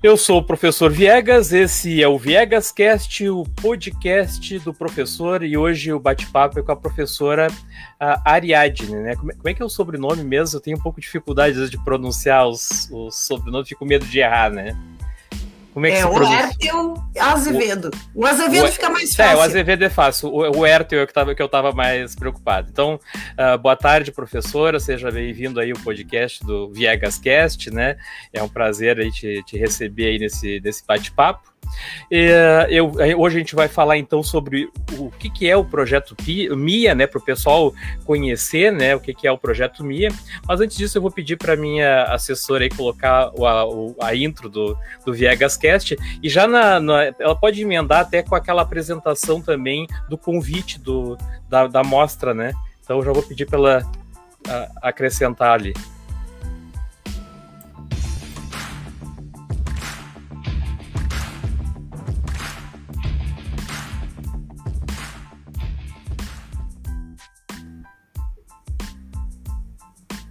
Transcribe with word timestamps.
Eu 0.00 0.16
sou 0.16 0.38
o 0.38 0.42
professor 0.44 0.92
Viegas, 0.92 1.52
esse 1.52 2.00
é 2.00 2.06
o 2.06 2.16
Viegas 2.16 2.70
Cast, 2.70 3.28
o 3.28 3.42
podcast 3.42 4.56
do 4.60 4.72
professor, 4.72 5.42
e 5.42 5.56
hoje 5.56 5.92
o 5.92 5.98
bate-papo 5.98 6.60
é 6.60 6.62
com 6.62 6.70
a 6.70 6.76
professora 6.76 7.48
Ariadne, 7.98 8.94
né? 8.94 9.16
Como 9.16 9.32
é, 9.32 9.34
como 9.34 9.48
é, 9.48 9.54
que 9.54 9.60
é 9.60 9.64
o 9.64 9.68
sobrenome 9.68 10.22
mesmo? 10.22 10.56
Eu 10.56 10.60
tenho 10.62 10.78
um 10.78 10.80
pouco 10.80 11.00
de 11.00 11.06
dificuldade 11.06 11.68
de 11.68 11.76
pronunciar 11.82 12.46
os, 12.46 12.88
os 12.92 13.26
sobrenomes, 13.26 13.68
fico 13.68 13.80
com 13.80 13.86
medo 13.86 14.06
de 14.06 14.20
errar, 14.20 14.52
né? 14.52 14.78
Como 15.78 15.86
é 15.86 15.90
que 15.92 15.96
é, 15.96 16.00
se 16.00 16.06
o 16.06 16.24
Hertel 16.24 16.94
Azevedo. 17.20 17.90
O, 18.12 18.22
o 18.22 18.26
Azevedo 18.26 18.64
o, 18.64 18.72
fica 18.72 18.90
mais 18.90 19.14
fácil. 19.14 19.32
É, 19.32 19.36
o 19.36 19.40
Azevedo 19.40 19.84
é 19.84 19.88
fácil. 19.88 20.28
O, 20.28 20.58
o 20.58 20.66
Hertel 20.66 21.02
é 21.02 21.06
que, 21.06 21.14
tava, 21.14 21.36
que 21.36 21.40
eu 21.40 21.46
estava 21.46 21.70
mais 21.70 22.16
preocupado. 22.16 22.68
Então, 22.68 22.98
uh, 23.38 23.56
boa 23.56 23.76
tarde, 23.76 24.10
professora. 24.10 24.80
Seja 24.80 25.08
bem-vindo 25.08 25.60
aí 25.60 25.70
ao 25.70 25.78
podcast 25.78 26.44
do 26.44 26.72
Viegas 26.72 27.16
Cast, 27.16 27.70
né? 27.70 27.96
É 28.32 28.42
um 28.42 28.48
prazer 28.48 28.98
aí 28.98 29.12
te, 29.12 29.40
te 29.44 29.56
receber 29.56 30.06
aí 30.06 30.18
nesse, 30.18 30.60
nesse 30.64 30.84
bate-papo. 30.84 31.48
Eu, 32.68 32.92
hoje 33.18 33.36
a 33.36 33.38
gente 33.38 33.54
vai 33.54 33.68
falar 33.68 33.98
então 33.98 34.22
sobre 34.22 34.70
o 34.98 35.10
que, 35.10 35.30
que 35.30 35.48
é 35.48 35.56
o 35.56 35.64
projeto 35.64 36.16
MIA, 36.56 36.94
né, 36.94 37.06
para 37.06 37.18
o 37.18 37.22
pessoal 37.22 37.72
conhecer, 38.04 38.72
né, 38.72 38.94
o 38.94 39.00
que, 39.00 39.14
que 39.14 39.26
é 39.26 39.32
o 39.32 39.38
projeto 39.38 39.84
MIA. 39.84 40.10
Mas 40.46 40.60
antes 40.60 40.76
disso, 40.76 40.98
eu 40.98 41.02
vou 41.02 41.10
pedir 41.10 41.36
para 41.36 41.56
minha 41.56 42.04
assessora 42.04 42.64
aí 42.64 42.70
colocar 42.70 43.30
a, 43.30 44.06
a 44.06 44.14
intro 44.14 44.48
do, 44.48 44.76
do 45.04 45.12
Viegascast 45.12 45.96
e 46.22 46.28
já 46.28 46.46
na, 46.46 46.80
na, 46.80 47.04
ela 47.18 47.36
pode 47.36 47.60
emendar 47.60 48.00
até 48.00 48.22
com 48.22 48.34
aquela 48.34 48.62
apresentação 48.62 49.40
também 49.40 49.86
do 50.08 50.16
convite 50.16 50.78
do, 50.78 51.16
da, 51.48 51.66
da 51.66 51.82
mostra, 51.82 52.32
né? 52.32 52.52
Então 52.82 53.02
já 53.02 53.12
vou 53.12 53.22
pedir 53.22 53.46
para 53.46 53.58
ela 53.58 53.92
acrescentar 54.82 55.52
ali. 55.52 55.74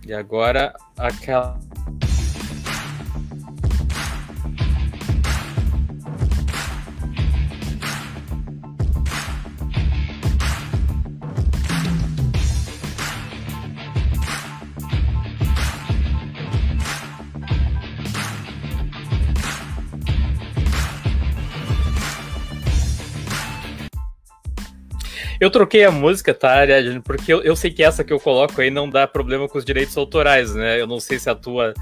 E 0.08 0.14
agora 0.14 0.74
aquela 0.98 1.60
Eu 25.40 25.52
troquei 25.52 25.84
a 25.84 25.92
música, 25.92 26.34
tá, 26.34 26.54
Ariadne? 26.54 27.00
Porque 27.00 27.32
eu, 27.32 27.42
eu 27.44 27.56
sei 27.56 27.72
que 27.72 27.84
essa 27.84 28.04
que 28.04 28.12
eu 28.12 28.20
coloco 28.20 28.60
aí 28.60 28.70
não 28.70 28.90
dá 28.90 29.08
problema 29.08 29.48
com 29.48 29.58
os 29.58 29.66
direitos 29.66 29.96
autorais, 29.98 30.54
né? 30.56 30.82
Eu 30.82 30.88
não 30.88 31.00
sei 31.00 31.20
se 31.20 31.30
a 31.30 31.36
tua 31.36 31.74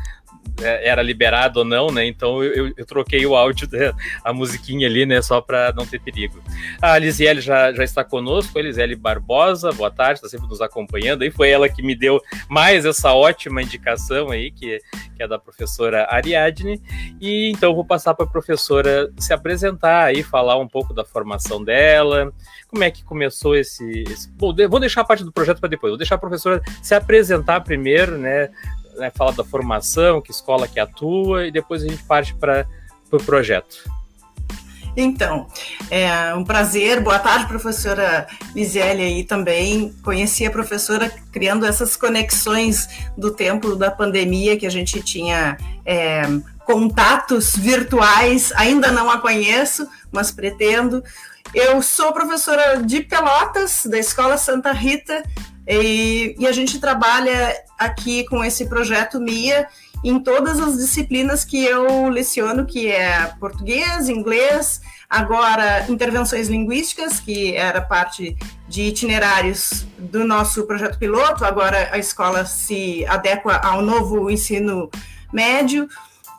era 0.61 1.01
liberado 1.01 1.59
ou 1.59 1.65
não, 1.65 1.87
né? 1.87 2.05
Então 2.05 2.43
eu, 2.43 2.71
eu 2.75 2.85
troquei 2.85 3.25
o 3.25 3.35
áudio, 3.35 3.67
da, 3.67 3.93
a 4.23 4.33
musiquinha 4.33 4.87
ali, 4.87 5.05
né? 5.05 5.21
Só 5.21 5.41
para 5.41 5.73
não 5.73 5.85
ter 5.85 5.99
perigo. 5.99 6.41
A 6.81 6.97
Lisiele 6.97 7.41
já, 7.41 7.73
já 7.73 7.83
está 7.83 8.03
conosco, 8.03 8.57
a 8.57 8.61
Lisiele 8.61 8.95
Barbosa, 8.95 9.71
boa 9.71 9.91
tarde, 9.91 10.19
está 10.19 10.29
sempre 10.29 10.47
nos 10.47 10.61
acompanhando. 10.61 11.23
Aí 11.23 11.31
foi 11.31 11.49
ela 11.49 11.67
que 11.67 11.81
me 11.81 11.95
deu 11.95 12.21
mais 12.49 12.85
essa 12.85 13.13
ótima 13.13 13.61
indicação 13.61 14.31
aí, 14.31 14.51
que, 14.51 14.79
que 15.15 15.23
é 15.23 15.27
da 15.27 15.37
professora 15.37 16.07
Ariadne. 16.09 16.81
E 17.19 17.51
então 17.51 17.75
vou 17.75 17.85
passar 17.85 18.13
para 18.13 18.25
a 18.25 18.29
professora 18.29 19.11
se 19.17 19.33
apresentar 19.33 20.05
aí, 20.05 20.23
falar 20.23 20.57
um 20.57 20.67
pouco 20.67 20.93
da 20.93 21.03
formação 21.03 21.63
dela, 21.63 22.31
como 22.67 22.83
é 22.83 22.91
que 22.91 23.03
começou 23.03 23.55
esse. 23.55 24.03
esse... 24.03 24.29
Bom, 24.31 24.53
vou 24.69 24.79
deixar 24.79 25.01
a 25.01 25.05
parte 25.05 25.23
do 25.23 25.31
projeto 25.31 25.59
para 25.59 25.69
depois, 25.69 25.91
vou 25.91 25.97
deixar 25.97 26.15
a 26.15 26.19
professora 26.19 26.61
se 26.81 26.93
apresentar 26.93 27.61
primeiro, 27.61 28.17
né? 28.17 28.49
Né, 28.95 29.11
fala 29.13 29.33
da 29.33 29.43
formação, 29.43 30.21
que 30.21 30.31
escola 30.31 30.67
que 30.67 30.79
atua, 30.79 31.47
e 31.47 31.51
depois 31.51 31.83
a 31.83 31.87
gente 31.87 32.03
parte 32.03 32.33
para 32.35 32.67
o 33.07 33.09
pro 33.09 33.23
projeto. 33.23 33.83
Então, 34.97 35.47
é 35.91 36.33
um 36.33 36.43
prazer. 36.43 37.01
Boa 37.01 37.19
tarde, 37.19 37.47
professora 37.47 38.27
Lisiele 38.55 39.03
aí 39.03 39.23
também. 39.25 39.93
Conheci 40.01 40.45
a 40.45 40.51
professora 40.51 41.11
criando 41.33 41.65
essas 41.65 41.97
conexões 41.97 42.87
do 43.17 43.31
tempo 43.31 43.75
da 43.75 43.91
pandemia 43.91 44.57
que 44.57 44.65
a 44.65 44.69
gente 44.69 45.01
tinha 45.01 45.57
é, 45.85 46.23
contatos 46.65 47.55
virtuais. 47.57 48.53
Ainda 48.55 48.89
não 48.89 49.11
a 49.11 49.19
conheço, 49.19 49.85
mas 50.11 50.31
pretendo. 50.31 51.03
Eu 51.53 51.81
sou 51.81 52.13
professora 52.13 52.81
de 52.81 53.01
Pelotas, 53.01 53.85
da 53.85 53.99
Escola 53.99 54.37
Santa 54.37 54.71
Rita, 54.71 55.23
e, 55.67 56.35
e 56.37 56.47
a 56.47 56.51
gente 56.51 56.79
trabalha 56.79 57.55
aqui 57.77 58.25
com 58.25 58.43
esse 58.43 58.67
projeto 58.67 59.19
MIA 59.19 59.67
em 60.03 60.19
todas 60.19 60.59
as 60.59 60.77
disciplinas 60.77 61.43
que 61.43 61.63
eu 61.63 62.09
leciono, 62.09 62.65
que 62.65 62.87
é 62.91 63.33
português, 63.39 64.07
inglês, 64.07 64.79
agora 65.09 65.85
intervenções 65.89 66.47
linguísticas, 66.47 67.19
que 67.19 67.55
era 67.55 67.81
parte 67.81 68.37
de 68.67 68.83
itinerários 68.83 69.85
do 69.97 70.23
nosso 70.23 70.65
projeto 70.67 70.99
piloto, 70.99 71.43
agora 71.43 71.89
a 71.91 71.97
escola 71.97 72.45
se 72.45 73.03
adequa 73.07 73.57
ao 73.63 73.81
novo 73.81 74.29
ensino 74.29 74.89
médio, 75.33 75.87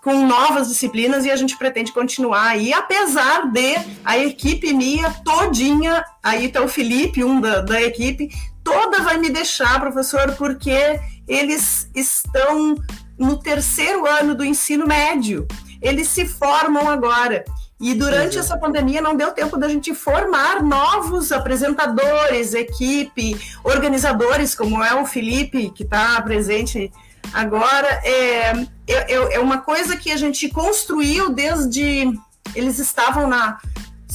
com 0.01 0.25
novas 0.25 0.69
disciplinas 0.69 1.25
e 1.25 1.33
a 1.33 1.37
gente 1.37 1.59
pretende 1.59 1.93
continuar 1.93 2.51
aí, 2.51 2.73
apesar 2.73 3.51
de 3.51 3.75
a 4.05 4.17
equipe 4.17 4.73
minha 4.73 5.11
todinha, 5.25 6.05
aí 6.23 6.47
está 6.47 6.63
o 6.63 6.69
Felipe, 6.69 7.25
um 7.25 7.41
da, 7.41 7.61
da 7.61 7.83
equipe, 7.83 8.29
toda 8.67 9.01
vai 9.01 9.17
me 9.17 9.31
deixar, 9.31 9.79
professor, 9.79 10.35
porque 10.35 10.99
eles 11.29 11.89
estão 11.95 12.75
no 13.17 13.39
terceiro 13.39 14.05
ano 14.05 14.35
do 14.35 14.45
ensino 14.45 14.85
médio. 14.85 15.47
Eles 15.81 16.09
se 16.09 16.27
formam 16.27 16.91
agora. 16.91 17.45
E 17.81 17.95
durante 17.95 18.35
uhum. 18.35 18.41
essa 18.41 18.59
pandemia 18.59 19.01
não 19.01 19.15
deu 19.15 19.31
tempo 19.31 19.57
da 19.57 19.69
gente 19.69 19.95
formar 19.95 20.65
novos 20.65 21.31
apresentadores, 21.31 22.55
equipe, 22.55 23.37
organizadores, 23.63 24.53
como 24.53 24.83
é 24.83 25.01
o 25.01 25.07
Felipe, 25.07 25.71
que 25.71 25.85
está 25.85 26.21
presente 26.23 26.91
agora. 27.33 27.87
É, 28.03 28.51
é, 28.89 29.35
é 29.35 29.39
uma 29.39 29.59
coisa 29.59 29.97
que 29.97 30.11
a 30.11 30.17
gente 30.17 30.49
construiu 30.49 31.31
desde. 31.31 32.19
Eles 32.53 32.81
estavam 32.81 33.29
na 33.29 33.59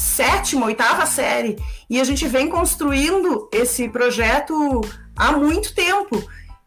sétima, 0.01 0.65
oitava 0.65 1.05
série. 1.05 1.57
E 1.89 1.99
a 1.99 2.03
gente 2.03 2.27
vem 2.27 2.49
construindo 2.49 3.47
esse 3.51 3.87
projeto 3.87 4.81
há 5.15 5.31
muito 5.31 5.73
tempo. 5.75 6.21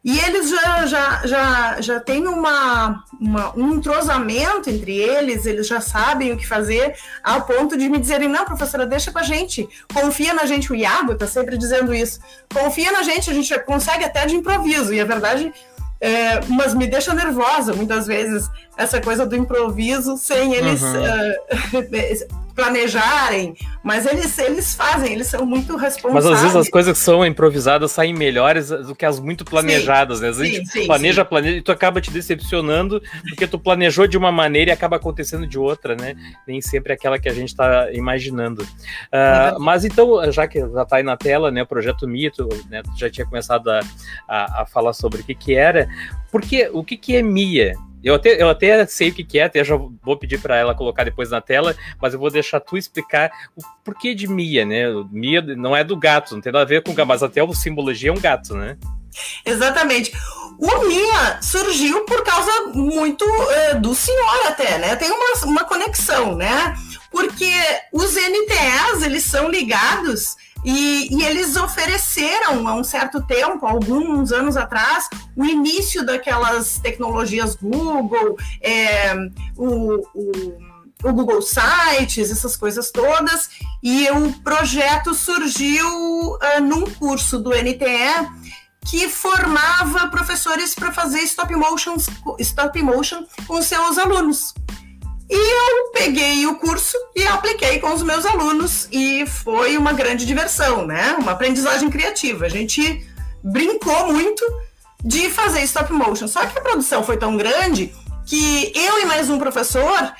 E 0.05 0.19
eles 0.19 0.51
já, 0.51 0.87
já, 0.87 1.27
já, 1.27 1.81
já 1.81 2.01
têm 2.01 2.27
uma, 2.27 3.03
uma, 3.19 3.57
um 3.57 3.73
entrosamento 3.73 4.69
entre 4.69 4.99
eles, 4.99 5.47
eles 5.47 5.67
já 5.67 5.81
sabem 5.81 6.31
o 6.31 6.37
que 6.37 6.47
fazer, 6.47 6.95
ao 7.23 7.43
ponto 7.43 7.77
de 7.77 7.89
me 7.89 7.99
dizerem: 7.99 8.29
não, 8.29 8.45
professora, 8.45 8.87
deixa 8.87 9.11
com 9.11 9.19
a 9.19 9.23
gente, 9.23 9.67
confia 9.95 10.35
na 10.35 10.45
gente. 10.45 10.71
O 10.71 10.75
Iago 10.75 11.13
está 11.13 11.27
sempre 11.27 11.57
dizendo 11.57 11.95
isso: 11.95 12.21
confia 12.53 12.93
na 12.93 13.03
gente, 13.03 13.31
a 13.31 13.35
gente 13.35 13.59
consegue 13.61 14.05
até 14.05 14.27
de 14.27 14.37
improviso. 14.37 14.93
E 14.93 15.01
a 15.01 15.07
verdade 15.07 15.53
é, 16.01 16.45
mas 16.51 16.75
me 16.75 16.87
deixa 16.87 17.15
nervosa 17.15 17.73
muitas 17.73 18.07
vezes 18.07 18.51
essa 18.77 19.01
coisa 19.01 19.25
do 19.25 19.35
improviso 19.35 20.19
sem 20.19 20.53
eles 20.53 20.83
uhum. 20.83 21.01
uh, 21.81 22.44
planejarem, 22.55 23.55
mas 23.83 24.07
eles, 24.07 24.39
eles 24.39 24.75
fazem, 24.75 25.13
eles 25.13 25.27
são 25.27 25.45
muito 25.45 25.77
responsáveis. 25.77 26.25
Mas 26.25 26.35
às 26.35 26.43
vezes 26.43 26.57
as 26.57 26.69
coisas 26.69 26.97
que 26.97 27.05
são 27.05 27.27
improvisadas 27.27 27.91
saem 27.93 28.15
melhores 28.15 28.69
do 28.69 28.95
que 28.95 29.05
as 29.05 29.19
muito 29.19 29.45
planejadas, 29.45 30.19
sim, 30.19 30.25
né? 30.25 30.31
Às 30.31 30.39
vezes 30.39 30.53
sim, 30.53 30.57
a 30.57 30.61
gente 30.61 30.73
sim, 30.73 30.87
planeja, 30.87 31.25
planeja 31.25 31.57
e 31.57 31.63
tu 31.63 31.73
acaba 31.73 32.01
te 32.01 32.11
decepcionando 32.11 33.03
porque 33.29 33.47
tu 33.47 33.59
planejou 33.59 34.07
de 34.07 34.17
uma 34.17 34.31
maneira 34.31 34.71
e 34.71 34.75
acaba 34.75 34.97
acontecendo 34.97 35.47
de 35.47 35.59
outra, 35.59 35.97
né? 35.97 36.15
Nem 36.47 36.61
sempre 36.61 36.93
é 36.93 36.95
aquela 36.95 37.19
que 37.19 37.29
a 37.29 37.35
gente 37.35 37.49
está 37.49 37.93
imaginando. 37.93 38.63
Uh, 38.63 39.59
mas 39.59 39.85
então, 39.85 40.31
já 40.31 40.47
que 40.47 40.61
já 40.61 40.83
está 40.83 40.97
aí 40.97 41.03
na 41.03 41.17
tela, 41.17 41.51
né, 41.51 41.63
o 41.63 41.67
Projeto 41.67 42.07
Mito, 42.07 42.49
né, 42.71 42.83
tu 42.83 42.97
já 42.97 43.11
tinha 43.11 43.27
começado 43.27 43.69
a, 43.71 43.81
a, 44.29 44.63
a 44.63 44.67
falar 44.67 44.93
sobre 44.93 45.23
o 45.23 45.25
que 45.25 45.35
que 45.35 45.55
era, 45.55 45.89
porque 46.31 46.71
o 46.73 46.85
que 46.85 46.97
que 46.97 47.17
é 47.17 47.23
MIA? 47.23 47.75
Eu 48.05 48.15
até, 48.15 48.41
eu 48.41 48.51
até 48.51 48.87
sei 48.87 49.09
o 49.09 49.15
que, 49.15 49.39
é, 49.39 49.45
até 49.45 49.65
já 49.65 49.77
vou 49.77 50.17
pedir 50.19 50.39
para 50.39 50.57
ela 50.57 50.75
colocar 50.75 51.05
depois 51.05 51.31
na 51.31 51.41
tela, 51.41 51.75
mas 52.01 52.13
eu 52.13 52.21
vou 52.21 52.31
deixar 52.31 52.61
tu 52.61 52.77
explicar 52.77 53.31
o 53.57 53.63
porquê 53.83 54.15
de 54.15 54.29
Mia, 54.29 54.67
né? 54.67 54.85
Mia 55.11 55.41
não 55.41 55.75
é 55.75 55.83
do 55.83 55.97
gato, 55.97 56.35
não 56.35 56.43
tem 56.43 56.53
nada 56.53 56.65
a 56.65 56.69
ver 56.69 56.83
com 56.83 56.93
gato, 56.93 57.09
mas 57.09 57.23
até 57.23 57.43
o 57.43 57.55
simbologia 57.55 58.11
é 58.11 58.13
um 58.13 58.21
gato, 58.21 58.55
né? 58.55 58.77
Exatamente. 59.47 60.13
O 60.59 60.87
Mia 60.87 61.41
surgiu 61.41 62.05
por 62.05 62.23
causa 62.23 62.51
muito 62.75 63.25
é, 63.51 63.75
do 63.75 63.95
senhor 63.95 64.49
até, 64.49 64.79
né? 64.79 64.97
Tem 64.97 65.11
uma, 65.11 65.47
uma 65.47 65.65
conexão, 65.65 66.37
né? 66.37 66.75
Porque 67.11 67.51
os 67.91 68.15
NTEs, 68.15 69.03
eles 69.03 69.23
são 69.23 69.49
ligados 69.49 70.37
E, 70.65 71.15
e, 71.15 71.25
eles 71.25 71.57
ofereceram 71.57 72.67
há 72.67 72.75
um 72.75 72.83
certo 72.83 73.21
tempo, 73.23 73.67
alguns 73.67 74.33
anos 74.33 74.57
atrás, 74.57 75.09
o 75.37 75.45
início 75.45 76.05
daquelas 76.05 76.79
tecnologias 76.79 77.55
Google, 77.55 78.37
é, 78.63 79.15
o, 79.57 79.97
o, 80.15 80.59
o, 81.05 81.13
Google 81.13 81.43
Sites, 81.43 82.31
essas 82.31 82.57
coisas 82.57 82.91
todas, 82.91 83.51
e 83.83 84.09
o 84.11 84.33
projeto 84.43 85.13
surgiu 85.13 85.87
uh, 85.87 86.61
num 86.63 86.85
curso 86.85 87.39
do 87.39 87.51
NTE 87.51 88.45
que 88.87 89.09
formava 89.09 90.09
professores 90.09 90.75
para 90.75 90.93
fazer 90.93 91.21
stop 91.21 91.55
motion, 91.55 91.97
stop 92.39 92.83
motion 92.83 93.25
com 93.47 93.61
seus 93.63 93.99
alunos. 93.99 94.55
E 95.31 95.35
eu 95.35 95.93
peguei 95.93 96.47
o 96.47 96.57
curso 96.57 96.97
e 97.17 97.27
apliquei 97.27 97.79
com 97.79 97.93
os 97.93 98.03
meus 98.03 98.27
alunos 98.27 98.89
e 98.93 99.27
foi 99.27 99.77
uma 99.79 99.93
grande 99.93 100.27
diversão, 100.27 100.87
né? 100.87 101.17
Uma 101.19 101.33
aprendizagem 101.33 101.89
criativa. 101.91 102.45
A 102.47 102.49
gente 102.49 103.07
brincou 103.43 104.13
muito 104.13 104.45
de 105.03 105.31
fazer 105.31 105.63
stop 105.63 105.93
motion. 105.93 106.29
Só 106.29 106.45
que 106.47 106.59
a 106.59 106.63
produção 106.63 107.03
foi 107.03 107.17
tão 107.17 107.37
grande 107.37 107.95
que 108.27 108.73
eu 108.75 109.01
e 109.01 109.05
mais 109.05 109.29
um 109.29 109.39
professor, 109.39 110.13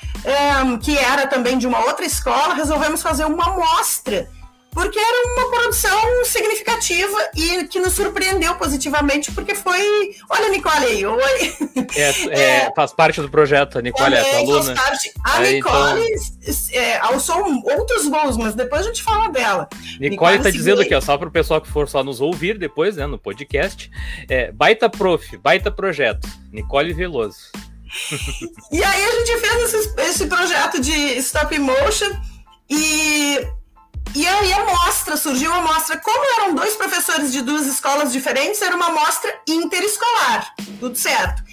um, 0.63 0.77
que 0.77 0.97
era 0.97 1.27
também 1.27 1.57
de 1.57 1.65
uma 1.65 1.85
outra 1.85 2.05
escola, 2.05 2.53
resolvemos 2.53 3.01
fazer 3.01 3.25
uma 3.25 3.47
amostra 3.47 4.29
porque 4.75 4.99
era 4.99 5.27
uma 5.29 5.49
produção 5.49 6.25
significativa 6.25 7.17
e 7.33 7.63
que 7.63 7.79
nos 7.79 7.93
surpreendeu 7.93 8.55
positivamente, 8.55 9.31
porque 9.31 9.55
foi. 9.55 10.13
Olha, 10.29 10.49
Nicole 10.49 10.85
aí, 10.85 11.05
oi. 11.05 11.55
É, 11.95 12.01
é, 12.01 12.39
é, 12.39 12.73
faz 12.75 12.91
parte 12.91 13.21
do 13.21 13.29
projeto, 13.29 13.79
a 13.79 13.81
Nicole 13.81 14.15
é 14.15 14.21
tua 14.21 14.39
aluna. 14.39 14.75
Parte. 14.75 15.13
A 15.23 15.45
é, 15.45 15.53
Nicole 15.53 16.01
então... 16.01 16.81
é, 16.81 16.97
alçou 16.97 17.37
outros 17.63 18.09
voos, 18.09 18.35
mas 18.35 18.53
depois 18.53 18.81
a 18.81 18.89
gente 18.89 19.01
fala 19.01 19.29
dela. 19.29 19.69
Nicole 19.97 20.35
está 20.35 20.49
dizendo 20.49 20.81
aqui, 20.81 20.93
ó, 20.93 20.99
só 20.99 21.17
para 21.17 21.29
o 21.29 21.31
pessoal 21.31 21.61
que 21.61 21.69
for 21.69 21.87
só 21.87 22.03
nos 22.03 22.19
ouvir 22.19 22.57
depois, 22.57 22.97
né, 22.97 23.07
no 23.07 23.17
podcast, 23.17 23.89
é, 24.27 24.51
baita 24.51 24.89
prof, 24.89 25.37
baita 25.37 25.71
projeto, 25.71 26.27
Nicole 26.51 26.91
Veloso. 26.91 27.37
e 28.73 28.83
aí 28.83 29.05
a 29.05 29.11
gente 29.19 29.37
fez 29.37 29.73
esse, 29.73 30.01
esse 30.01 30.27
projeto 30.27 30.81
de 30.81 30.91
stop 31.19 31.57
motion 31.59 32.11
e 32.69 33.39
e 34.15 34.25
aí 34.25 34.53
a 34.53 34.65
mostra, 34.65 35.17
surgiu 35.17 35.53
a 35.53 35.61
mostra, 35.61 35.97
como 35.97 36.41
eram 36.41 36.55
dois 36.55 36.75
professores 36.75 37.33
de 37.33 37.41
duas 37.41 37.67
escolas 37.67 38.13
diferentes, 38.13 38.61
era 38.61 38.75
uma 38.75 38.89
mostra 38.89 39.33
interescolar, 39.45 40.53
tudo 40.79 40.97
certo. 40.97 41.43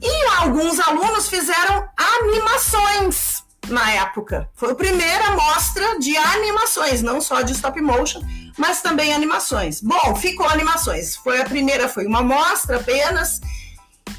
E 0.00 0.26
alguns 0.38 0.78
alunos 0.78 1.28
fizeram 1.28 1.88
animações 1.96 3.42
na 3.66 3.90
época. 3.90 4.48
Foi 4.54 4.70
a 4.70 4.74
primeira 4.76 5.32
mostra 5.32 5.98
de 5.98 6.16
animações, 6.16 7.02
não 7.02 7.20
só 7.20 7.42
de 7.42 7.52
stop 7.52 7.80
motion, 7.80 8.22
mas 8.56 8.80
também 8.80 9.12
animações. 9.12 9.80
Bom, 9.80 10.14
ficou 10.14 10.48
animações. 10.48 11.16
Foi 11.16 11.40
a 11.40 11.44
primeira, 11.44 11.88
foi 11.88 12.06
uma 12.06 12.22
mostra 12.22 12.76
apenas. 12.76 13.40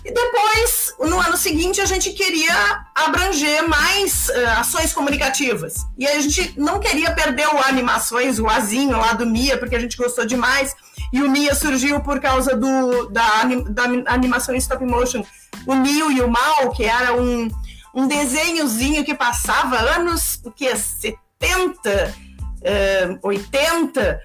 E 0.03 0.11
depois, 0.11 0.95
no 0.99 1.19
ano 1.19 1.37
seguinte, 1.37 1.81
a 1.81 1.85
gente 1.85 2.11
queria 2.11 2.85
abranger 2.95 3.67
mais 3.67 4.29
uh, 4.29 4.59
ações 4.59 4.93
comunicativas. 4.93 5.75
E 5.97 6.07
a 6.07 6.19
gente 6.19 6.53
não 6.57 6.79
queria 6.79 7.11
perder 7.11 7.47
o 7.47 7.57
Animações, 7.59 8.39
o 8.39 8.47
Azinho 8.47 8.97
lá 8.97 9.13
do 9.13 9.25
Mia, 9.25 9.57
porque 9.57 9.75
a 9.75 9.79
gente 9.79 9.97
gostou 9.97 10.25
demais. 10.25 10.75
E 11.11 11.21
o 11.21 11.29
Mia 11.29 11.55
surgiu 11.55 11.99
por 12.01 12.19
causa 12.19 12.55
do, 12.55 13.09
da, 13.09 13.43
da 13.69 13.83
animação 14.13 14.53
em 14.53 14.59
stop 14.59 14.83
motion, 14.85 15.23
o 15.65 15.75
Mil 15.75 16.11
e 16.11 16.21
o 16.21 16.29
Mal, 16.29 16.71
que 16.71 16.83
era 16.83 17.13
um, 17.13 17.49
um 17.93 18.07
desenhozinho 18.07 19.03
que 19.03 19.15
passava 19.15 19.77
anos, 19.77 20.39
o 20.43 20.51
que? 20.51 20.73
70, 20.75 22.15
uh, 22.61 23.19
80. 23.21 24.21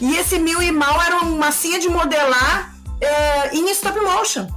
E 0.00 0.16
esse 0.16 0.38
Mil 0.38 0.60
e 0.62 0.72
Mal 0.72 1.00
era 1.00 1.16
uma 1.16 1.36
massinha 1.36 1.78
de 1.78 1.88
modelar 1.88 2.74
uh, 2.86 3.56
em 3.56 3.70
stop 3.70 3.98
motion. 4.00 4.48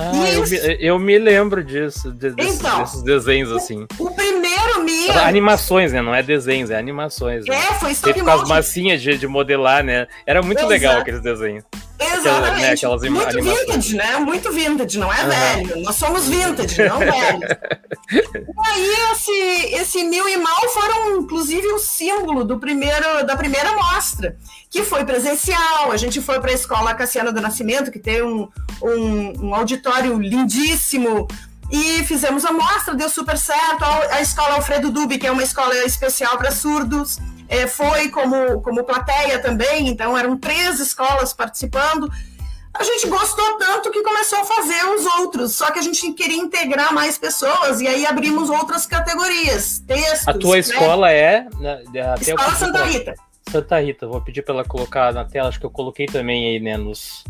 Ah, 0.00 0.30
eu, 0.32 0.46
me, 0.46 0.76
eu 0.80 0.98
me 0.98 1.18
lembro 1.18 1.62
disso, 1.62 2.10
de, 2.10 2.30
desses, 2.30 2.58
então, 2.58 2.80
desses 2.80 3.02
desenhos 3.02 3.52
assim. 3.52 3.86
O, 3.98 4.06
o 4.06 4.14
primeiro 4.14 4.82
Mia. 4.84 5.22
Animações, 5.22 5.92
né? 5.92 6.00
Não 6.00 6.14
é 6.14 6.22
desenhos, 6.22 6.70
é 6.70 6.78
animações. 6.78 7.44
Né? 7.46 7.54
É, 7.54 7.74
foi 7.74 7.92
stop 7.92 8.20
Com 8.20 8.30
as 8.30 8.48
massinhas 8.48 9.02
de, 9.02 9.18
de 9.18 9.26
modelar, 9.26 9.84
né? 9.84 10.06
Era 10.26 10.42
muito 10.42 10.58
Exato. 10.58 10.70
legal 10.70 10.98
aqueles 10.98 11.20
desenhos. 11.20 11.64
Exatamente. 12.00 12.62
né, 12.62 12.70
aquelas 12.72 13.02
Muito 13.02 13.28
animações. 13.28 13.66
vintage, 13.66 13.96
né? 13.96 14.16
Muito 14.18 14.52
vintage, 14.52 14.98
não 14.98 15.12
é 15.12 15.22
uhum. 15.22 15.28
velho. 15.28 15.82
Nós 15.82 15.96
somos 15.96 16.28
vintage, 16.28 16.82
não 16.88 16.98
velho. 17.00 17.40
e 18.12 18.70
aí, 18.70 18.94
esse, 19.12 19.74
esse 19.74 20.04
Mil 20.04 20.28
e 20.28 20.36
Mal 20.36 20.68
foram, 20.70 21.20
inclusive, 21.20 21.66
o 21.68 21.78
símbolo 21.78 22.44
do 22.44 22.58
primeiro, 22.58 23.24
da 23.26 23.36
primeira 23.36 23.74
mostra, 23.74 24.36
que 24.70 24.82
foi 24.82 25.04
presencial. 25.04 25.92
A 25.92 25.96
gente 25.96 26.20
foi 26.20 26.40
para 26.40 26.50
a 26.50 26.54
escola 26.54 26.94
Cassiano 26.94 27.32
do 27.32 27.40
Nascimento, 27.40 27.90
que 27.90 27.98
tem 27.98 28.22
um, 28.22 28.48
um, 28.82 29.46
um 29.46 29.54
auditório 29.54 30.18
lindíssimo, 30.18 31.28
e 31.70 32.02
fizemos 32.04 32.44
a 32.44 32.52
mostra, 32.52 32.94
deu 32.94 33.08
super 33.08 33.38
certo. 33.38 33.84
A 34.10 34.20
escola 34.20 34.54
Alfredo 34.54 34.90
Dubi, 34.90 35.18
que 35.18 35.26
é 35.26 35.30
uma 35.30 35.42
escola 35.42 35.74
especial 35.84 36.36
para 36.36 36.50
surdos, 36.50 37.18
é, 37.50 37.66
foi 37.66 38.08
como, 38.10 38.62
como 38.62 38.84
plateia 38.84 39.40
também, 39.40 39.88
então 39.88 40.16
eram 40.16 40.38
três 40.38 40.78
escolas 40.78 41.32
participando. 41.32 42.08
A 42.72 42.84
gente 42.84 43.08
gostou 43.08 43.58
tanto 43.58 43.90
que 43.90 44.00
começou 44.04 44.38
a 44.38 44.44
fazer 44.44 44.84
os 44.84 45.04
outros, 45.18 45.56
só 45.56 45.72
que 45.72 45.80
a 45.80 45.82
gente 45.82 46.12
queria 46.12 46.36
integrar 46.36 46.94
mais 46.94 47.18
pessoas 47.18 47.80
e 47.80 47.88
aí 47.88 48.06
abrimos 48.06 48.48
outras 48.48 48.86
categorias, 48.86 49.80
textos. 49.80 50.28
A 50.28 50.32
tua 50.32 50.52
né? 50.52 50.58
escola 50.60 51.10
é? 51.10 51.48
Né, 51.58 51.82
escola 52.20 52.54
Santa 52.54 52.84
Rita. 52.84 53.14
Santa 53.50 53.80
Rita, 53.80 54.06
vou 54.06 54.20
pedir 54.20 54.42
para 54.42 54.54
ela 54.54 54.64
colocar 54.64 55.12
na 55.12 55.24
tela, 55.24 55.48
acho 55.48 55.58
que 55.58 55.66
eu 55.66 55.70
coloquei 55.70 56.06
também 56.06 56.52
aí, 56.52 56.60
né, 56.60 56.76
nos 56.76 57.24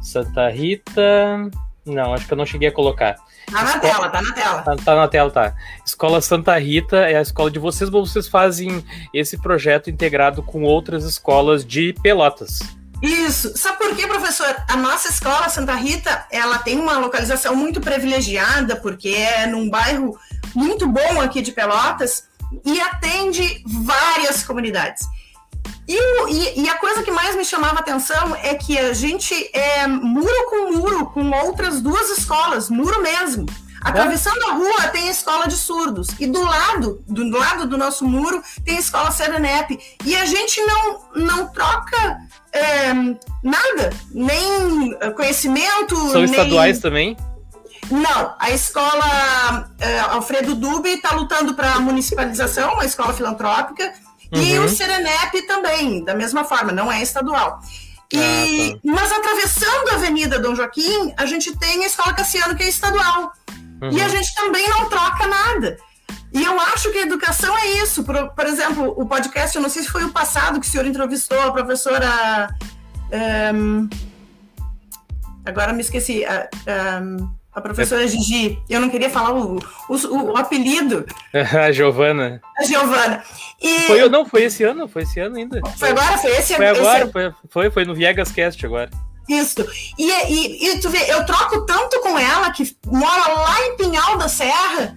Santa 0.00 0.48
Rita. 0.48 1.50
Não, 1.84 2.14
acho 2.14 2.26
que 2.26 2.32
eu 2.32 2.38
não 2.38 2.46
cheguei 2.46 2.70
a 2.70 2.72
colocar. 2.72 3.16
Tá 3.50 3.62
na 3.62 3.76
escola... 3.76 3.80
tela, 3.80 4.08
tá 4.10 4.22
na 4.22 4.32
tela. 4.32 4.62
Tá, 4.62 4.76
tá, 4.76 4.94
na 4.94 5.08
tela, 5.08 5.30
tá. 5.30 5.54
Escola 5.84 6.20
Santa 6.20 6.58
Rita 6.58 6.98
é 6.98 7.16
a 7.16 7.22
escola 7.22 7.50
de 7.50 7.58
vocês, 7.58 7.88
mas 7.90 8.10
vocês 8.10 8.28
fazem 8.28 8.84
esse 9.12 9.38
projeto 9.38 9.90
integrado 9.90 10.42
com 10.42 10.62
outras 10.62 11.04
escolas 11.04 11.64
de 11.64 11.94
Pelotas. 12.02 12.60
Isso. 13.02 13.56
Sabe 13.56 13.78
por 13.78 13.94
quê, 13.94 14.06
professor? 14.06 14.54
A 14.68 14.76
nossa 14.76 15.08
escola 15.08 15.48
Santa 15.48 15.74
Rita, 15.74 16.26
ela 16.30 16.58
tem 16.58 16.78
uma 16.78 16.98
localização 16.98 17.54
muito 17.54 17.80
privilegiada, 17.80 18.76
porque 18.76 19.08
é 19.08 19.46
num 19.46 19.70
bairro 19.70 20.18
muito 20.54 20.86
bom 20.86 21.20
aqui 21.20 21.40
de 21.40 21.52
Pelotas 21.52 22.24
e 22.64 22.80
atende 22.80 23.62
várias 23.66 24.42
comunidades. 24.42 25.06
E, 25.88 25.96
e, 26.30 26.62
e, 26.62 26.68
a 26.68 26.74
coisa 26.76 27.02
que 27.02 27.10
mais 27.10 27.34
me 27.34 27.44
chamava 27.44 27.78
atenção 27.78 28.36
é 28.42 28.54
que 28.54 28.78
a 28.78 28.92
gente 28.92 29.34
é 29.54 29.86
muro 29.86 30.50
com 30.50 30.72
muro 30.76 31.06
com 31.06 31.30
outras 31.30 31.80
duas 31.80 32.10
escolas, 32.10 32.68
muro 32.68 33.02
mesmo. 33.02 33.46
Atravessando 33.80 34.44
a 34.48 34.52
rua 34.54 34.88
tem 34.88 35.08
a 35.08 35.10
escola 35.10 35.46
de 35.46 35.56
surdos 35.56 36.08
e 36.18 36.26
do 36.26 36.42
lado, 36.42 37.02
do 37.06 37.30
lado 37.30 37.66
do 37.66 37.78
nosso 37.78 38.04
muro 38.04 38.42
tem 38.64 38.76
a 38.76 38.80
escola 38.80 39.10
Serenep 39.10 39.78
e 40.04 40.16
a 40.16 40.26
gente 40.26 40.60
não 40.62 41.00
não 41.14 41.48
troca 41.48 42.18
é, 42.52 42.92
nada, 43.42 43.90
nem 44.10 44.94
conhecimento. 45.14 45.94
São 46.10 46.22
nem... 46.22 46.24
estaduais 46.24 46.80
também? 46.80 47.16
Não, 47.90 48.34
a 48.38 48.50
escola 48.50 49.70
é, 49.78 50.00
Alfredo 50.00 50.54
Dubi 50.54 50.90
está 50.90 51.14
lutando 51.14 51.54
para 51.54 51.74
a 51.74 51.80
municipalização, 51.80 52.74
uma 52.74 52.84
escola 52.84 53.14
filantrópica 53.14 53.94
Uhum. 54.32 54.42
E 54.42 54.58
o 54.58 54.68
Serenep 54.68 55.42
também, 55.46 56.04
da 56.04 56.14
mesma 56.14 56.44
forma, 56.44 56.72
não 56.72 56.90
é 56.90 57.02
estadual. 57.02 57.60
E, 58.12 58.18
ah, 58.18 58.74
tá. 58.74 58.80
Mas 58.84 59.12
atravessando 59.12 59.88
a 59.90 59.94
Avenida 59.94 60.38
Dom 60.38 60.54
Joaquim, 60.54 61.12
a 61.16 61.26
gente 61.26 61.56
tem 61.56 61.82
a 61.84 61.86
Escola 61.86 62.14
Cassiano, 62.14 62.54
que 62.54 62.62
é 62.62 62.68
estadual. 62.68 63.32
Uhum. 63.82 63.92
E 63.92 64.00
a 64.00 64.08
gente 64.08 64.34
também 64.34 64.68
não 64.68 64.88
troca 64.88 65.26
nada. 65.26 65.76
E 66.32 66.42
eu 66.42 66.60
acho 66.60 66.90
que 66.90 66.98
a 66.98 67.02
educação 67.02 67.56
é 67.56 67.68
isso. 67.82 68.04
Por, 68.04 68.30
por, 68.30 68.46
exemplo, 68.46 68.94
o 68.96 69.06
podcast, 69.06 69.56
eu 69.56 69.62
não 69.62 69.70
sei 69.70 69.82
se 69.82 69.88
foi 69.88 70.04
o 70.04 70.12
passado 70.12 70.60
que 70.60 70.66
o 70.66 70.70
senhor 70.70 70.86
entrevistou 70.86 71.40
a 71.40 71.52
professora. 71.52 72.48
Um, 73.54 73.88
agora 75.44 75.72
me 75.72 75.80
esqueci. 75.80 76.24
Um, 77.02 77.37
a 77.52 77.60
professora 77.60 78.06
Gigi. 78.06 78.58
Eu 78.68 78.80
não 78.80 78.88
queria 78.88 79.10
falar 79.10 79.32
o, 79.34 79.56
o, 79.88 80.32
o 80.32 80.36
apelido. 80.36 81.04
a 81.32 81.72
Giovana. 81.72 82.40
A 82.58 82.64
Giovana. 82.64 83.22
E... 83.60 83.80
Foi, 83.86 84.08
não, 84.08 84.24
foi 84.24 84.44
esse 84.44 84.64
ano, 84.64 84.88
foi 84.88 85.02
esse 85.02 85.20
ano 85.20 85.36
ainda. 85.36 85.60
Foi 85.76 85.90
agora? 85.90 86.18
Foi 86.18 86.30
esse 86.30 86.54
ano? 86.54 86.76
Foi 86.76 86.80
agora, 86.80 87.34
foi, 87.50 87.70
foi 87.70 87.84
no 87.84 87.94
Viegas 87.94 88.30
Cast 88.30 88.64
agora. 88.64 88.90
Isso. 89.28 89.66
E, 89.98 90.10
e, 90.10 90.68
e, 90.68 90.80
tu 90.80 90.88
vê, 90.88 91.12
eu 91.12 91.24
troco 91.26 91.66
tanto 91.66 92.00
com 92.00 92.18
ela, 92.18 92.50
que 92.50 92.64
mora 92.86 93.32
lá 93.32 93.66
em 93.66 93.76
Pinhal 93.76 94.16
da 94.16 94.28
Serra, 94.28 94.96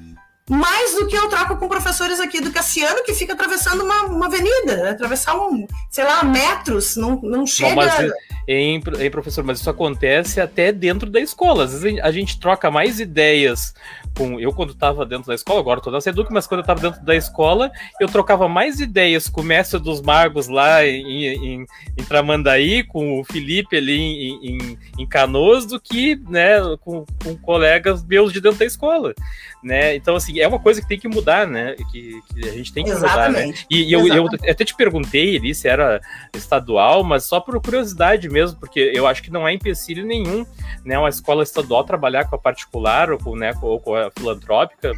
mais 0.51 0.95
do 0.95 1.07
que 1.07 1.15
eu 1.15 1.29
troco 1.29 1.55
com 1.55 1.69
professores 1.69 2.19
aqui 2.19 2.41
do 2.41 2.51
Cassiano, 2.51 3.05
que 3.05 3.13
fica 3.13 3.31
atravessando 3.31 3.85
uma, 3.85 4.03
uma 4.03 4.25
avenida, 4.25 4.91
atravessar 4.91 5.33
um, 5.37 5.65
sei 5.89 6.03
lá, 6.03 6.23
metros, 6.25 6.97
não, 6.97 7.21
não 7.21 7.47
chega. 7.47 7.69
Não, 7.69 7.75
mas 7.77 8.11
em, 8.45 8.83
em 8.99 9.11
professor, 9.11 9.45
mas 9.45 9.61
isso 9.61 9.69
acontece 9.69 10.41
até 10.41 10.73
dentro 10.73 11.09
da 11.09 11.21
escola. 11.21 11.63
Às 11.63 11.81
vezes 11.81 11.99
a 12.01 12.11
gente 12.11 12.37
troca 12.37 12.69
mais 12.69 12.99
ideias 12.99 13.73
com. 14.17 14.39
Eu, 14.39 14.53
quando 14.53 14.71
estava 14.71 15.05
dentro 15.05 15.27
da 15.27 15.35
escola, 15.35 15.59
agora 15.59 15.81
na 15.91 16.01
Seduc, 16.01 16.31
mas 16.31 16.47
quando 16.47 16.59
eu 16.59 16.63
estava 16.63 16.81
dentro 16.81 17.03
da 17.03 17.15
escola, 17.15 17.71
eu 17.99 18.07
trocava 18.07 18.47
mais 18.47 18.79
ideias 18.79 19.27
com 19.27 19.41
o 19.41 19.43
mestre 19.43 19.79
dos 19.79 20.01
magos 20.01 20.47
lá 20.47 20.85
em, 20.85 21.27
em, 21.27 21.65
em 21.97 22.03
Tramandaí, 22.03 22.83
com 22.83 23.19
o 23.19 23.23
Felipe 23.23 23.77
ali 23.77 23.99
em, 23.99 24.55
em, 24.55 24.77
em 24.99 25.07
Canoas, 25.07 25.65
do 25.65 25.79
que 25.79 26.15
né, 26.29 26.59
com, 26.81 27.05
com 27.23 27.35
colegas 27.37 28.03
meus 28.03 28.31
de 28.31 28.41
dentro 28.41 28.59
da 28.59 28.65
escola. 28.65 29.13
Né? 29.63 29.95
Então, 29.95 30.15
assim, 30.15 30.39
é 30.39 30.47
uma 30.47 30.59
coisa 30.59 30.81
que 30.81 30.87
tem 30.87 30.97
que 30.97 31.07
mudar, 31.07 31.45
né? 31.45 31.75
Que, 31.91 32.19
que 32.33 32.49
a 32.49 32.51
gente 32.53 32.73
tem 32.73 32.83
que 32.83 32.89
Exatamente. 32.89 33.45
mudar, 33.45 33.47
né? 33.47 33.53
E, 33.69 33.83
e 33.83 33.93
eu, 33.93 34.07
eu, 34.07 34.25
até 34.25 34.65
te 34.65 34.75
perguntei 34.75 35.37
ali 35.37 35.53
se 35.53 35.67
era 35.67 36.01
estadual, 36.35 37.03
mas 37.03 37.25
só 37.25 37.39
por 37.39 37.61
curiosidade 37.61 38.27
mesmo, 38.27 38.59
porque 38.59 38.91
eu 38.93 39.05
acho 39.05 39.21
que 39.21 39.31
não 39.31 39.45
há 39.45 39.53
empecilho 39.53 40.03
nenhum, 40.03 40.43
né? 40.83 40.97
Uma 40.97 41.09
escola 41.09 41.43
estadual 41.43 41.83
trabalhar 41.83 42.27
com 42.27 42.35
a 42.35 42.39
particular 42.39 43.11
ou 43.11 43.19
com, 43.19 43.35
né, 43.35 43.53
ou 43.61 43.79
com 43.79 43.95
a 43.95 44.00
filantrópica, 44.17 44.93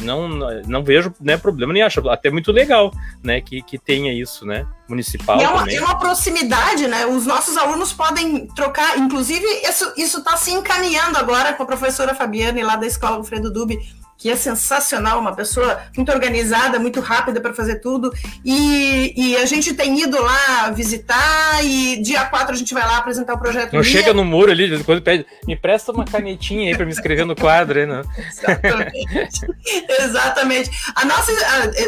não, 0.00 0.28
não 0.66 0.82
vejo 0.82 1.14
né, 1.20 1.36
problema 1.36 1.72
nem 1.72 1.82
acho. 1.82 2.08
Até 2.08 2.30
muito 2.30 2.50
legal 2.50 2.92
né 3.22 3.40
que, 3.40 3.62
que 3.62 3.78
tenha 3.78 4.12
isso 4.12 4.44
né 4.44 4.66
municipal 4.88 5.40
e 5.40 5.44
é 5.44 5.48
uma, 5.48 5.70
é 5.70 5.80
uma 5.80 5.98
proximidade 5.98 6.86
né? 6.88 7.06
Os 7.06 7.26
nossos 7.26 7.56
alunos 7.56 7.92
podem 7.92 8.46
trocar 8.48 8.98
inclusive 8.98 9.44
isso 9.62 9.92
isso 9.96 10.18
está 10.18 10.36
se 10.36 10.50
encaminhando 10.50 11.16
agora 11.16 11.52
com 11.52 11.62
a 11.62 11.66
professora 11.66 12.14
Fabiane 12.14 12.62
lá 12.62 12.76
da 12.76 12.86
escola 12.86 13.16
Alfredo 13.16 13.52
Dubi 13.52 13.78
que 14.22 14.30
é 14.30 14.36
sensacional, 14.36 15.18
uma 15.18 15.34
pessoa 15.34 15.82
muito 15.96 16.12
organizada, 16.12 16.78
muito 16.78 17.00
rápida 17.00 17.40
para 17.40 17.52
fazer 17.52 17.80
tudo. 17.80 18.14
E, 18.44 19.12
e, 19.16 19.36
a 19.36 19.44
gente 19.46 19.74
tem 19.74 20.00
ido 20.00 20.22
lá 20.22 20.70
visitar 20.70 21.60
e 21.64 22.00
dia 22.00 22.24
4 22.26 22.54
a 22.54 22.56
gente 22.56 22.72
vai 22.72 22.84
lá 22.84 22.98
apresentar 22.98 23.34
o 23.34 23.38
projeto. 23.38 23.72
Não 23.72 23.82
chega 23.82 24.14
no 24.14 24.24
muro 24.24 24.52
ali, 24.52 24.70
depois 24.70 25.00
pede, 25.00 25.26
me 25.44 25.56
presta 25.56 25.90
uma 25.90 26.04
canetinha 26.04 26.68
aí 26.68 26.76
para 26.76 26.86
me 26.86 26.92
escrever 26.92 27.26
no 27.26 27.34
quadro, 27.34 27.80
aí, 27.80 27.84
né? 27.84 28.02
Exatamente. 28.16 29.46
Exatamente. 30.00 30.70
A 30.94 31.04
nossa 31.04 31.32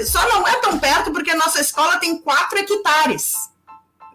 só 0.04 0.28
não 0.28 0.48
é 0.48 0.56
tão 0.56 0.76
perto 0.76 1.12
porque 1.12 1.30
a 1.30 1.36
nossa 1.36 1.60
escola 1.60 1.98
tem 1.98 2.20
4 2.20 2.58
hectares. 2.58 3.53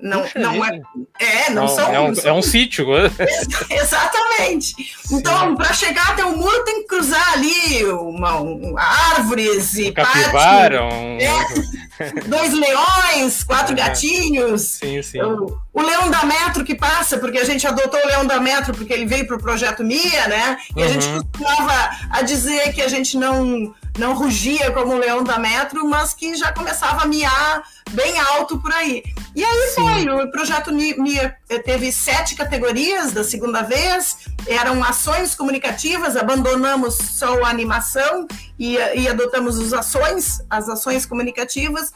Não, 0.01 0.25
não 0.35 0.65
é, 0.65 0.81
é, 1.19 1.49
não, 1.49 1.63
não 1.63 1.67
são. 1.67 1.93
É 1.93 1.99
um, 1.99 2.15
são, 2.15 2.29
é 2.29 2.33
um 2.33 2.41
sítio. 2.41 2.87
Exatamente. 3.69 4.73
Então, 5.11 5.55
para 5.55 5.73
chegar 5.73 6.11
até 6.11 6.23
o 6.23 6.37
muro, 6.37 6.63
tem 6.63 6.81
que 6.81 6.87
cruzar 6.87 7.33
ali 7.33 7.85
uma, 7.85 8.39
um, 8.39 8.77
árvores 8.77 9.75
e. 9.75 9.89
Um 9.89 9.93
capivara, 9.93 10.85
um... 10.85 11.17
É, 11.19 12.21
dois 12.27 12.53
leões, 12.53 13.43
quatro 13.43 13.75
gatinhos. 13.75 14.61
Sim, 14.61 15.01
sim. 15.01 15.21
O, 15.21 15.57
o, 15.73 15.81
leão 15.81 16.09
da 16.09 16.23
metro 16.23 16.63
que 16.63 16.75
passa, 16.75 17.17
porque 17.17 17.37
a 17.37 17.43
gente 17.43 17.67
adotou 17.67 17.99
o 17.99 18.07
leão 18.07 18.25
da 18.25 18.39
metro 18.39 18.73
porque 18.73 18.93
ele 18.93 19.05
veio 19.05 19.27
para 19.27 19.35
o 19.35 19.41
projeto 19.41 19.83
Mia, 19.83 20.27
né? 20.27 20.57
E 20.75 20.79
uhum. 20.79 20.85
a 20.85 20.91
gente 20.91 21.07
uhum. 21.07 21.23
costumava 21.23 21.89
a 22.09 22.21
dizer 22.21 22.73
que 22.73 22.81
a 22.81 22.87
gente 22.87 23.17
não 23.17 23.73
não 23.99 24.13
rugia 24.13 24.71
como 24.71 24.93
o 24.93 24.97
leão 24.97 25.23
da 25.23 25.37
metro, 25.37 25.85
mas 25.85 26.13
que 26.13 26.33
já 26.35 26.51
começava 26.53 27.03
a 27.03 27.05
miar 27.05 27.61
bem 27.91 28.17
alto 28.17 28.57
por 28.57 28.71
aí. 28.71 29.03
E 29.35 29.43
aí 29.43 29.67
Sim. 29.67 29.81
foi, 29.81 30.09
o 30.09 30.31
projeto 30.31 30.71
MIA 30.71 31.35
teve 31.63 31.91
sete 31.91 32.33
categorias 32.33 33.11
da 33.11 33.23
segunda 33.23 33.61
vez, 33.61 34.17
eram 34.47 34.83
ações 34.83 35.35
comunicativas, 35.35 36.15
abandonamos 36.15 36.95
só 36.95 37.43
a 37.43 37.49
animação 37.49 38.25
e, 38.57 38.75
e 38.75 39.07
adotamos 39.07 39.59
as 39.59 39.73
ações, 39.73 40.41
as 40.49 40.69
ações 40.69 41.05
comunicativas, 41.05 41.91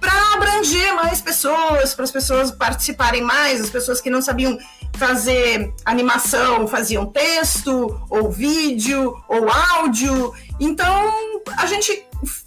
para 0.00 0.34
abranger 0.34 0.94
mais 0.94 1.20
pessoas, 1.20 1.94
para 1.94 2.04
as 2.04 2.10
pessoas 2.10 2.50
participarem 2.50 3.22
mais, 3.22 3.60
as 3.60 3.68
pessoas 3.68 4.00
que 4.00 4.08
não 4.08 4.22
sabiam 4.22 4.56
fazer 4.96 5.72
animação 5.84 6.66
faziam 6.66 7.06
texto, 7.06 8.00
ou 8.08 8.30
vídeo, 8.30 9.14
ou 9.28 9.48
áudio. 9.50 10.32
Então 10.60 11.40
a 11.56 11.66
gente, 11.66 12.04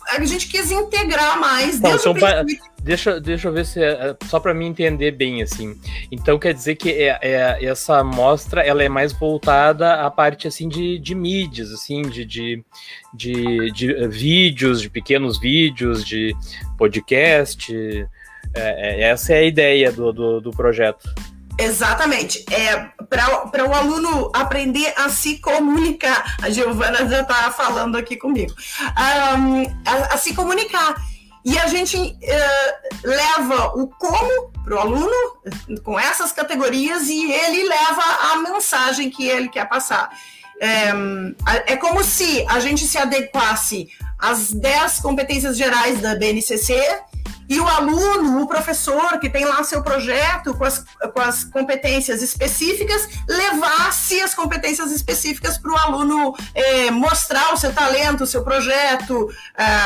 a 0.10 0.24
gente 0.24 0.48
quis 0.48 0.72
integrar 0.72 1.40
mais. 1.40 1.80
Bom, 1.80 1.96
então, 1.96 2.14
deixa, 2.84 3.20
deixa 3.20 3.48
eu 3.48 3.54
ver 3.54 3.66
se 3.66 3.82
é, 3.82 3.92
é 3.92 4.18
só 4.28 4.40
para 4.40 4.54
mim 4.54 4.68
entender 4.68 5.12
bem 5.12 5.42
assim. 5.42 5.76
Então 6.12 6.38
quer 6.38 6.54
dizer 6.54 6.76
que 6.76 6.92
é, 6.92 7.18
é, 7.22 7.66
essa 7.66 7.98
amostra 7.98 8.62
ela 8.62 8.84
é 8.84 8.90
mais 8.90 9.12
voltada 9.12 9.96
à 9.96 10.12
parte 10.12 10.48
assim 10.48 10.70
de, 10.70 11.00
de 11.00 11.16
mídias, 11.16 11.72
assim, 11.72 12.04
de, 12.04 12.24
de, 12.24 12.64
de, 13.14 13.72
de 13.72 14.08
vídeos, 14.08 14.80
de 14.80 14.90
pequenos 14.90 15.40
vídeos, 15.40 16.06
de 16.06 16.36
podcast. 16.78 17.74
É, 18.56 19.02
é 19.02 19.10
essa 19.10 19.34
é 19.34 19.40
a 19.40 19.44
ideia 19.44 19.92
do, 19.92 20.14
do, 20.14 20.40
do 20.40 20.52
projeto. 20.52 21.10
Exatamente. 21.58 22.46
É, 22.52 22.78
Para 23.10 23.68
o 23.68 23.74
aluno 23.74 24.32
aprender 24.34 24.94
a 24.98 25.10
se 25.10 25.40
comunicar. 25.40 26.38
A 26.42 26.50
Giovana 26.50 27.08
já 27.08 27.22
está 27.22 27.52
falando 27.52 27.96
aqui 27.96 28.18
comigo. 28.18 28.54
Um, 29.38 29.64
a, 29.86 30.16
a, 30.16 30.18
se 30.18 30.34
comunicar. 30.34 30.96
E 31.46 31.60
a 31.60 31.68
gente 31.68 31.98
uh, 31.98 33.08
leva 33.08 33.68
o 33.76 33.88
como 33.88 34.52
para 34.64 34.76
o 34.76 34.80
aluno, 34.80 35.38
com 35.84 36.00
essas 36.00 36.32
categorias, 36.32 37.10
e 37.10 37.32
ele 37.32 37.68
leva 37.68 38.02
a 38.32 38.38
mensagem 38.38 39.10
que 39.10 39.28
ele 39.28 39.50
quer 39.50 39.68
passar. 39.68 40.10
É, 40.62 41.74
é 41.74 41.76
como 41.76 42.02
se 42.04 42.46
a 42.48 42.62
gente 42.62 42.88
se 42.88 42.98
adequasse 42.98 43.90
às 44.18 44.54
10 44.54 45.02
competências 45.02 45.58
gerais 45.58 46.00
da 46.00 46.16
BNCC 46.16 46.74
e 47.54 47.60
o 47.60 47.68
aluno, 47.68 48.42
o 48.42 48.48
professor 48.48 49.20
que 49.20 49.30
tem 49.30 49.46
lá 49.46 49.64
seu 49.64 49.84
projeto 49.84 50.56
com 50.56 50.64
as, 50.64 50.84
com 51.14 51.22
as 51.22 51.44
competências 51.44 52.24
específicas, 52.24 53.08
levasse 53.30 54.20
as 54.22 54.34
competências 54.34 54.92
específicas 54.92 55.56
para 55.60 55.72
o 55.72 55.78
aluno 55.78 56.36
é, 56.56 56.90
mostrar 56.90 57.54
o 57.54 57.58
seu 57.58 57.72
talento, 57.72 58.24
o 58.24 58.28
seu 58.28 58.44
projeto, 58.44 59.30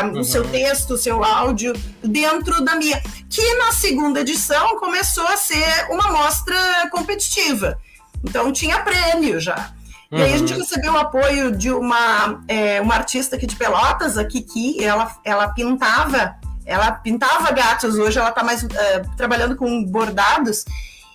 uhum. 0.04 0.20
o 0.22 0.24
seu 0.24 0.44
uhum. 0.44 0.50
texto, 0.50 0.92
o 0.92 0.98
seu 0.98 1.22
áudio 1.22 1.74
dentro 2.02 2.64
da 2.64 2.78
minha. 2.78 3.02
Que 3.30 3.56
na 3.56 3.74
segunda 3.74 4.22
edição 4.22 4.80
começou 4.80 5.28
a 5.28 5.36
ser 5.36 5.88
uma 5.90 6.10
mostra 6.10 6.56
competitiva. 6.90 7.78
Então 8.24 8.54
tinha 8.54 8.80
prêmio 8.80 9.42
já. 9.42 9.74
Uhum. 10.10 10.20
E 10.20 10.22
aí 10.22 10.34
a 10.36 10.38
gente 10.38 10.54
uhum. 10.54 10.60
recebeu 10.60 10.94
o 10.94 10.98
apoio 10.98 11.52
de 11.52 11.70
uma, 11.70 12.42
é, 12.48 12.80
uma 12.80 12.96
artista 12.96 13.36
aqui 13.36 13.46
de 13.46 13.58
Pelotas, 13.58 14.18
a 14.18 14.24
Kiki, 14.24 14.82
ela, 14.82 15.18
ela 15.26 15.50
pintava 15.50 16.38
ela 16.68 16.92
pintava 16.92 17.52
gatos, 17.52 17.96
hoje 17.96 18.20
ela 18.20 18.30
está 18.30 18.44
mais 18.44 18.62
uh, 18.62 19.16
trabalhando 19.16 19.56
com 19.56 19.84
bordados. 19.86 20.66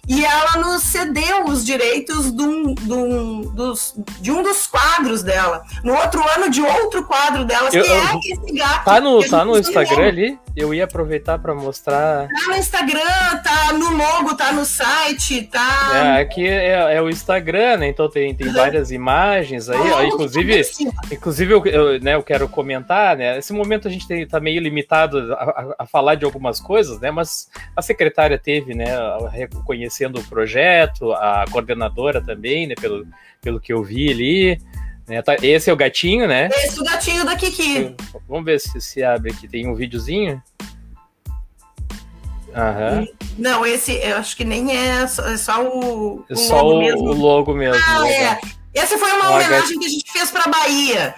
E 0.08 0.24
ela 0.24 0.56
nos 0.56 0.82
cedeu 0.82 1.44
os 1.44 1.64
direitos 1.64 2.32
de 2.32 2.42
um, 2.42 2.74
de 2.74 2.92
um, 2.92 3.40
dos, 3.42 3.94
de 4.20 4.32
um 4.32 4.42
dos 4.42 4.66
quadros 4.66 5.22
dela. 5.22 5.62
No 5.84 5.94
outro 5.94 6.20
ano, 6.36 6.50
de 6.50 6.60
outro 6.60 7.04
quadro 7.04 7.44
dela, 7.44 7.70
que 7.70 7.76
eu, 7.76 7.84
é 7.84 8.18
esse 8.18 8.52
gato. 8.52 8.84
Tá 8.84 9.00
no, 9.00 9.28
tá 9.28 9.44
no 9.44 9.56
Instagram 9.56 10.08
ali? 10.08 10.38
Eu 10.56 10.74
ia 10.74 10.84
aproveitar 10.84 11.38
para 11.38 11.54
mostrar. 11.54 12.28
Tá 12.28 12.48
no 12.48 12.56
Instagram, 12.56 13.38
tá 13.44 13.72
no 13.72 13.96
logo, 13.96 14.34
tá 14.36 14.52
no 14.52 14.64
site, 14.64 15.42
tá. 15.44 15.92
É, 15.94 16.20
aqui 16.20 16.46
é, 16.46 16.94
é 16.94 17.00
o 17.00 17.08
Instagram, 17.08 17.78
né? 17.78 17.88
Então 17.88 18.10
tem, 18.10 18.34
tem 18.34 18.48
uhum. 18.48 18.54
várias 18.54 18.90
imagens 18.90 19.70
aí. 19.70 19.78
ó, 19.78 20.02
inclusive, 20.02 20.62
inclusive 21.10 21.54
eu, 21.54 21.64
eu, 21.66 22.00
né, 22.00 22.16
eu 22.16 22.22
quero 22.22 22.48
comentar, 22.48 23.16
né? 23.16 23.36
Nesse 23.36 23.52
momento 23.52 23.88
a 23.88 23.90
gente 23.90 24.06
tem, 24.06 24.26
tá 24.26 24.40
meio 24.40 24.60
limitado 24.60 25.32
a, 25.32 25.36
a, 25.36 25.74
a, 25.78 25.86
falar 25.86 26.16
de 26.16 26.24
algumas 26.24 26.60
coisas, 26.60 27.00
né? 27.00 27.10
Mas 27.10 27.48
a 27.74 27.80
secretária 27.80 28.36
teve, 28.36 28.74
né, 28.74 28.86
reconhecendo 29.92 30.18
o 30.18 30.24
projeto, 30.24 31.12
a 31.12 31.44
coordenadora 31.50 32.20
também, 32.20 32.66
né? 32.66 32.74
Pelo, 32.80 33.06
pelo 33.40 33.60
que 33.60 33.72
eu 33.72 33.82
vi 33.82 34.10
ali. 34.10 34.60
Né? 35.06 35.20
Tá, 35.20 35.36
esse 35.42 35.68
é 35.68 35.72
o 35.72 35.76
gatinho, 35.76 36.26
né? 36.26 36.48
Esse 36.52 36.78
é 36.78 36.82
o 36.82 36.84
gatinho 36.84 37.24
da 37.24 37.36
Kiki. 37.36 37.94
Vamos 38.28 38.44
ver 38.44 38.58
se 38.58 38.80
se 38.80 39.02
abre 39.02 39.32
aqui. 39.32 39.46
Tem 39.46 39.68
um 39.68 39.74
videozinho. 39.74 40.42
Aham. 42.54 43.06
Não, 43.38 43.64
esse 43.64 43.92
eu 43.92 44.16
acho 44.16 44.36
que 44.36 44.44
nem 44.44 44.76
é, 44.76 45.06
só, 45.06 45.26
é 45.26 45.36
só 45.36 45.66
o, 45.66 46.24
é 46.28 46.34
só 46.34 46.60
logo 46.60 46.76
o, 46.76 46.80
mesmo. 46.80 47.00
O 47.02 47.12
logo 47.14 47.54
mesmo. 47.54 47.82
Ah, 47.86 48.08
é. 48.08 48.40
Essa 48.74 48.98
foi 48.98 49.10
uma 49.12 49.30
homenagem 49.32 49.78
que 49.78 49.86
a 49.86 49.88
gente 49.88 50.12
fez 50.12 50.30
para 50.30 50.50
Bahia. 50.50 51.14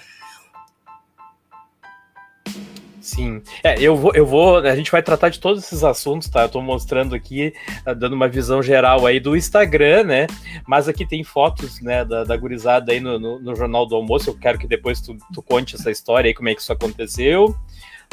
Sim. 3.05 3.43
É, 3.63 3.79
eu 3.79 3.95
vou, 3.95 4.15
eu 4.15 4.25
vou. 4.25 4.57
A 4.57 4.75
gente 4.75 4.91
vai 4.91 5.03
tratar 5.03 5.29
de 5.29 5.39
todos 5.39 5.63
esses 5.63 5.85
assuntos, 5.85 6.27
tá? 6.27 6.45
Eu 6.45 6.49
tô 6.49 6.63
mostrando 6.63 7.15
aqui, 7.15 7.53
ah, 7.85 7.93
dando 7.93 8.15
uma 8.15 8.27
visão 8.27 8.63
geral 8.63 9.05
aí 9.05 9.21
do 9.21 9.37
Instagram, 9.37 10.05
né? 10.05 10.27
Mas 10.67 10.89
aqui 10.89 11.07
tem 11.07 11.23
fotos, 11.23 11.83
né, 11.83 12.03
da, 12.03 12.25
da 12.25 12.35
gurizada 12.35 12.93
aí 12.93 13.01
no, 13.01 13.19
no, 13.19 13.39
no, 13.39 13.55
Jornal 13.55 13.85
do 13.85 13.95
Almoço. 13.95 14.31
Eu 14.31 14.39
quero 14.39 14.59
que 14.59 14.67
depois 14.67 15.03
tu, 15.03 15.19
tu 15.35 15.43
conte 15.43 15.75
essa 15.75 15.91
história 15.91 16.29
aí, 16.29 16.35
como 16.35 16.49
é 16.49 16.55
que 16.55 16.63
isso 16.63 16.73
aconteceu. 16.73 17.55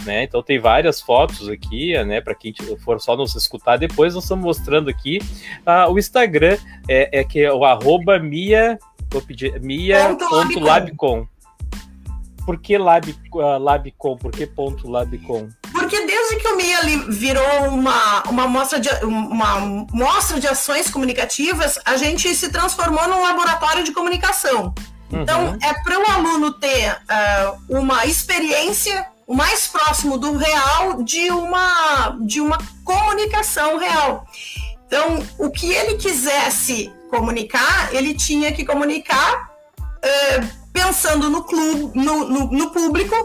Né? 0.03 0.23
Então 0.23 0.43
tem 0.43 0.59
várias 0.59 0.99
fotos 0.99 1.47
aqui, 1.47 1.93
né? 2.03 2.19
Para 2.19 2.35
quem 2.35 2.53
for 2.83 2.99
só 2.99 3.15
nos 3.15 3.33
escutar 3.33 3.77
depois, 3.77 4.13
nós 4.13 4.25
estamos 4.25 4.43
mostrando 4.43 4.89
aqui 4.89 5.19
uh, 5.65 5.89
o 5.89 5.97
Instagram 5.97 6.57
é, 6.89 7.19
é 7.19 7.23
que 7.23 7.39
é 7.39 7.53
o 7.53 7.63
arroba 7.63 8.19
Mia, 8.19 8.77
vou 9.09 9.21
pedir, 9.21 9.57
Mia.labcom. 9.61 11.27
Por 12.51 12.59
que 12.59 12.77
Lab, 12.77 13.15
uh, 13.33 13.57
Labcom? 13.57 14.17
Por 14.17 14.29
que 14.29 14.45
ponto 14.45 14.89
Labcom? 14.89 15.47
Porque 15.71 16.05
desde 16.05 16.35
que 16.35 16.47
o 16.49 16.57
MIA 16.57 16.79
virou 17.07 17.69
uma, 17.69 18.23
uma, 18.23 18.45
mostra 18.45 18.77
de, 18.77 18.89
uma 19.05 19.85
mostra 19.93 20.37
de 20.37 20.49
ações 20.49 20.89
comunicativas, 20.89 21.79
a 21.85 21.95
gente 21.95 22.35
se 22.35 22.51
transformou 22.51 23.07
num 23.07 23.21
laboratório 23.21 23.85
de 23.85 23.93
comunicação. 23.93 24.75
Então, 25.09 25.45
uhum. 25.45 25.59
é 25.63 25.73
para 25.81 25.97
o 25.97 26.11
aluno 26.11 26.51
ter 26.51 26.91
uh, 26.91 27.57
uma 27.69 28.05
experiência 28.05 29.07
o 29.25 29.33
mais 29.33 29.67
próximo 29.67 30.17
do 30.17 30.35
real 30.35 31.03
de 31.03 31.31
uma, 31.31 32.17
de 32.19 32.41
uma 32.41 32.57
comunicação 32.83 33.77
real. 33.77 34.27
Então, 34.87 35.25
o 35.37 35.49
que 35.49 35.71
ele 35.71 35.95
quisesse 35.95 36.91
comunicar, 37.09 37.95
ele 37.95 38.13
tinha 38.13 38.51
que 38.51 38.65
comunicar 38.65 39.49
uh, 39.79 40.60
pensando 40.71 41.29
no 41.29 41.43
clube, 41.43 41.97
no, 41.97 42.27
no, 42.27 42.51
no 42.51 42.71
público 42.71 43.15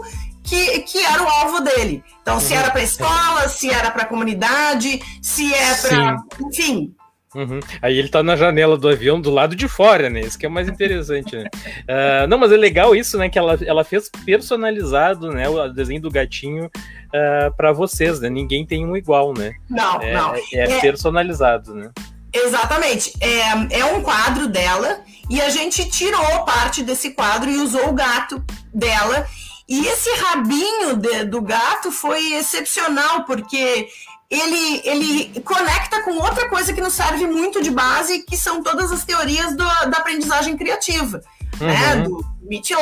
que, 0.43 0.79
que 0.79 0.99
era 0.99 1.21
o 1.21 1.27
alvo 1.27 1.59
dele. 1.61 2.03
Então, 2.21 2.39
se 2.39 2.53
era 2.53 2.71
para 2.71 2.79
a 2.79 2.83
escola, 2.83 3.47
se 3.49 3.69
era 3.69 3.91
para 3.91 4.03
a 4.03 4.07
comunidade, 4.07 5.01
se 5.21 5.53
é 5.53 5.75
para. 5.75 6.17
Enfim. 6.45 6.93
Uhum. 7.35 7.59
Aí 7.81 7.97
ele 7.97 8.07
tá 8.07 8.23
na 8.23 8.35
janela 8.35 8.77
do 8.77 8.87
avião 8.87 9.19
do 9.19 9.29
lado 9.29 9.55
de 9.55 9.67
fora, 9.67 10.09
né? 10.09 10.21
Isso 10.21 10.39
que 10.39 10.45
é 10.45 10.49
mais 10.49 10.67
interessante, 10.67 11.35
né? 11.35 11.43
Uh, 11.83 12.25
não, 12.29 12.37
mas 12.37 12.51
é 12.51 12.57
legal 12.57 12.95
isso, 12.95 13.17
né? 13.17 13.29
Que 13.29 13.37
ela, 13.37 13.59
ela 13.63 13.83
fez 13.83 14.09
personalizado, 14.25 15.29
né? 15.29 15.47
O 15.47 15.67
desenho 15.67 16.01
do 16.01 16.09
gatinho 16.09 16.65
uh, 16.65 16.71
ah, 17.13 17.51
para 17.55 17.71
vocês, 17.73 18.19
né? 18.21 18.29
Ninguém 18.29 18.65
tem 18.65 18.85
um 18.87 18.95
igual, 18.95 19.33
né? 19.37 19.53
Não, 19.69 20.01
é, 20.01 20.13
não. 20.13 20.33
É, 20.35 20.41
é 20.53 20.79
personalizado, 20.79 21.75
né? 21.75 21.91
Exatamente. 22.33 23.13
É, 23.21 23.79
é 23.79 23.85
um 23.85 24.01
quadro 24.01 24.47
dela 24.47 25.01
e 25.29 25.41
a 25.41 25.49
gente 25.49 25.89
tirou 25.89 26.43
parte 26.45 26.83
desse 26.83 27.11
quadro 27.11 27.49
e 27.49 27.57
usou 27.57 27.89
o 27.89 27.93
gato 27.93 28.43
dela. 28.73 29.27
E 29.67 29.85
esse 29.85 30.09
rabinho 30.21 30.95
de, 30.95 31.25
do 31.25 31.41
gato 31.41 31.91
foi 31.91 32.33
excepcional, 32.33 33.25
porque 33.25 33.89
ele, 34.29 34.81
ele 34.85 35.41
conecta 35.41 36.01
com 36.03 36.11
outra 36.11 36.49
coisa 36.49 36.73
que 36.73 36.81
nos 36.81 36.93
serve 36.93 37.27
muito 37.27 37.61
de 37.61 37.71
base, 37.71 38.23
que 38.23 38.37
são 38.37 38.63
todas 38.63 38.91
as 38.91 39.03
teorias 39.03 39.55
do, 39.55 39.63
da 39.63 39.97
aprendizagem 39.97 40.55
criativa. 40.55 41.21
Né? 41.59 41.67
Uhum. 41.67 41.67
Né, 41.67 41.95
do 42.03 42.25
MIT 42.43 42.75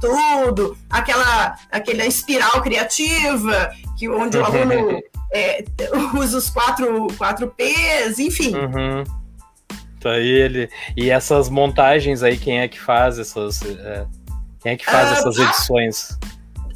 tudo, 0.00 0.76
aquela, 0.88 1.56
aquela 1.70 2.06
espiral 2.06 2.62
criativa, 2.62 3.70
que 3.96 4.08
onde 4.08 4.36
o 4.36 4.44
aluno 4.44 5.00
é, 5.32 5.64
usa 6.14 6.38
os 6.38 6.50
quatro, 6.50 7.06
quatro 7.16 7.48
P's, 7.48 8.18
enfim. 8.18 8.54
Uhum. 8.54 9.19
Tá 10.00 10.12
aí 10.12 10.28
ele. 10.28 10.70
E 10.96 11.10
essas 11.10 11.48
montagens 11.48 12.22
aí, 12.22 12.38
quem 12.38 12.60
é 12.60 12.68
que 12.68 12.80
faz 12.80 13.18
essas. 13.18 13.62
É 13.62 14.06
quem 14.60 14.72
é 14.72 14.76
que 14.76 14.84
faz 14.84 15.10
uh, 15.10 15.12
essas 15.14 15.38
edições? 15.38 16.18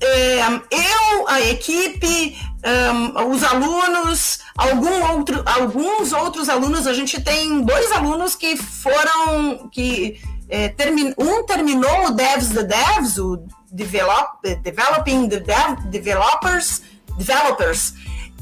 É, 0.01 0.41
eu, 0.71 1.29
a 1.29 1.41
equipe, 1.41 2.37
um, 2.65 3.31
os 3.31 3.43
alunos, 3.43 4.41
algum 4.57 5.13
outro, 5.13 5.43
alguns 5.47 6.13
outros 6.13 6.49
alunos, 6.49 6.87
a 6.87 6.93
gente 6.93 7.21
tem 7.23 7.63
dois 7.63 7.93
alunos 7.93 8.35
que 8.35 8.57
foram, 8.57 9.69
que 9.71 10.21
é, 10.49 10.69
termin, 10.69 11.15
um 11.19 11.45
terminou 11.45 12.07
o 12.07 12.11
Devs 12.11 12.51
the 12.51 12.65
Devs, 12.65 13.19
o 13.19 13.47
develop, 13.71 14.43
Developing 14.63 15.29
the 15.29 15.41
Dev, 15.41 15.79
Developers, 15.91 16.83
Developers, 17.17 17.95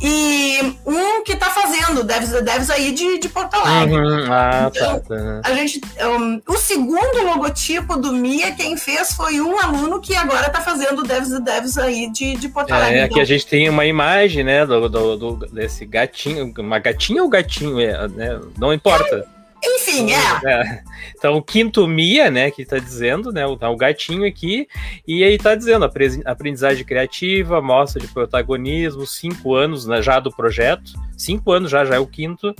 e 0.02 0.76
um 0.84 1.22
que 1.22 1.32
está 1.32 1.48
fazendo 1.50 2.02
Devs 2.02 2.30
Devs 2.42 2.70
aí 2.70 2.90
de, 2.90 3.18
de 3.18 3.28
Porto 3.28 3.54
Alegre. 3.54 3.96
Uhum. 3.96 4.32
Ah, 4.32 4.70
tá, 4.74 4.96
então, 4.96 5.00
tá. 5.00 5.40
A 5.44 5.54
gente, 5.54 5.80
um, 6.00 6.42
o 6.46 6.56
segundo 6.56 7.24
logotipo 7.24 7.96
do 7.96 8.12
Mia, 8.12 8.50
quem 8.52 8.76
fez 8.76 9.12
foi 9.12 9.40
um 9.40 9.60
aluno 9.60 10.00
que 10.00 10.14
agora 10.16 10.48
está 10.48 10.60
fazendo 10.60 11.04
Devs 11.04 11.38
Devs 11.40 11.78
aí 11.78 12.10
de, 12.10 12.36
de 12.36 12.48
Porto 12.48 12.72
Alegre. 12.72 12.98
É, 12.98 13.02
aqui 13.04 13.12
então, 13.12 13.22
a 13.22 13.26
gente 13.26 13.46
tem 13.46 13.68
uma 13.68 13.86
imagem, 13.86 14.42
né, 14.42 14.66
do, 14.66 14.88
do, 14.88 15.16
do, 15.16 15.36
desse 15.46 15.86
gatinho, 15.86 16.52
uma 16.58 16.80
gatinha 16.80 17.22
ou 17.22 17.28
gatinho, 17.28 17.80
é, 17.80 18.08
né, 18.08 18.40
não 18.58 18.72
importa. 18.72 19.24
Enfim, 19.64 20.10
é. 20.12 20.50
é. 20.50 20.82
Então, 21.16 21.36
o 21.36 21.42
quinto 21.42 21.86
Mia, 21.86 22.30
né, 22.30 22.50
que 22.50 22.62
está 22.62 22.78
dizendo, 22.78 23.32
né, 23.32 23.46
o, 23.46 23.56
tá 23.56 23.70
o 23.70 23.76
gatinho 23.76 24.26
aqui, 24.26 24.66
e 25.06 25.22
aí 25.22 25.34
está 25.34 25.54
dizendo, 25.54 25.88
aprendizagem 26.24 26.84
criativa, 26.84 27.60
mostra 27.62 28.00
de 28.00 28.08
protagonismo, 28.08 29.06
cinco 29.06 29.54
anos 29.54 29.86
né, 29.86 30.02
já 30.02 30.18
do 30.18 30.32
projeto, 30.32 30.92
cinco 31.16 31.52
anos 31.52 31.70
já, 31.70 31.84
já 31.84 31.94
é 31.94 31.98
o 31.98 32.06
quinto. 32.06 32.54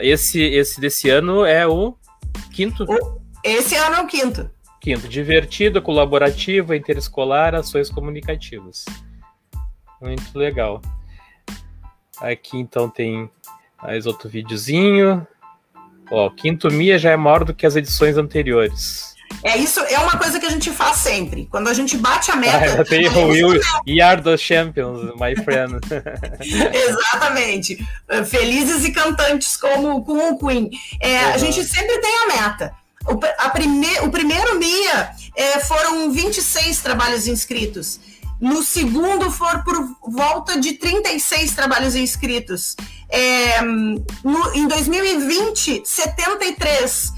Esse, 0.00 0.40
esse 0.40 0.80
desse 0.80 1.10
ano 1.10 1.44
é 1.44 1.66
o 1.66 1.96
quinto? 2.52 2.86
Esse 3.42 3.74
ano 3.74 3.96
é 3.96 4.00
o 4.02 4.06
quinto. 4.06 4.48
Quinto, 4.80 5.08
divertido, 5.08 5.82
colaborativo, 5.82 6.74
interescolar, 6.74 7.54
ações 7.54 7.90
comunicativas. 7.90 8.84
Muito 10.00 10.38
legal. 10.38 10.80
Aqui 12.20 12.58
então 12.58 12.88
tem 12.88 13.28
mais 13.82 14.06
outro 14.06 14.28
videozinho. 14.28 15.26
Ó, 16.10 16.30
quinto 16.30 16.70
Mia 16.70 16.98
já 16.98 17.10
é 17.10 17.16
maior 17.16 17.44
do 17.44 17.54
que 17.54 17.66
as 17.66 17.76
edições 17.76 18.16
anteriores. 18.16 19.14
É 19.42 19.56
isso, 19.58 19.80
é 19.80 19.98
uma 19.98 20.16
coisa 20.16 20.38
que 20.38 20.46
a 20.46 20.50
gente 20.50 20.70
faz 20.70 20.98
sempre. 20.98 21.46
Quando 21.50 21.68
a 21.68 21.74
gente 21.74 21.96
bate 21.96 22.30
a 22.30 22.36
meta. 22.36 22.80
Ah, 22.80 22.84
tem 22.84 23.08
o 23.08 23.28
Will 23.28 23.60
e 23.86 24.00
are 24.00 24.22
the 24.22 24.36
champions, 24.36 25.12
my 25.18 25.34
friend. 25.42 25.80
Exatamente. 26.40 27.78
Felizes 28.26 28.84
e 28.84 28.92
cantantes 28.92 29.56
como 29.56 30.04
com 30.04 30.30
o 30.30 30.38
Queen. 30.38 30.70
É, 31.00 31.26
uhum. 31.26 31.34
A 31.34 31.38
gente 31.38 31.64
sempre 31.64 31.98
tem 31.98 32.14
a 32.16 32.26
meta. 32.26 32.72
O, 33.06 33.20
a 33.38 33.50
prime, 33.50 34.00
o 34.00 34.10
primeiro 34.10 34.58
MIA 34.58 35.10
é, 35.36 35.60
foram 35.60 36.10
26 36.10 36.80
trabalhos 36.80 37.26
inscritos. 37.26 38.00
No 38.40 38.62
segundo, 38.62 39.30
for 39.30 39.62
por 39.64 39.96
volta 40.06 40.60
de 40.60 40.74
36 40.74 41.54
trabalhos 41.54 41.94
inscritos. 41.94 42.76
É, 43.08 43.60
no, 43.62 44.54
em 44.54 44.66
2020, 44.66 45.82
73. 45.84 47.12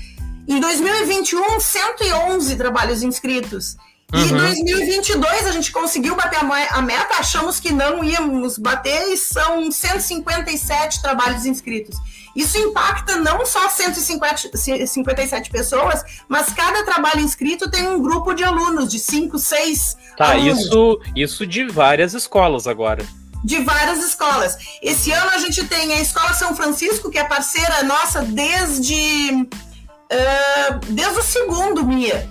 Em 0.48 0.60
2021, 0.60 1.58
111 1.58 2.56
trabalhos 2.56 3.02
inscritos. 3.02 3.76
Uhum. 4.14 4.20
E 4.20 4.60
em 4.60 4.64
2022 4.64 5.46
a 5.46 5.50
gente 5.50 5.72
conseguiu 5.72 6.14
bater 6.14 6.38
a, 6.38 6.82
meta, 6.82 7.16
achamos 7.18 7.58
que 7.58 7.72
não 7.72 8.04
íamos 8.04 8.56
bater 8.56 9.08
e 9.08 9.16
são 9.16 9.70
157 9.70 11.02
trabalhos 11.02 11.44
inscritos. 11.44 11.96
Isso 12.36 12.58
impacta 12.58 13.16
não 13.16 13.46
só 13.46 13.68
157 13.70 15.50
pessoas, 15.50 16.04
mas 16.28 16.52
cada 16.52 16.84
trabalho 16.84 17.20
inscrito 17.20 17.70
tem 17.70 17.88
um 17.88 18.00
grupo 18.00 18.34
de 18.34 18.44
alunos, 18.44 18.90
de 18.90 18.98
5, 18.98 19.38
6 19.38 19.96
Tá, 20.18 20.32
alunos. 20.32 20.66
isso, 20.66 21.00
isso 21.16 21.46
de 21.46 21.66
várias 21.66 22.12
escolas 22.12 22.68
agora 22.68 23.04
de 23.44 23.62
várias 23.62 24.04
escolas. 24.04 24.58
Esse 24.82 25.12
ano 25.12 25.30
a 25.30 25.38
gente 25.38 25.64
tem 25.68 25.94
a 25.94 26.00
Escola 26.00 26.32
São 26.34 26.56
Francisco, 26.56 27.10
que 27.10 27.18
é 27.18 27.22
parceira 27.22 27.84
nossa 27.84 28.22
desde, 28.22 29.30
uh, 29.32 30.78
desde 30.88 31.18
o 31.20 31.22
segundo 31.22 31.84
MIA. 31.84 32.28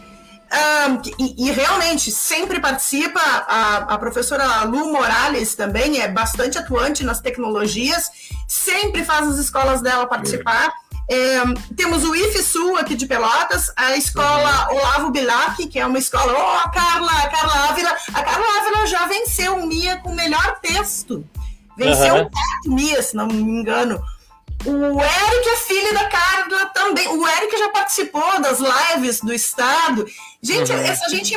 Uh, 0.56 1.02
e, 1.20 1.48
e, 1.48 1.52
realmente 1.52 2.10
sempre 2.12 2.62
participa, 2.62 3.20
a, 3.20 3.78
a 3.94 3.98
professora 3.98 4.64
Lu 4.64 4.94
Morales 4.94 5.54
também 5.54 6.00
é 6.00 6.08
bastante 6.08 6.58
atuante 6.58 7.04
nas 7.04 7.20
tecnologias, 7.20 8.10
sempre 8.48 9.04
faz 9.04 9.28
as 9.28 9.38
escolas 9.38 9.82
dela 9.82 10.08
participar. 10.08 10.72
É, 11.12 11.44
temos 11.76 12.04
o 12.04 12.16
IFSU 12.16 12.78
aqui 12.78 12.96
de 12.96 13.06
Pelotas, 13.06 13.72
a 13.76 13.96
escola 13.96 14.70
uhum. 14.70 14.78
Olavo 14.78 15.12
Bilac, 15.12 15.68
que 15.68 15.80
é 15.80 15.86
uma 15.86 16.00
escola. 16.00 16.34
Oh, 16.34 16.66
a 16.66 16.70
Carla, 16.70 17.12
a 17.12 17.30
Carla 17.30 17.70
Ávila. 17.70 17.96
A 18.14 18.24
Carla 18.24 18.60
Ávila 18.60 18.88
já 18.88 19.06
venceu 19.06 19.58
o 19.58 19.68
MIA 19.68 19.98
com 19.98 20.12
o 20.12 20.16
melhor 20.16 20.60
texto. 20.62 21.24
Venceu 21.78 22.16
uhum. 22.16 22.30
quatro 22.30 22.72
MIA, 22.72 23.02
se 23.04 23.16
não 23.16 23.28
me 23.28 23.36
engano. 23.36 24.02
O 24.66 25.02
Eric 25.02 25.50
é 25.50 25.56
filho 25.58 25.94
da 25.94 26.10
Carla 26.10 26.66
também. 26.68 27.08
O 27.08 27.28
Eric 27.28 27.58
já 27.58 27.70
participou 27.70 28.42
das 28.42 28.60
lives 28.60 29.20
do 29.22 29.34
Estado. 29.34 30.06
Gente, 30.42 30.72
uhum. 30.72 30.80
essa 30.80 31.10
gente. 31.10 31.36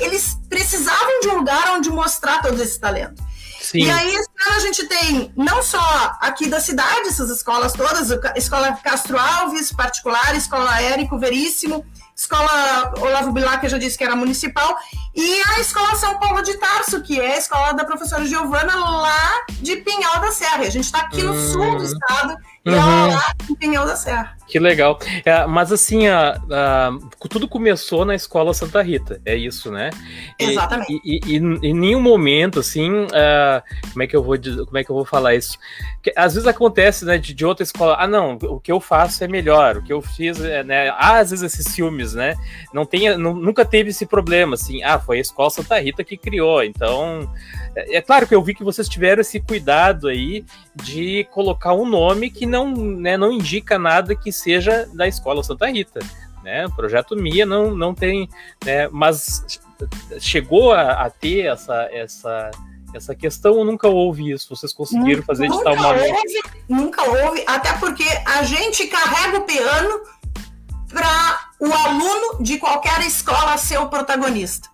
Eles 0.00 0.38
precisavam 0.48 1.20
de 1.20 1.28
um 1.28 1.36
lugar 1.38 1.74
onde 1.76 1.90
mostrar 1.90 2.40
todo 2.40 2.60
esse 2.62 2.78
talento. 2.78 3.22
Sim. 3.60 3.78
E 3.78 3.90
aí, 3.90 4.14
esse 4.14 4.28
ano 4.46 4.56
a 4.56 4.60
gente 4.60 4.86
tem 4.86 5.32
não 5.34 5.62
só 5.62 6.16
aqui 6.20 6.48
da 6.48 6.60
cidade, 6.60 7.08
essas 7.08 7.30
escolas 7.30 7.72
todas, 7.72 8.10
a 8.10 8.34
Escola 8.36 8.72
Castro 8.84 9.18
Alves, 9.18 9.72
particular, 9.72 10.36
Escola 10.36 10.80
Érico 10.82 11.18
Veríssimo, 11.18 11.84
Escola 12.16 12.94
Olavo 13.00 13.32
Bilac, 13.32 13.60
que 13.60 13.66
eu 13.66 13.70
já 13.70 13.78
disse 13.78 13.98
que 13.98 14.04
era 14.04 14.14
municipal, 14.14 14.76
e 15.14 15.42
a 15.48 15.60
Escola 15.60 15.94
São 15.96 16.18
Paulo 16.18 16.42
de 16.42 16.54
Tarso, 16.58 17.02
que 17.02 17.20
é 17.20 17.34
a 17.34 17.38
escola 17.38 17.72
da 17.72 17.84
professora 17.84 18.24
Giovana, 18.24 18.74
lá 18.76 19.44
de 19.60 19.76
Pinhal 19.76 20.20
da 20.20 20.30
Serra. 20.30 20.62
A 20.62 20.70
gente 20.70 20.84
está 20.84 21.00
aqui 21.00 21.22
no 21.22 21.32
uhum. 21.32 21.52
sul 21.52 21.78
do 21.78 21.84
estado, 21.84 22.36
e 22.64 22.70
uhum. 22.70 22.76
ela 22.76 23.06
lá 23.08 23.32
em 23.50 23.54
Pinhal 23.56 23.84
da 23.84 23.96
Serra. 23.96 24.36
Que 24.46 24.58
legal. 24.60 24.98
É, 25.24 25.46
mas 25.46 25.72
assim, 25.72 26.06
a, 26.06 26.40
a, 26.50 26.90
tudo 27.28 27.48
começou 27.48 28.04
na 28.04 28.14
escola 28.14 28.54
Santa 28.54 28.80
Rita, 28.80 29.20
é 29.24 29.34
isso, 29.34 29.70
né? 29.70 29.90
E, 30.38 30.44
Exatamente. 30.44 31.00
E, 31.04 31.20
e, 31.26 31.34
e, 31.34 31.36
em 31.36 31.74
nenhum 31.74 32.00
momento, 32.00 32.60
assim, 32.60 32.90
uh, 32.90 33.62
como 33.90 34.02
é 34.02 34.06
que 34.06 34.14
eu 34.14 34.22
vou 34.22 34.36
como 34.66 34.78
é 34.78 34.84
que 34.84 34.90
eu 34.90 34.94
vou 34.94 35.04
falar 35.04 35.34
isso? 35.34 35.58
Que, 36.04 36.12
às 36.14 36.34
vezes 36.34 36.46
acontece, 36.46 37.02
né, 37.06 37.16
de, 37.16 37.32
de, 37.32 37.46
outra 37.46 37.62
escola, 37.62 37.96
ah, 37.98 38.06
não, 38.06 38.34
o 38.42 38.60
que 38.60 38.70
eu 38.70 38.78
faço 38.78 39.24
é 39.24 39.26
melhor, 39.26 39.78
o 39.78 39.82
que 39.82 39.90
eu 39.90 40.02
fiz 40.02 40.38
é, 40.38 40.62
né? 40.62 40.90
Há 40.90 41.20
às 41.20 41.30
vezes 41.30 41.54
esses 41.54 41.74
filmes, 41.74 42.12
né? 42.12 42.34
Não 42.74 42.84
tem, 42.84 43.16
nunca 43.16 43.64
teve 43.64 43.88
esse 43.88 44.04
problema, 44.04 44.52
assim, 44.52 44.82
ah, 44.82 44.98
foi 44.98 45.16
a 45.16 45.20
escola 45.22 45.48
Santa 45.48 45.80
Rita 45.80 46.04
que 46.04 46.18
criou, 46.18 46.62
então. 46.62 47.26
É, 47.74 47.96
é 47.96 48.02
claro 48.02 48.26
que 48.26 48.34
eu 48.34 48.42
vi 48.42 48.54
que 48.54 48.62
vocês 48.62 48.86
tiveram 48.86 49.22
esse 49.22 49.40
cuidado 49.40 50.08
aí 50.08 50.44
de 50.76 51.26
colocar 51.30 51.72
um 51.72 51.88
nome 51.88 52.28
que 52.28 52.44
não, 52.44 52.70
né, 52.76 53.16
não 53.16 53.32
indica 53.32 53.78
nada 53.78 54.14
que 54.14 54.30
seja 54.30 54.86
da 54.92 55.08
Escola 55.08 55.42
Santa 55.42 55.70
Rita. 55.70 56.00
Né? 56.42 56.66
O 56.66 56.76
projeto 56.76 57.16
Mia 57.16 57.46
não, 57.46 57.74
não 57.74 57.94
tem, 57.94 58.28
né, 58.62 58.88
mas 58.92 59.42
chegou 60.20 60.72
a, 60.72 61.06
a 61.06 61.08
ter 61.08 61.46
essa, 61.46 61.88
essa, 61.90 62.50
essa 62.96 63.14
questão 63.14 63.54
ou 63.54 63.64
nunca 63.64 63.88
houve 63.88 64.30
isso? 64.30 64.54
Vocês 64.54 64.72
conseguiram 64.72 65.22
fazer 65.22 65.48
de 65.48 65.62
tal 65.62 65.76
maneira? 65.76 66.16
Nunca 66.68 67.02
houve, 67.02 67.44
até 67.46 67.72
porque 67.74 68.04
a 68.24 68.42
gente 68.42 68.86
carrega 68.86 69.38
o 69.38 69.42
piano 69.42 70.00
para 70.88 71.50
o 71.60 71.72
aluno 71.72 72.42
de 72.42 72.58
qualquer 72.58 73.00
escola 73.00 73.56
ser 73.58 73.78
o 73.78 73.88
protagonista. 73.88 74.68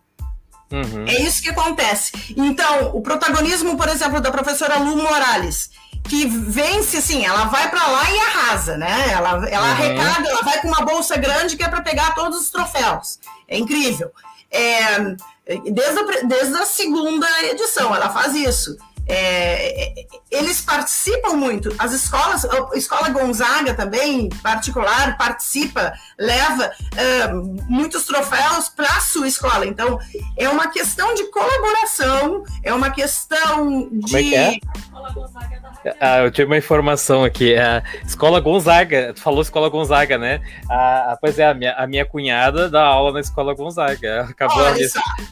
Uhum. 0.71 1.05
É 1.07 1.23
isso 1.23 1.43
que 1.43 1.51
acontece. 1.51 2.13
Então, 2.37 2.95
o 2.95 3.01
protagonismo, 3.01 3.77
por 3.77 3.89
exemplo, 3.89 4.21
da 4.21 4.31
professora 4.31 4.79
Lu 4.79 4.97
Morales, 4.97 5.71
que 6.05 6.27
vence, 6.27 6.99
assim, 6.99 7.25
ela 7.25 7.45
vai 7.47 7.69
para 7.71 7.87
lá 7.87 8.11
e 8.11 8.19
arrasa, 8.21 8.77
né? 8.77 9.11
Ela, 9.13 9.49
ela 9.49 9.67
uhum. 9.67 9.73
arrecada, 9.73 10.29
ela 10.29 10.43
vai 10.43 10.61
com 10.61 10.69
uma 10.69 10.85
bolsa 10.85 11.17
grande 11.17 11.57
que 11.57 11.63
é 11.63 11.69
para 11.69 11.83
pegar 11.83 12.15
todos 12.15 12.41
os 12.41 12.51
troféus. 12.51 13.19
É 13.49 13.59
incrível. 13.59 14.13
É, 14.51 15.17
desde, 15.59 15.99
a, 15.99 16.23
desde 16.23 16.57
a 16.57 16.65
segunda 16.65 17.27
edição, 17.45 17.95
ela 17.95 18.11
faz 18.11 18.35
isso. 18.35 18.77
É, 19.13 20.07
eles 20.31 20.61
participam 20.61 21.35
muito. 21.35 21.75
As 21.79 21.93
escolas, 21.93 22.45
a 22.45 22.77
escola 22.77 23.09
Gonzaga 23.11 23.75
também, 23.75 24.29
particular, 24.43 25.19
participa, 25.19 25.93
leva 26.19 26.71
é, 26.97 27.33
muitos 27.69 28.05
troféus 28.05 28.69
para 28.69 28.87
a 28.87 29.01
sua 29.01 29.27
escola. 29.27 29.67
Então, 29.67 29.99
é 30.37 30.49
uma 30.49 30.69
questão 30.69 31.15
de 31.15 31.25
colaboração, 31.25 32.45
é 32.63 32.73
uma 32.73 32.91
questão 32.91 33.89
de. 33.91 34.01
Como 34.03 34.17
é 34.17 34.23
que 34.23 34.35
é? 34.37 34.61
Ah, 35.99 36.19
eu 36.19 36.31
tive 36.31 36.47
uma 36.47 36.59
informação 36.59 37.25
aqui. 37.25 37.57
A 37.57 37.83
Escola 38.05 38.39
Gonzaga, 38.39 39.15
tu 39.15 39.21
falou 39.21 39.41
Escola 39.41 39.69
Gonzaga, 39.71 40.19
né? 40.19 40.41
Ah, 40.71 41.17
pois 41.21 41.39
é, 41.39 41.47
a 41.47 41.55
minha, 41.55 41.73
a 41.73 41.87
minha 41.87 42.05
cunhada 42.05 42.69
dá 42.69 42.85
aula 42.85 43.13
na 43.13 43.21
Escola 43.21 43.55
Gonzaga. 43.55 44.23
Acabou 44.29 44.65
a 44.65 44.73
minha, 44.73 44.89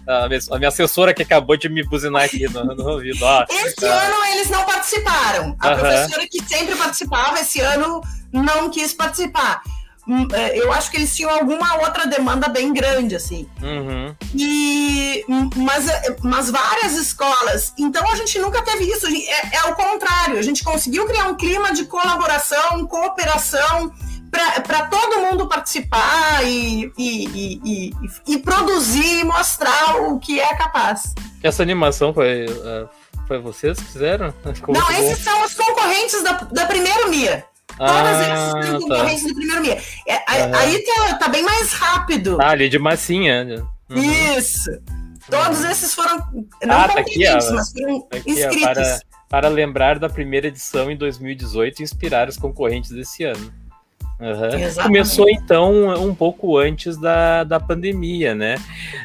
a, 0.06 0.28
minha, 0.28 0.40
a 0.50 0.58
minha, 0.58 0.68
assessora 0.68 1.12
que 1.12 1.22
acabou 1.22 1.56
de 1.56 1.68
me 1.68 1.82
buzinar 1.84 2.24
aqui 2.24 2.48
no, 2.48 2.64
no 2.64 2.88
ouvido. 2.88 3.22
Ó, 3.22 3.44
esse 3.68 3.86
ano 3.86 4.24
eles 4.32 4.50
não 4.50 4.64
participaram. 4.64 5.56
A 5.58 5.74
professora 5.74 6.26
que 6.28 6.42
sempre 6.44 6.74
participava, 6.76 7.40
esse 7.40 7.60
ano 7.60 8.00
não 8.32 8.70
quis 8.70 8.92
participar. 8.92 9.62
Hum, 10.08 10.26
é, 10.32 10.58
eu 10.58 10.72
acho 10.72 10.90
que 10.90 10.96
eles 10.96 11.14
tinham 11.14 11.30
alguma 11.30 11.82
outra 11.82 12.06
demanda 12.06 12.48
bem 12.48 12.72
grande, 12.72 13.14
assim. 13.14 13.46
Uhum. 13.62 14.16
E, 14.34 15.22
hum, 15.28 15.50
mas, 15.56 15.86
é, 15.86 16.16
mas 16.22 16.50
várias 16.50 16.94
escolas. 16.94 17.74
Então 17.78 18.10
a 18.10 18.16
gente 18.16 18.38
nunca 18.38 18.62
teve 18.62 18.84
isso. 18.84 19.06
É, 19.06 19.56
é 19.56 19.58
ao 19.58 19.74
contrário, 19.74 20.38
a 20.38 20.42
gente 20.42 20.64
conseguiu 20.64 21.06
criar 21.06 21.24
um 21.26 21.34
clima 21.34 21.74
de 21.74 21.84
colaboração, 21.84 22.86
cooperação 22.86 23.92
para 24.30 24.86
todo 24.86 25.20
mundo 25.20 25.46
participar 25.46 26.42
e, 26.44 26.92
e, 26.96 27.60
e, 27.64 27.92
e, 28.26 28.38
produzir 28.38 29.20
e 29.20 29.24
mostrar 29.24 29.96
o 30.02 30.18
que 30.18 30.38
é 30.40 30.54
capaz. 30.54 31.14
Essa 31.42 31.62
animação 31.62 32.12
foi, 32.12 32.46
uh, 32.46 32.88
foi 33.28 33.38
vocês 33.38 33.78
que 33.78 33.84
fizeram? 33.84 34.32
Como 34.62 34.80
Não, 34.80 34.90
esses 34.90 35.18
bom? 35.18 35.30
são 35.30 35.44
os 35.44 35.54
concorrentes 35.54 36.22
da, 36.24 36.32
da 36.32 36.66
primeira 36.66 37.06
MIA. 37.08 37.44
Todas 37.76 37.92
ah, 37.92 38.24
elas 38.24 38.66
são 38.66 38.80
concorrentes 38.80 39.22
tá. 39.22 39.28
do 39.28 39.34
primeiro 39.34 39.60
MIA. 39.60 39.82
É, 40.06 40.14
uhum. 40.14 40.56
Aí 40.56 40.84
tá, 40.84 41.14
tá, 41.14 41.28
bem 41.28 41.42
mais 41.42 41.72
rápido. 41.74 42.38
Ah, 42.40 42.50
ali 42.50 42.70
de 42.70 42.78
massinha. 42.78 43.64
Uhum. 43.90 44.02
Isso. 44.36 44.70
Todos 45.30 45.62
esses 45.62 45.94
foram 45.94 46.16
não 46.64 46.80
ah, 46.80 46.88
tá 46.88 47.00
aqui, 47.00 47.22
ó, 47.28 47.34
mas 47.52 47.70
foram 47.70 48.00
tá 48.00 48.16
aqui, 48.16 48.30
inscritos. 48.30 48.66
Ó, 48.66 48.72
para, 48.72 49.00
para 49.28 49.48
lembrar 49.48 49.98
da 49.98 50.08
primeira 50.08 50.48
edição 50.48 50.90
em 50.90 50.96
2018 50.96 51.80
e 51.80 51.82
inspirar 51.82 52.30
os 52.30 52.38
concorrentes 52.38 52.90
desse 52.90 53.24
ano. 53.24 53.52
Uhum. 54.20 54.82
Começou 54.82 55.30
então 55.30 56.04
um 56.04 56.12
pouco 56.12 56.58
antes 56.58 56.96
da, 56.96 57.44
da 57.44 57.60
pandemia, 57.60 58.34
né? 58.34 58.56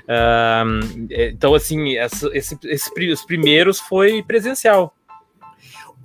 Uh, 0.04 1.08
então, 1.10 1.54
assim, 1.54 1.96
essa, 1.96 2.30
esse, 2.34 2.58
esse, 2.66 3.12
os 3.12 3.24
primeiros 3.24 3.80
foi 3.80 4.24
presencial. 4.24 4.96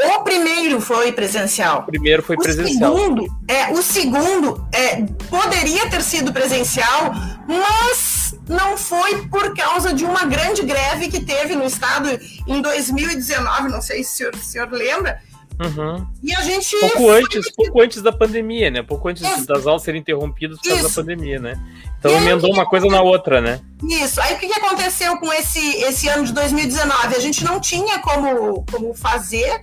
O 0.01 0.23
primeiro 0.23 0.81
foi 0.81 1.11
presencial. 1.11 1.81
O 1.81 1.83
primeiro 1.87 2.23
foi 2.23 2.37
o 2.37 2.39
presencial. 2.39 2.97
Segundo, 2.97 3.27
é, 3.49 3.73
o 3.73 3.83
segundo 3.83 4.69
é, 4.73 5.03
poderia 5.29 5.89
ter 5.91 6.03
sido 6.03 6.33
presencial, 6.33 7.13
mas 7.49 8.39
não 8.49 8.77
foi 8.77 9.27
por 9.27 9.57
causa 9.57 9.93
de 9.93 10.05
uma 10.05 10.25
grande 10.25 10.63
greve 10.63 11.09
que 11.09 11.25
teve 11.25 11.57
no 11.57 11.65
estado 11.65 12.09
em 12.47 12.63
2019. 12.63 13.69
Não 13.69 13.83
sei 13.83 14.05
se 14.05 14.13
o 14.13 14.17
senhor, 14.17 14.35
o 14.35 14.39
senhor 14.39 14.71
lembra 14.71 15.21
Uhum. 15.61 16.07
E 16.23 16.33
a 16.33 16.41
gente. 16.43 16.79
Pouco 16.79 17.11
antes, 17.11 17.51
pouco 17.51 17.83
antes 17.83 18.01
da 18.01 18.13
pandemia, 18.13 18.71
né? 18.71 18.83
Pouco 18.83 19.09
antes 19.09 19.23
Isso. 19.23 19.47
das 19.47 19.67
aulas 19.67 19.83
serem 19.83 20.01
interrompidas 20.01 20.57
por 20.59 20.69
causa 20.69 20.87
Isso. 20.87 20.89
da 20.89 21.03
pandemia, 21.03 21.41
né? 21.41 21.61
Então 21.99 22.13
emendou 22.13 22.53
uma 22.53 22.65
coisa 22.65 22.87
na 22.87 23.03
outra, 23.03 23.41
né? 23.41 23.61
Isso. 23.83 24.21
Aí 24.21 24.35
o 24.35 24.39
que 24.39 24.47
aconteceu 24.53 25.17
com 25.17 25.33
esse, 25.33 25.61
esse 25.83 26.09
ano 26.09 26.25
de 26.25 26.33
2019? 26.33 27.17
A 27.17 27.19
gente 27.19 27.45
não 27.45 27.59
tinha 27.61 27.99
como, 27.99 28.65
como 28.71 28.95
fazer. 28.95 29.61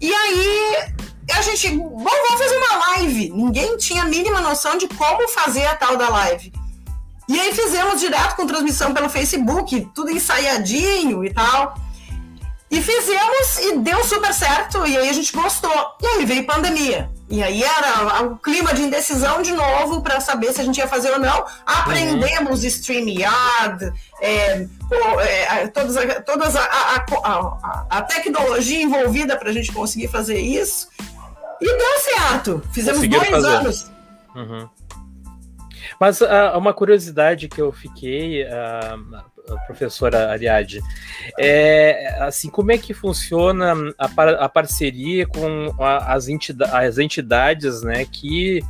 E 0.00 0.10
aí 0.10 0.94
a 1.30 1.42
gente. 1.42 1.68
Bom, 1.76 2.04
vamos 2.04 2.38
fazer 2.38 2.56
uma 2.56 2.86
live. 2.96 3.30
Ninguém 3.30 3.76
tinha 3.76 4.02
a 4.02 4.06
mínima 4.06 4.40
noção 4.40 4.78
de 4.78 4.88
como 4.88 5.28
fazer 5.28 5.66
a 5.66 5.74
tal 5.74 5.98
da 5.98 6.08
live. 6.08 6.50
E 7.28 7.38
aí 7.38 7.52
fizemos 7.52 8.00
direto 8.00 8.34
com 8.34 8.46
transmissão 8.46 8.94
pelo 8.94 9.10
Facebook, 9.10 9.86
tudo 9.94 10.10
ensaiadinho 10.10 11.22
e 11.22 11.34
tal. 11.34 11.74
E 12.70 12.82
fizemos 12.82 13.58
e 13.60 13.78
deu 13.78 14.04
super 14.04 14.32
certo, 14.34 14.86
e 14.86 14.96
aí 14.96 15.08
a 15.08 15.12
gente 15.12 15.32
gostou. 15.32 15.96
E 16.02 16.06
aí 16.06 16.24
veio 16.26 16.46
pandemia. 16.46 17.10
E 17.30 17.42
aí 17.42 17.62
era 17.62 18.22
o 18.24 18.36
clima 18.38 18.72
de 18.72 18.82
indecisão 18.82 19.42
de 19.42 19.52
novo 19.52 20.02
para 20.02 20.20
saber 20.20 20.52
se 20.52 20.60
a 20.60 20.64
gente 20.64 20.78
ia 20.78 20.86
fazer 20.88 21.10
ou 21.10 21.18
não. 21.18 21.44
Aprendemos 21.66 22.62
uhum. 22.62 22.68
StreamYard, 22.68 23.92
é, 24.20 24.66
é, 25.20 25.66
todas, 25.68 25.96
todas 26.24 26.56
a, 26.56 26.62
a, 26.62 27.06
a, 27.24 27.86
a 27.90 28.02
tecnologia 28.02 28.82
envolvida 28.82 29.36
para 29.36 29.50
a 29.50 29.52
gente 29.52 29.72
conseguir 29.72 30.08
fazer 30.08 30.38
isso. 30.38 30.88
E 31.60 31.66
deu 31.66 31.98
certo. 32.00 32.62
Fizemos 32.72 33.06
dois 33.06 33.28
fazer. 33.28 33.48
anos. 33.48 33.90
Uhum. 34.34 34.68
Mas 36.00 36.20
uh, 36.20 36.26
uma 36.56 36.72
curiosidade 36.72 37.48
que 37.48 37.60
eu 37.60 37.72
fiquei, 37.72 38.44
uh, 38.44 39.22
professora 39.66 40.30
Ariadne, 40.30 40.80
é, 41.38 42.16
assim, 42.20 42.50
como 42.50 42.72
é 42.72 42.78
que 42.78 42.92
funciona 42.92 43.74
a, 43.98 44.06
a 44.44 44.48
parceria 44.48 45.26
com 45.26 45.74
a, 45.82 46.12
as, 46.14 46.28
entidades, 46.28 46.74
as 46.74 46.98
entidades 46.98 47.82
né, 47.82 48.04
que 48.04 48.62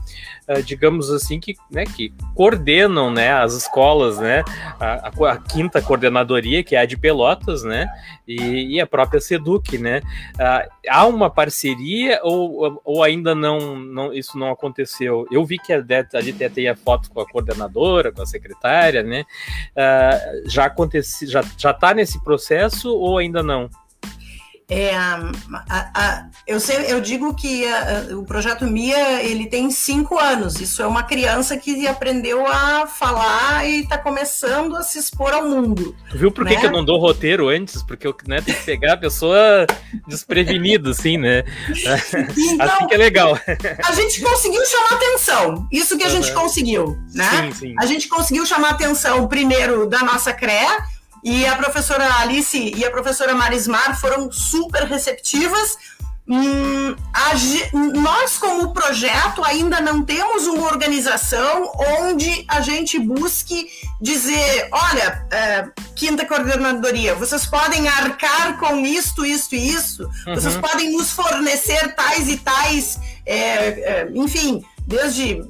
digamos 0.64 1.10
assim, 1.10 1.38
que, 1.38 1.54
né, 1.70 1.84
que 1.84 2.12
coordenam 2.34 3.10
né, 3.10 3.32
as 3.32 3.54
escolas, 3.54 4.18
né, 4.18 4.42
a, 4.80 5.08
a, 5.08 5.36
quinta 5.36 5.82
coordenadoria, 5.82 6.64
que 6.64 6.74
é 6.74 6.80
a 6.80 6.86
de 6.86 6.96
Pelotas, 6.96 7.62
né, 7.62 7.86
e, 8.26 8.76
e 8.76 8.80
a 8.80 8.86
própria 8.86 9.20
Seduc, 9.20 9.76
né. 9.76 10.00
Uh, 10.34 10.70
há 10.88 11.06
uma 11.06 11.28
parceria 11.28 12.20
ou, 12.22 12.80
ou 12.84 13.02
ainda 13.02 13.34
não, 13.34 13.76
não 13.76 14.12
isso 14.12 14.38
não 14.38 14.50
aconteceu? 14.50 15.26
Eu 15.30 15.44
vi 15.44 15.58
que 15.58 15.72
a, 15.72 15.78
a 15.78 16.20
DT 16.20 16.50
tem 16.50 16.68
a 16.68 16.76
foto 16.76 17.10
com 17.10 17.20
a 17.20 17.28
coordenadora, 17.28 18.10
com 18.10 18.22
a 18.22 18.26
secretária, 18.26 19.02
né, 19.02 19.24
uh, 19.72 20.48
já 20.48 20.74
já, 21.22 21.44
já 21.56 21.74
tá 21.74 21.92
nesse 21.92 22.22
processo 22.24 22.90
ou 22.90 23.18
ainda 23.18 23.42
não? 23.42 23.68
É, 24.70 24.94
a, 24.94 25.32
a, 25.70 26.26
eu, 26.46 26.60
sei, 26.60 26.92
eu 26.92 27.00
digo 27.00 27.34
que 27.34 27.66
a, 27.66 28.08
o 28.12 28.22
projeto 28.22 28.66
Mia 28.66 29.22
ele 29.22 29.46
tem 29.46 29.70
cinco 29.70 30.18
anos. 30.18 30.60
Isso 30.60 30.82
é 30.82 30.86
uma 30.86 31.02
criança 31.02 31.56
que 31.56 31.86
aprendeu 31.86 32.46
a 32.46 32.86
falar 32.86 33.66
e 33.66 33.80
está 33.80 33.96
começando 33.96 34.76
a 34.76 34.82
se 34.82 34.98
expor 34.98 35.32
ao 35.32 35.48
mundo. 35.48 35.96
Tu 36.10 36.18
viu 36.18 36.30
por 36.30 36.44
né? 36.44 36.54
que, 36.54 36.66
eu 36.66 36.70
não 36.70 36.84
dou 36.84 36.98
roteiro 36.98 37.48
antes? 37.48 37.82
Porque 37.82 38.06
eu 38.06 38.14
né, 38.26 38.42
tenho 38.42 38.58
que 38.58 38.64
pegar 38.64 38.92
a 38.92 38.96
pessoa 38.98 39.66
desprevenida, 40.06 40.90
assim, 40.90 41.16
né? 41.16 41.44
Então, 41.70 41.94
assim 42.66 42.86
que 42.88 42.94
é 42.94 42.98
legal. 42.98 43.40
A 43.82 43.92
gente 43.92 44.20
conseguiu 44.20 44.66
chamar 44.66 44.92
atenção. 44.92 45.66
Isso 45.72 45.96
que 45.96 46.04
a 46.04 46.08
uhum. 46.08 46.12
gente 46.12 46.32
conseguiu, 46.34 46.98
né? 47.14 47.30
Sim, 47.30 47.52
sim. 47.52 47.74
A 47.78 47.86
gente 47.86 48.06
conseguiu 48.06 48.44
chamar 48.44 48.70
atenção 48.70 49.26
primeiro 49.28 49.88
da 49.88 50.00
nossa 50.00 50.30
CREA 50.30 50.97
e 51.22 51.46
a 51.46 51.56
professora 51.56 52.20
Alice 52.20 52.72
e 52.76 52.84
a 52.84 52.90
professora 52.90 53.34
Marismar 53.34 53.98
foram 54.00 54.30
super 54.30 54.84
receptivas. 54.84 55.76
Hum, 56.30 56.94
a 57.14 57.30
nós, 57.94 58.36
como 58.36 58.74
projeto, 58.74 59.42
ainda 59.42 59.80
não 59.80 60.04
temos 60.04 60.46
uma 60.46 60.66
organização 60.66 61.72
onde 62.02 62.44
a 62.46 62.60
gente 62.60 62.98
busque 62.98 63.66
dizer: 63.98 64.68
olha, 64.70 65.26
é, 65.30 65.68
quinta 65.96 66.26
coordenadoria, 66.26 67.14
vocês 67.14 67.46
podem 67.46 67.88
arcar 67.88 68.58
com 68.58 68.84
isto, 68.84 69.24
isto 69.24 69.54
e 69.54 69.70
isso, 69.70 70.02
uhum. 70.26 70.34
vocês 70.34 70.54
podem 70.58 70.92
nos 70.92 71.12
fornecer 71.12 71.94
tais 71.94 72.28
e 72.28 72.36
tais, 72.36 73.00
é, 73.24 73.36
é, 73.36 74.08
enfim, 74.14 74.62
desde 74.86 75.42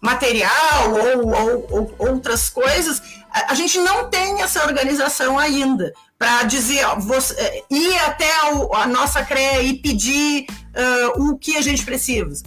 material 0.00 0.90
ou, 0.90 1.28
ou, 1.28 1.66
ou, 1.70 1.94
outras 2.10 2.50
coisas. 2.50 3.02
A, 3.32 3.52
a 3.52 3.54
gente 3.54 3.78
não 3.78 4.08
tem 4.08 4.42
essa 4.42 4.64
organização 4.64 5.38
ainda 5.38 5.92
para 6.18 6.44
dizer, 6.44 6.84
ó, 6.84 6.96
você, 6.98 7.34
é, 7.34 7.64
ir 7.70 7.98
até 8.00 8.30
a, 8.30 8.82
a 8.82 8.86
nossa 8.86 9.24
CREA 9.24 9.62
e 9.62 9.74
pedir 9.74 10.46
uh, 10.48 11.30
o 11.30 11.38
que 11.38 11.56
a 11.56 11.60
gente 11.60 11.84
precisa. 11.84 12.42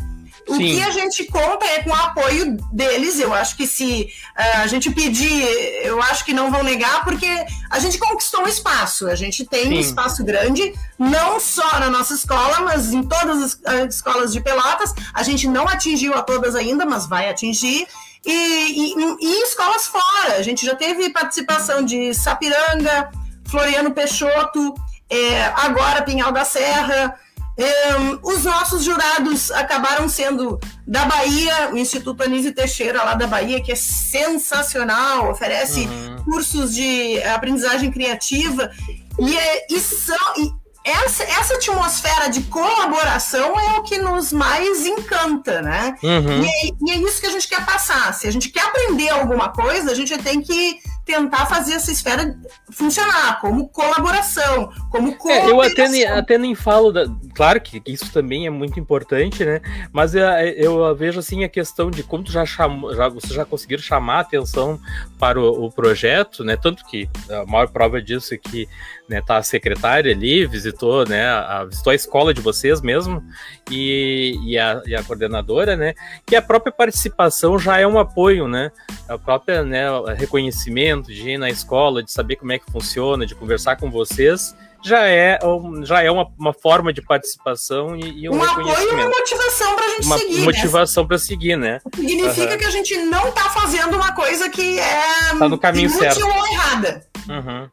O 0.47 0.57
Sim. 0.57 0.75
que 0.75 0.81
a 0.81 0.91
gente 0.91 1.23
conta 1.25 1.65
é 1.65 1.81
com 1.81 1.89
o 1.89 1.93
apoio 1.93 2.55
deles. 2.71 3.19
Eu 3.19 3.33
acho 3.33 3.57
que 3.57 3.65
se 3.65 4.03
uh, 4.37 4.61
a 4.61 4.67
gente 4.67 4.91
pedir, 4.91 5.43
eu 5.83 5.99
acho 6.03 6.23
que 6.23 6.33
não 6.33 6.51
vão 6.51 6.63
negar, 6.63 7.03
porque 7.03 7.27
a 7.69 7.79
gente 7.79 7.97
conquistou 7.97 8.41
um 8.43 8.47
espaço. 8.47 9.07
A 9.07 9.15
gente 9.15 9.43
tem 9.43 9.63
Sim. 9.63 9.75
um 9.75 9.79
espaço 9.79 10.23
grande, 10.23 10.73
não 10.99 11.39
só 11.39 11.79
na 11.79 11.89
nossa 11.89 12.13
escola, 12.13 12.59
mas 12.59 12.93
em 12.93 13.01
todas 13.01 13.59
as 13.65 13.95
escolas 13.95 14.31
de 14.31 14.39
Pelotas. 14.39 14.93
A 15.13 15.23
gente 15.23 15.47
não 15.47 15.67
atingiu 15.67 16.13
a 16.13 16.21
todas 16.21 16.55
ainda, 16.55 16.85
mas 16.85 17.07
vai 17.07 17.27
atingir. 17.27 17.87
E, 18.25 18.31
e, 18.31 19.17
e 19.21 19.43
escolas 19.43 19.87
fora. 19.87 20.35
A 20.37 20.41
gente 20.41 20.65
já 20.65 20.75
teve 20.75 21.09
participação 21.11 21.83
de 21.83 22.13
Sapiranga, 22.13 23.11
Floriano 23.47 23.91
Peixoto, 23.91 24.73
é, 25.09 25.43
agora 25.55 26.01
Pinhal 26.01 26.31
da 26.31 26.43
Serra. 26.43 27.19
É, 27.57 27.95
os 28.21 28.43
nossos 28.43 28.83
jurados 28.83 29.49
acabaram 29.51 30.09
sendo 30.09 30.59
da 30.85 31.05
Bahia, 31.05 31.69
o 31.71 31.77
Instituto 31.77 32.23
Anísio 32.23 32.53
Teixeira, 32.53 33.01
lá 33.01 33.13
da 33.13 33.27
Bahia, 33.27 33.61
que 33.61 33.71
é 33.71 33.75
sensacional, 33.75 35.31
oferece 35.31 35.81
uhum. 35.81 36.23
cursos 36.25 36.75
de 36.75 37.21
aprendizagem 37.23 37.89
criativa. 37.91 38.69
E, 39.17 39.37
é, 39.37 39.67
e, 39.69 39.79
são, 39.79 40.17
e 40.37 40.51
essa, 40.85 41.23
essa 41.23 41.55
atmosfera 41.55 42.29
de 42.29 42.43
colaboração 42.43 43.59
é 43.59 43.79
o 43.79 43.83
que 43.83 43.97
nos 43.97 44.31
mais 44.31 44.85
encanta, 44.85 45.59
né? 45.61 45.95
Uhum. 46.03 46.43
E, 46.43 46.47
é, 46.47 46.69
e 46.79 46.91
é 46.91 46.95
isso 46.97 47.19
que 47.19 47.25
a 47.25 47.31
gente 47.31 47.47
quer 47.47 47.65
passar. 47.65 48.13
Se 48.13 48.27
a 48.27 48.31
gente 48.31 48.49
quer 48.49 48.61
aprender 48.61 49.09
alguma 49.09 49.49
coisa, 49.49 49.91
a 49.91 49.95
gente 49.95 50.15
tem 50.19 50.41
que 50.41 50.79
tentar 51.05 51.45
fazer 51.45 51.73
essa 51.73 51.91
esfera 51.91 52.35
funcionar 52.71 53.39
como 53.39 53.69
colaboração, 53.69 54.71
como 54.89 55.15
é, 55.29 55.49
eu 55.49 55.61
até 55.61 55.87
nem, 55.87 56.03
até 56.05 56.37
nem 56.37 56.55
falo 56.55 56.91
da, 56.91 57.05
claro 57.35 57.61
que 57.61 57.81
isso 57.85 58.11
também 58.11 58.47
é 58.47 58.49
muito 58.49 58.79
importante, 58.79 59.45
né? 59.45 59.61
Mas 59.93 60.15
eu, 60.15 60.25
eu 60.25 60.95
vejo 60.95 61.19
assim 61.19 61.43
a 61.43 61.49
questão 61.49 61.91
de 61.91 62.01
como 62.01 62.25
já 62.29 62.43
chamou, 62.45 62.93
já 62.95 63.07
vocês 63.07 63.33
já 63.33 63.45
conseguiram 63.45 63.83
chamar 63.83 64.17
a 64.17 64.21
atenção 64.21 64.79
para 65.19 65.39
o, 65.39 65.65
o 65.65 65.71
projeto, 65.71 66.43
né? 66.43 66.57
Tanto 66.57 66.83
que 66.85 67.07
a 67.29 67.45
maior 67.45 67.67
prova 67.67 68.01
disso 68.01 68.33
é 68.33 68.37
que 68.37 68.67
né, 69.07 69.21
tá 69.21 69.37
a 69.37 69.43
secretária 69.43 70.11
ali, 70.11 70.45
visitou, 70.47 71.07
né, 71.07 71.27
a, 71.27 71.63
visitou 71.65 71.91
a 71.91 71.95
escola 71.95 72.33
de 72.33 72.41
vocês 72.41 72.81
mesmo 72.81 73.23
e, 73.69 74.35
e, 74.43 74.57
a, 74.57 74.81
e 74.85 74.95
a 74.95 75.03
coordenadora, 75.03 75.75
né, 75.75 75.93
que 76.25 76.35
a 76.35 76.41
própria 76.41 76.71
participação 76.71 77.59
já 77.59 77.79
é 77.79 77.85
um 77.85 77.99
apoio, 77.99 78.47
né, 78.47 78.71
a 79.07 79.17
própria, 79.17 79.63
né, 79.63 79.85
reconhecimento 80.17 80.94
de 81.03 81.29
ir 81.29 81.37
na 81.37 81.49
escola, 81.49 82.03
de 82.03 82.11
saber 82.11 82.35
como 82.35 82.51
é 82.51 82.59
que 82.59 82.71
funciona, 82.71 83.25
de 83.25 83.35
conversar 83.35 83.75
com 83.75 83.89
vocês, 83.89 84.55
já 84.83 85.07
é, 85.07 85.39
já 85.83 86.03
é 86.03 86.11
uma, 86.11 86.27
uma 86.37 86.53
forma 86.53 86.93
de 86.93 87.01
participação 87.01 87.95
e, 87.95 88.23
e 88.23 88.29
um, 88.29 88.35
um 88.35 88.43
apoio 88.43 88.67
e 88.67 88.93
uma 88.93 89.07
motivação 89.07 89.75
para 89.75 89.85
a 89.85 89.89
gente 89.89 90.05
uma 90.05 90.17
seguir. 90.17 90.37
Né? 90.39 90.45
Motivação 90.45 91.03
né? 91.03 91.07
para 91.07 91.17
seguir, 91.17 91.57
né? 91.57 91.81
Significa 91.95 92.51
uhum. 92.51 92.57
que 92.57 92.65
a 92.65 92.69
gente 92.69 92.97
não 92.97 93.29
está 93.29 93.49
fazendo 93.49 93.95
uma 93.95 94.13
coisa 94.13 94.49
que 94.49 94.79
é 94.79 95.35
tá 95.39 95.49
no 95.49 95.57
caminho 95.57 95.89
certo. 95.89 96.23
ou 96.23 96.47
errada. 96.47 97.05
Uhum 97.27 97.69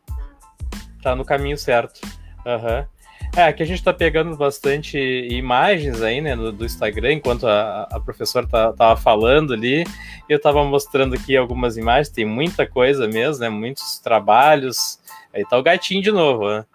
tá 1.02 1.16
no 1.16 1.24
caminho 1.24 1.58
certo. 1.58 2.00
Uhum. 2.46 2.86
É, 3.34 3.44
aqui 3.44 3.62
a 3.62 3.66
gente 3.66 3.82
tá 3.82 3.94
pegando 3.94 4.36
bastante 4.36 4.98
imagens 4.98 6.02
aí, 6.02 6.20
né, 6.20 6.36
do, 6.36 6.52
do 6.52 6.66
Instagram, 6.66 7.14
enquanto 7.14 7.46
a, 7.46 7.88
a 7.90 7.98
professora 7.98 8.46
tá, 8.46 8.72
tava 8.74 9.00
falando 9.00 9.54
ali. 9.54 9.84
Eu 10.28 10.38
tava 10.38 10.62
mostrando 10.64 11.14
aqui 11.14 11.34
algumas 11.34 11.78
imagens, 11.78 12.10
tem 12.10 12.26
muita 12.26 12.66
coisa 12.66 13.08
mesmo, 13.08 13.40
né, 13.40 13.48
muitos 13.48 13.98
trabalhos. 13.98 14.98
Aí 15.32 15.46
tá 15.46 15.56
o 15.56 15.62
gatinho 15.62 16.02
de 16.02 16.12
novo, 16.12 16.46
né? 16.46 16.66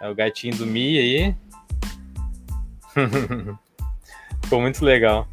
É 0.00 0.08
o 0.08 0.14
gatinho 0.14 0.56
do 0.56 0.66
Mi 0.66 0.98
aí. 0.98 1.34
Ficou 4.42 4.60
muito 4.60 4.82
legal. 4.82 5.28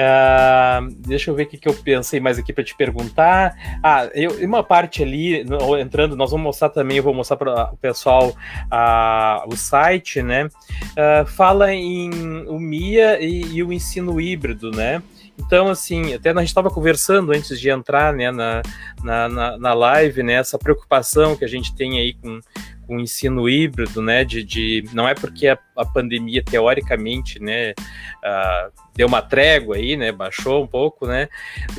Uh, 0.00 0.94
deixa 1.06 1.30
eu 1.30 1.34
ver 1.34 1.42
o 1.42 1.46
que, 1.46 1.58
que 1.58 1.68
eu 1.68 1.74
pensei 1.74 2.20
mais 2.20 2.38
aqui 2.38 2.52
para 2.52 2.64
te 2.64 2.74
perguntar. 2.74 3.54
Ah, 3.82 4.08
eu, 4.14 4.32
uma 4.46 4.62
parte 4.62 5.02
ali, 5.02 5.44
no, 5.44 5.76
entrando, 5.76 6.16
nós 6.16 6.30
vamos 6.30 6.44
mostrar 6.44 6.70
também, 6.70 6.96
eu 6.96 7.02
vou 7.02 7.12
mostrar 7.12 7.36
para 7.36 7.70
o 7.72 7.76
pessoal 7.76 8.28
uh, 8.28 9.52
o 9.52 9.56
site, 9.56 10.22
né? 10.22 10.46
Uh, 10.46 11.26
fala 11.26 11.72
em 11.74 12.10
o 12.46 12.58
MIA 12.58 13.20
e, 13.20 13.42
e, 13.56 13.62
o 13.62 13.72
ensino 13.72 14.18
híbrido, 14.18 14.70
né? 14.70 15.02
Então, 15.38 15.68
assim, 15.68 16.14
até 16.14 16.30
a 16.30 16.34
gente 16.34 16.48
estava 16.48 16.70
conversando 16.70 17.32
antes 17.32 17.58
de 17.58 17.70
entrar 17.70 18.12
né, 18.12 18.30
na, 18.30 18.62
na, 19.02 19.58
na, 19.58 19.74
live, 19.74 20.22
né? 20.22 20.34
Essa 20.34 20.58
preocupação 20.58 21.36
que 21.36 21.44
a 21.44 21.48
gente 21.48 21.74
tem 21.74 21.98
aí 21.98 22.14
com, 22.14 22.40
com 22.86 22.96
o 22.96 23.00
ensino 23.00 23.48
híbrido, 23.48 24.02
né? 24.02 24.24
De, 24.24 24.44
de 24.44 24.84
não 24.92 25.08
é 25.08 25.14
porque 25.14 25.48
a, 25.48 25.58
a 25.76 25.84
pandemia 25.84 26.42
teoricamente, 26.44 27.40
né, 27.40 27.70
uh, 27.70 28.70
deu 29.00 29.06
uma 29.06 29.22
trégua 29.22 29.76
aí, 29.76 29.96
né? 29.96 30.12
Baixou 30.12 30.62
um 30.62 30.66
pouco, 30.66 31.06
né? 31.06 31.26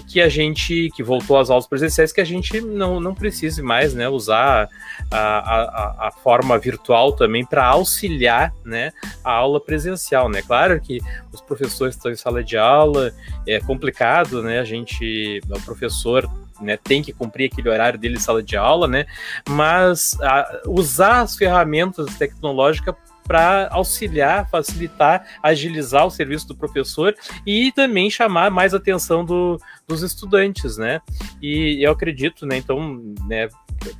Que 0.07 0.19
a 0.19 0.27
gente 0.27 0.89
que 0.95 1.03
voltou 1.03 1.37
às 1.37 1.51
aulas 1.51 1.67
presenciais 1.67 2.11
que 2.11 2.19
a 2.19 2.25
gente 2.25 2.59
não, 2.59 2.99
não 2.99 3.13
precise 3.13 3.61
mais, 3.61 3.93
né? 3.93 4.09
Usar 4.09 4.67
a, 5.11 5.17
a, 5.19 6.07
a 6.07 6.11
forma 6.11 6.57
virtual 6.57 7.13
também 7.13 7.45
para 7.45 7.63
auxiliar, 7.63 8.51
né? 8.65 8.91
A 9.23 9.33
aula 9.33 9.61
presencial, 9.61 10.29
né? 10.29 10.41
Claro 10.41 10.81
que 10.81 10.99
os 11.31 11.41
professores 11.41 11.95
estão 11.95 12.11
em 12.11 12.15
sala 12.15 12.43
de 12.43 12.57
aula, 12.57 13.13
é 13.45 13.59
complicado, 13.59 14.41
né? 14.41 14.59
A 14.59 14.65
gente, 14.65 15.41
o 15.47 15.61
professor 15.61 16.27
né, 16.59 16.75
tem 16.75 17.03
que 17.03 17.13
cumprir 17.13 17.51
aquele 17.51 17.69
horário 17.69 17.99
dele 17.99 18.15
de 18.15 18.23
sala 18.23 18.41
de 18.41 18.57
aula, 18.57 18.87
né? 18.87 19.05
Mas 19.47 20.19
a, 20.21 20.63
usar 20.65 21.21
as 21.21 21.35
ferramentas 21.35 22.15
tecnológicas 22.15 22.95
para 23.31 23.69
auxiliar, 23.71 24.49
facilitar, 24.49 25.25
agilizar 25.41 26.05
o 26.05 26.11
serviço 26.11 26.49
do 26.49 26.55
professor 26.55 27.15
e 27.47 27.71
também 27.71 28.09
chamar 28.09 28.51
mais 28.51 28.73
atenção 28.73 29.23
do, 29.23 29.57
dos 29.87 30.03
estudantes, 30.03 30.75
né? 30.75 30.99
E 31.41 31.81
eu 31.81 31.93
acredito, 31.93 32.45
né? 32.45 32.57
Então, 32.57 33.01
né? 33.25 33.47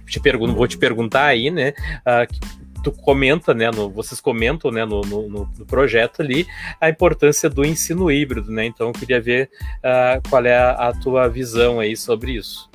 Te 0.06 0.20
pergunto, 0.20 0.54
vou 0.54 0.68
te 0.68 0.78
perguntar 0.78 1.28
aí, 1.28 1.50
né? 1.50 1.70
Uh, 2.00 2.82
tu 2.84 2.92
comenta, 2.92 3.54
né, 3.54 3.72
no, 3.72 3.90
vocês 3.90 4.20
comentam, 4.20 4.70
né, 4.70 4.84
no, 4.84 5.00
no, 5.02 5.30
no, 5.30 5.66
projeto 5.66 6.22
ali, 6.22 6.46
a 6.80 6.90
importância 6.90 7.48
do 7.48 7.64
ensino 7.64 8.12
híbrido, 8.12 8.52
né, 8.52 8.66
então 8.66 8.88
eu 8.88 8.94
queria 8.94 9.22
ver 9.22 9.52
uh, 9.78 10.30
qual 10.30 10.44
é 10.44 10.58
a, 10.58 10.72
a, 10.72 10.94
tua 10.94 11.28
visão 11.28 11.80
aí 11.80 11.96
sobre 11.96 12.32
isso. 12.34 12.72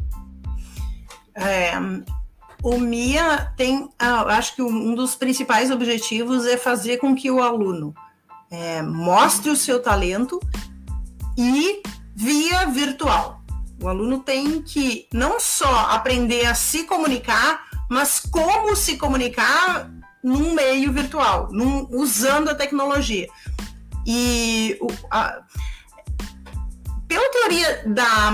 É, 1.34 1.72
o 2.66 2.80
MIA 2.80 3.52
tem, 3.56 3.88
ah, 3.96 4.22
acho 4.36 4.56
que 4.56 4.62
um 4.62 4.92
dos 4.92 5.14
principais 5.14 5.70
objetivos 5.70 6.44
é 6.46 6.56
fazer 6.56 6.96
com 6.96 7.14
que 7.14 7.30
o 7.30 7.40
aluno 7.40 7.94
é, 8.50 8.82
mostre 8.82 9.50
o 9.50 9.54
seu 9.54 9.80
talento 9.80 10.40
e 11.38 11.80
via 12.12 12.66
virtual. 12.66 13.40
O 13.80 13.86
aluno 13.86 14.18
tem 14.18 14.60
que 14.62 15.06
não 15.14 15.38
só 15.38 15.90
aprender 15.90 16.44
a 16.44 16.56
se 16.56 16.82
comunicar, 16.82 17.66
mas 17.88 18.18
como 18.18 18.74
se 18.74 18.96
comunicar 18.96 19.88
num 20.20 20.52
meio 20.52 20.92
virtual, 20.92 21.48
num, 21.52 21.86
usando 21.92 22.48
a 22.48 22.54
tecnologia. 22.56 23.28
E 24.04 24.76
o, 24.80 24.88
a, 25.08 25.40
pela 27.06 27.30
teoria 27.30 27.84
da, 27.86 28.32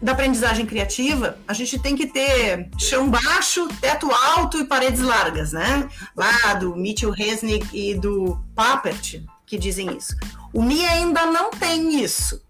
da 0.00 0.12
aprendizagem 0.12 0.66
criativa, 0.66 1.38
a 1.46 1.52
gente 1.52 1.78
tem 1.78 1.96
que 1.96 2.06
ter 2.06 2.68
chão 2.78 3.08
baixo, 3.08 3.68
teto 3.80 4.10
alto 4.10 4.58
e 4.58 4.64
paredes 4.64 5.00
largas, 5.00 5.52
né? 5.52 5.88
Lá 6.16 6.54
do 6.54 6.76
Mitchell 6.76 7.10
Resnick 7.10 7.66
e 7.72 7.94
do 7.94 8.38
Papert, 8.54 9.22
que 9.46 9.56
dizem 9.56 9.96
isso. 9.96 10.14
O 10.52 10.62
Mi 10.62 10.84
ainda 10.86 11.26
não 11.26 11.50
tem 11.50 12.02
isso. 12.02 12.42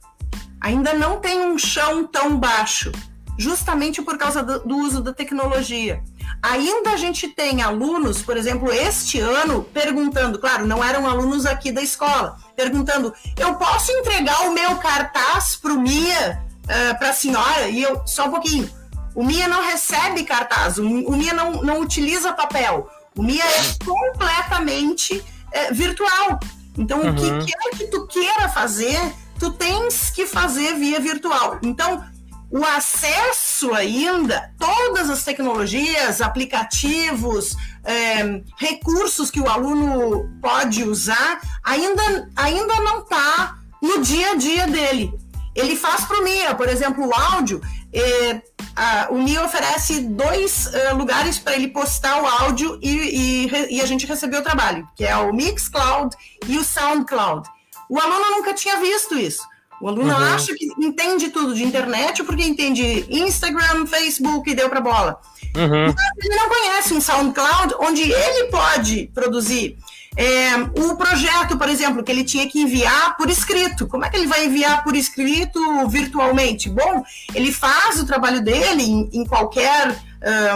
Ainda 0.61 0.95
não 0.95 1.21
tem 1.21 1.41
um 1.43 1.59
chão 1.59 2.07
tão 2.07 2.39
baixo, 2.39 2.91
justamente 3.39 4.01
por 4.01 4.17
causa 4.17 4.43
do, 4.43 4.61
do 4.61 4.77
uso 4.79 5.03
da 5.03 5.13
tecnologia. 5.13 6.03
Ainda 6.43 6.91
a 6.91 6.97
gente 6.97 7.29
tem 7.29 7.63
alunos, 7.63 8.21
por 8.21 8.37
exemplo, 8.37 8.71
este 8.71 9.19
ano, 9.19 9.65
perguntando, 9.65 10.39
claro, 10.39 10.67
não 10.67 10.85
eram 10.85 11.09
alunos 11.09 11.47
aqui 11.47 11.73
da 11.73 11.81
escola, 11.81 12.37
perguntando: 12.55 13.15
eu 13.39 13.55
posso 13.55 13.91
entregar 13.93 14.43
o 14.43 14.53
meu 14.53 14.77
cartaz 14.77 15.57
para 15.57 15.73
o 15.73 15.81
MIA, 15.81 16.44
uh, 16.65 16.71
eh, 16.71 16.95
para 16.95 17.11
a 17.11 17.13
senhora? 17.13 17.69
E 17.69 17.83
eu, 17.83 18.03
só 18.07 18.27
um 18.27 18.31
pouquinho. 18.31 18.71
O 19.15 19.23
MIA 19.23 19.47
não 19.47 19.63
recebe 19.63 20.25
cartaz, 20.25 20.77
o, 20.77 20.85
o 20.85 21.17
MIA 21.17 21.35
não, 21.35 21.63
não 21.63 21.81
utiliza 21.81 22.33
papel. 22.33 22.91
O 23.17 23.23
MIA 23.23 23.45
é 23.45 23.85
completamente 23.85 25.25
é, 25.53 25.73
virtual. 25.73 26.41
Então, 26.77 27.01
uhum. 27.01 27.11
o 27.11 27.15
que 27.15 27.25
uhum. 27.25 27.47
quer 27.47 27.79
que 27.79 27.87
tu 27.87 28.07
queira 28.09 28.49
fazer, 28.49 28.99
tu 29.39 29.53
tens 29.53 30.11
que 30.11 30.27
fazer 30.27 30.75
via 30.75 30.99
virtual. 30.99 31.59
Então, 31.63 32.05
o 32.51 32.65
acesso 32.65 33.73
ainda, 33.73 34.53
todas 34.59 35.09
as 35.11 35.25
tecnologias, 35.25 36.21
aplicativos, 36.21 37.57
é, 37.85 38.43
recursos 38.59 39.31
que 39.31 39.41
o 39.41 39.49
aluno 39.49 40.29
pode 40.41 40.83
usar, 40.85 41.41
ainda, 41.63 42.29
ainda 42.37 42.75
não 42.81 43.01
está 43.01 43.59
no 43.81 44.01
dia 44.03 44.33
a 44.33 44.35
dia 44.35 44.67
dele. 44.67 45.13
Ele 45.55 45.77
faz 45.77 46.05
para 46.05 46.21
o 46.21 46.25
MIA, 46.25 46.55
por 46.55 46.69
exemplo, 46.69 47.07
o 47.07 47.15
áudio. 47.15 47.61
É, 47.93 48.43
a, 48.75 49.09
o 49.11 49.19
MIA 49.23 49.45
oferece 49.45 50.01
dois 50.01 50.73
é, 50.75 50.93
lugares 50.93 51.39
para 51.39 51.55
ele 51.55 51.69
postar 51.69 52.23
o 52.23 52.27
áudio 52.27 52.79
e, 52.83 53.47
e, 53.49 53.77
e, 53.77 53.81
a 53.81 53.87
gente 53.87 54.07
receber 54.07 54.39
o 54.39 54.43
trabalho, 54.43 54.89
que 54.97 55.05
é 55.05 55.17
o 55.17 55.33
Mixcloud 55.33 56.15
e 56.49 56.59
o 56.59 56.65
SoundCloud. 56.65 57.49
O 57.89 57.99
aluno 58.01 58.31
nunca 58.33 58.53
tinha 58.53 58.79
visto 58.81 59.17
isso. 59.17 59.43
O 59.81 59.89
aluno 59.89 60.13
uhum. 60.13 60.35
acha 60.35 60.55
que 60.55 60.67
entende 60.79 61.29
tudo 61.29 61.55
de 61.55 61.63
internet 61.63 62.25
porque 62.25 62.43
entende 62.43 63.07
Instagram, 63.09 63.87
Facebook 63.87 64.51
e 64.51 64.55
deu 64.55 64.69
para 64.69 64.81
bola. 64.81 65.21
Uhum. 65.57 65.87
Mas 65.87 66.25
ele 66.25 66.35
não 66.35 66.49
conhece 66.49 66.95
um 66.95 67.01
SoundCloud 67.01 67.75
onde 67.79 68.03
ele 68.03 68.49
pode 68.51 69.11
produzir 69.15 69.77
é, 70.17 70.57
o 70.81 70.97
projeto, 70.97 71.59
por 71.59 71.69
exemplo, 71.69 72.03
que 72.03 72.13
ele 72.13 72.25
tinha 72.25 72.49
que 72.49 72.61
enviar 72.61 73.17
por 73.17 73.29
escrito. 73.29 73.87
Como 73.89 74.05
é 74.05 74.11
que 74.11 74.17
ele 74.17 74.27
vai 74.27 74.47
enviar 74.47 74.85
por 74.85 74.95
escrito 74.95 75.61
virtualmente? 75.89 76.71
Bom, 76.71 77.03
ele 77.35 77.53
faz 77.53 78.01
o 78.01 78.07
trabalho 78.07 78.41
dele 78.41 78.83
em, 78.83 79.11
em 79.13 79.27
qualquer 79.27 79.97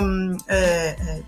um, 0.01 0.37
é, 0.47 1.23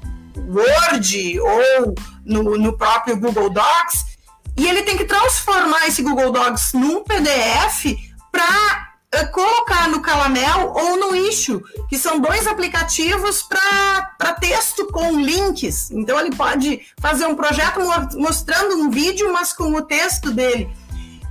Word 0.48 1.40
ou 1.40 1.94
no, 2.24 2.56
no 2.56 2.76
próprio 2.76 3.16
Google 3.18 3.50
Docs 3.50 4.10
e 4.56 4.68
ele 4.68 4.82
tem 4.82 4.96
que 4.96 5.04
transformar 5.04 5.86
esse 5.88 6.02
Google 6.02 6.30
Docs 6.32 6.72
num 6.74 7.02
PDF 7.02 7.96
para 8.30 8.89
colocar 9.32 9.88
no 9.88 10.00
Calamel 10.00 10.72
ou 10.72 10.96
no 10.96 11.16
Issue, 11.16 11.62
que 11.88 11.98
são 11.98 12.20
dois 12.20 12.46
aplicativos 12.46 13.42
para 13.42 14.34
texto 14.34 14.86
com 14.86 15.20
links. 15.20 15.90
Então 15.90 16.18
ele 16.20 16.34
pode 16.34 16.86
fazer 16.98 17.26
um 17.26 17.34
projeto 17.34 17.80
mostrando 18.16 18.76
um 18.76 18.90
vídeo, 18.90 19.32
mas 19.32 19.52
com 19.52 19.74
o 19.74 19.82
texto 19.82 20.30
dele. 20.30 20.70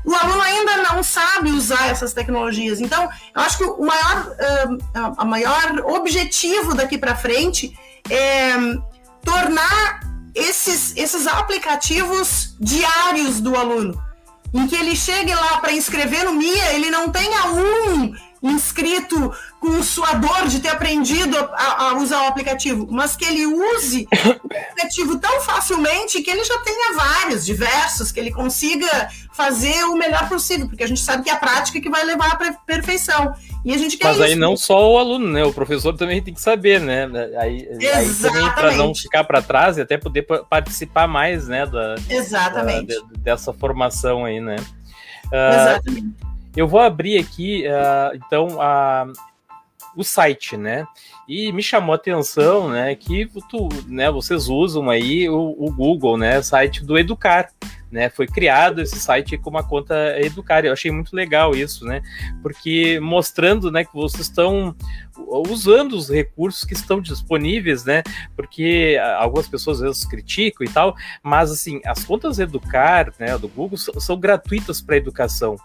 O 0.06 0.14
aluno 0.14 0.42
ainda 0.42 0.78
não 0.78 1.04
sabe 1.04 1.52
usar 1.52 1.88
essas 1.90 2.14
tecnologias. 2.14 2.80
Então, 2.80 3.04
eu 3.36 3.42
acho 3.42 3.58
que 3.58 3.64
o 3.64 3.86
maior, 3.86 4.34
uh, 5.22 5.26
maior 5.26 5.80
objetivo 5.86 6.74
daqui 6.74 6.98
para 6.98 7.16
frente 7.16 7.78
é 8.10 8.54
tornar 9.24 10.00
esses, 10.34 10.96
esses 10.98 11.28
aplicativos 11.28 12.56
diários 12.60 13.40
do 13.40 13.56
aluno 13.56 14.09
em 14.54 14.68
que 14.68 14.76
ele 14.76 14.96
chegue 14.96 15.34
lá 15.34 15.58
para 15.58 15.74
inscrever 15.74 16.26
no 16.26 16.34
MIA, 16.34 16.74
ele 16.74 16.90
não 16.90 17.10
tenha 17.10 17.52
um 17.52 18.14
inscrito 18.42 19.34
com 19.60 19.84
sua 19.84 20.14
dor 20.14 20.48
de 20.48 20.60
ter 20.60 20.70
aprendido 20.70 21.38
a, 21.38 21.90
a, 21.90 21.98
usar 21.98 22.24
o 22.24 22.28
aplicativo, 22.28 22.88
mas 22.90 23.16
que 23.16 23.26
ele 23.26 23.46
use 23.46 24.08
o 24.26 24.30
aplicativo 24.32 25.20
tão 25.20 25.42
facilmente 25.42 26.22
que 26.22 26.30
ele 26.30 26.44
já 26.44 26.58
tenha 26.60 26.96
vários, 26.96 27.46
diversos, 27.46 28.12
que 28.12 28.20
ele 28.20 28.32
consiga 28.32 29.10
fazer 29.34 29.84
o 29.86 29.98
melhor 29.98 30.30
possível, 30.30 30.68
porque 30.68 30.84
a 30.84 30.88
gente 30.88 31.02
sabe 31.02 31.24
que 31.24 31.30
é 31.30 31.34
a 31.34 31.38
prática 31.38 31.82
que 31.82 31.90
vai 31.90 32.06
levar 32.06 32.32
à 32.32 32.54
perfeição. 32.66 33.34
E 33.66 33.74
a 33.74 33.78
gente 33.78 33.98
quer 33.98 34.08
Mas 34.08 34.16
isso. 34.16 34.26
aí 34.26 34.36
não 34.36 34.56
só 34.56 34.94
o 34.94 34.98
aluno, 34.98 35.28
né? 35.28 35.44
O 35.44 35.54
professor 35.54 35.94
também 35.96 36.22
tem 36.22 36.34
que 36.34 36.42
saber, 36.42 36.80
né? 36.80 37.10
Aí, 37.38 37.68
aí 37.94 38.14
também 38.22 38.50
para 38.54 38.72
não 38.72 38.96
ficar 38.96 39.26
para 39.26 39.42
trás 39.42 39.78
e 39.78 39.82
até 39.82 39.98
poder 39.98 40.26
participar 40.50 41.08
mais, 41.08 41.50
né? 41.50 41.66
Da, 41.66 41.96
Exatamente. 42.10 42.88
Da, 42.88 43.02
dessa 43.18 43.52
formação 43.52 44.24
aí, 44.24 44.40
né? 44.40 44.56
Uh, 45.26 45.54
Exatamente. 45.54 46.16
Eu 46.56 46.68
vou 46.68 46.80
abrir 46.80 47.18
aqui, 47.18 47.66
uh, 47.68 48.16
então, 48.16 48.62
a, 48.62 49.08
o 50.00 50.04
site, 50.04 50.56
né? 50.56 50.86
E 51.28 51.52
me 51.52 51.62
chamou 51.62 51.92
a 51.92 51.96
atenção, 51.96 52.70
né, 52.70 52.96
que 52.96 53.30
tu, 53.50 53.68
né, 53.86 54.10
vocês 54.10 54.48
usam 54.48 54.90
aí 54.90 55.30
o, 55.30 55.56
o 55.60 55.72
Google, 55.72 56.18
né, 56.18 56.42
site 56.42 56.84
do 56.84 56.98
Educar, 56.98 57.50
né? 57.92 58.10
Foi 58.10 58.28
criado 58.28 58.82
esse 58.82 59.00
site 59.00 59.38
com 59.38 59.50
uma 59.50 59.64
conta 59.64 59.96
Educar. 60.20 60.64
Eu 60.64 60.74
achei 60.74 60.92
muito 60.92 61.16
legal 61.16 61.56
isso, 61.56 61.86
né? 61.86 62.02
Porque 62.42 63.00
mostrando, 63.00 63.72
né, 63.72 63.84
que 63.84 63.94
vocês 63.94 64.28
estão 64.28 64.76
usando 65.50 65.94
os 65.94 66.08
recursos 66.08 66.64
que 66.64 66.74
estão 66.74 67.02
disponíveis, 67.02 67.84
né? 67.84 68.04
Porque 68.36 68.98
algumas 69.18 69.48
pessoas 69.48 69.78
às 69.78 69.84
vezes 69.84 70.06
criticam 70.06 70.66
e 70.66 70.70
tal, 70.70 70.96
mas 71.24 71.52
assim, 71.52 71.82
as 71.86 72.04
contas 72.04 72.40
Educar, 72.40 73.12
né, 73.20 73.38
do 73.38 73.48
Google 73.48 73.78
são, 73.78 74.00
são 74.00 74.20
gratuitas 74.20 74.82
para 74.82 74.98
educação. 74.98 75.58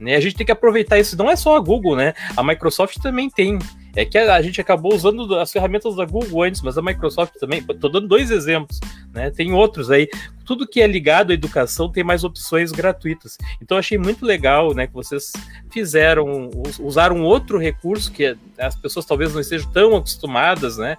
Né? 0.00 0.16
A 0.16 0.20
gente 0.20 0.34
tem 0.34 0.46
que 0.46 0.52
aproveitar 0.52 0.98
isso. 0.98 1.16
Não 1.16 1.30
é 1.30 1.36
só 1.36 1.56
a 1.56 1.60
Google, 1.60 1.94
né? 1.94 2.14
A 2.34 2.42
Microsoft 2.42 2.96
também 3.02 3.28
tem. 3.28 3.58
É 3.94 4.04
que 4.04 4.16
a, 4.16 4.40
gente 4.40 4.60
acabou 4.60 4.94
usando 4.94 5.36
as 5.36 5.52
ferramentas 5.52 5.96
da 5.96 6.04
Google 6.04 6.44
antes, 6.44 6.62
mas 6.62 6.78
a 6.78 6.82
Microsoft 6.82 7.34
também. 7.38 7.58
Estou 7.58 7.90
dando 7.90 8.08
dois 8.08 8.30
exemplos, 8.30 8.80
né? 9.12 9.30
Tem 9.30 9.52
outros 9.52 9.90
aí. 9.90 10.08
Tudo 10.46 10.66
que 10.66 10.80
é 10.80 10.86
ligado 10.86 11.32
à 11.32 11.34
educação 11.34 11.90
tem 11.90 12.02
mais 12.02 12.24
opções 12.24 12.72
gratuitas. 12.72 13.36
Então 13.60 13.76
achei 13.76 13.98
muito 13.98 14.24
legal, 14.24 14.74
né, 14.74 14.86
que 14.86 14.92
vocês 14.92 15.32
fizeram, 15.70 16.50
usaram 16.80 17.22
outro 17.22 17.56
recurso 17.56 18.10
que 18.10 18.36
as 18.58 18.74
pessoas 18.74 19.06
talvez 19.06 19.32
não 19.32 19.40
estejam 19.40 19.70
tão 19.70 19.96
acostumadas, 19.96 20.76
né? 20.76 20.96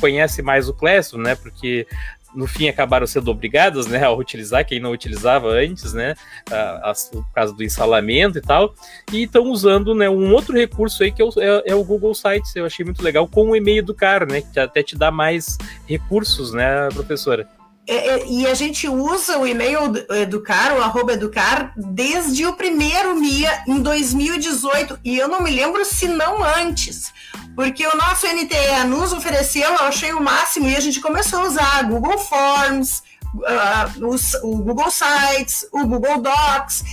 Conhece 0.00 0.42
mais 0.42 0.68
o 0.68 0.74
Classroom, 0.74 1.22
né? 1.22 1.34
Porque 1.36 1.86
no 2.34 2.46
fim 2.46 2.68
acabaram 2.68 3.06
sendo 3.06 3.30
obrigadas 3.30 3.86
né, 3.86 4.04
a 4.04 4.12
utilizar, 4.12 4.64
quem 4.66 4.80
não 4.80 4.92
utilizava 4.92 5.48
antes, 5.48 5.92
né, 5.92 6.14
a, 6.50 6.92
por 7.10 7.26
causa 7.32 7.52
do 7.52 7.64
instalamento 7.64 8.38
e 8.38 8.42
tal, 8.42 8.74
e 9.12 9.22
estão 9.22 9.44
usando 9.44 9.94
né, 9.94 10.08
um 10.08 10.32
outro 10.32 10.56
recurso 10.56 11.02
aí 11.02 11.10
que 11.10 11.22
é 11.22 11.24
o, 11.24 11.30
é, 11.38 11.62
é 11.66 11.74
o, 11.74 11.84
Google 11.84 12.14
Sites, 12.14 12.54
eu 12.54 12.66
achei 12.66 12.84
muito 12.84 13.02
legal, 13.02 13.26
com 13.26 13.50
o 13.50 13.56
e-mail 13.56 13.84
do 13.84 13.94
cara, 13.94 14.26
né, 14.26 14.42
que 14.42 14.60
até 14.60 14.82
te 14.82 14.96
dá 14.96 15.10
mais 15.10 15.56
recursos, 15.86 16.52
né, 16.52 16.88
professora? 16.92 17.57
É, 17.90 17.94
é, 17.96 18.26
e 18.26 18.46
a 18.46 18.52
gente 18.52 18.86
usa 18.86 19.38
o 19.38 19.46
e-mail 19.46 19.80
educar, 20.20 20.76
o 20.76 20.82
arroba 20.82 21.14
educar, 21.14 21.72
desde 21.74 22.44
o 22.44 22.52
primeiro 22.52 23.16
MIA 23.16 23.64
em 23.66 23.80
2018, 23.80 25.00
e 25.02 25.16
eu 25.16 25.26
não 25.26 25.40
me 25.40 25.50
lembro 25.50 25.82
se 25.86 26.06
não 26.06 26.44
antes, 26.44 27.10
porque 27.56 27.86
o 27.86 27.96
nosso 27.96 28.26
NTE 28.26 28.84
nos 28.86 29.14
ofereceu, 29.14 29.70
eu 29.70 29.86
achei 29.86 30.12
o 30.12 30.22
máximo, 30.22 30.68
e 30.68 30.76
a 30.76 30.80
gente 30.80 31.00
começou 31.00 31.40
a 31.40 31.44
usar 31.44 31.82
Google 31.84 32.18
Forms, 32.18 33.02
uh, 33.36 34.06
os, 34.06 34.34
o 34.42 34.58
Google 34.58 34.90
Sites, 34.90 35.66
o 35.72 35.86
Google 35.86 36.20
Docs, 36.20 36.84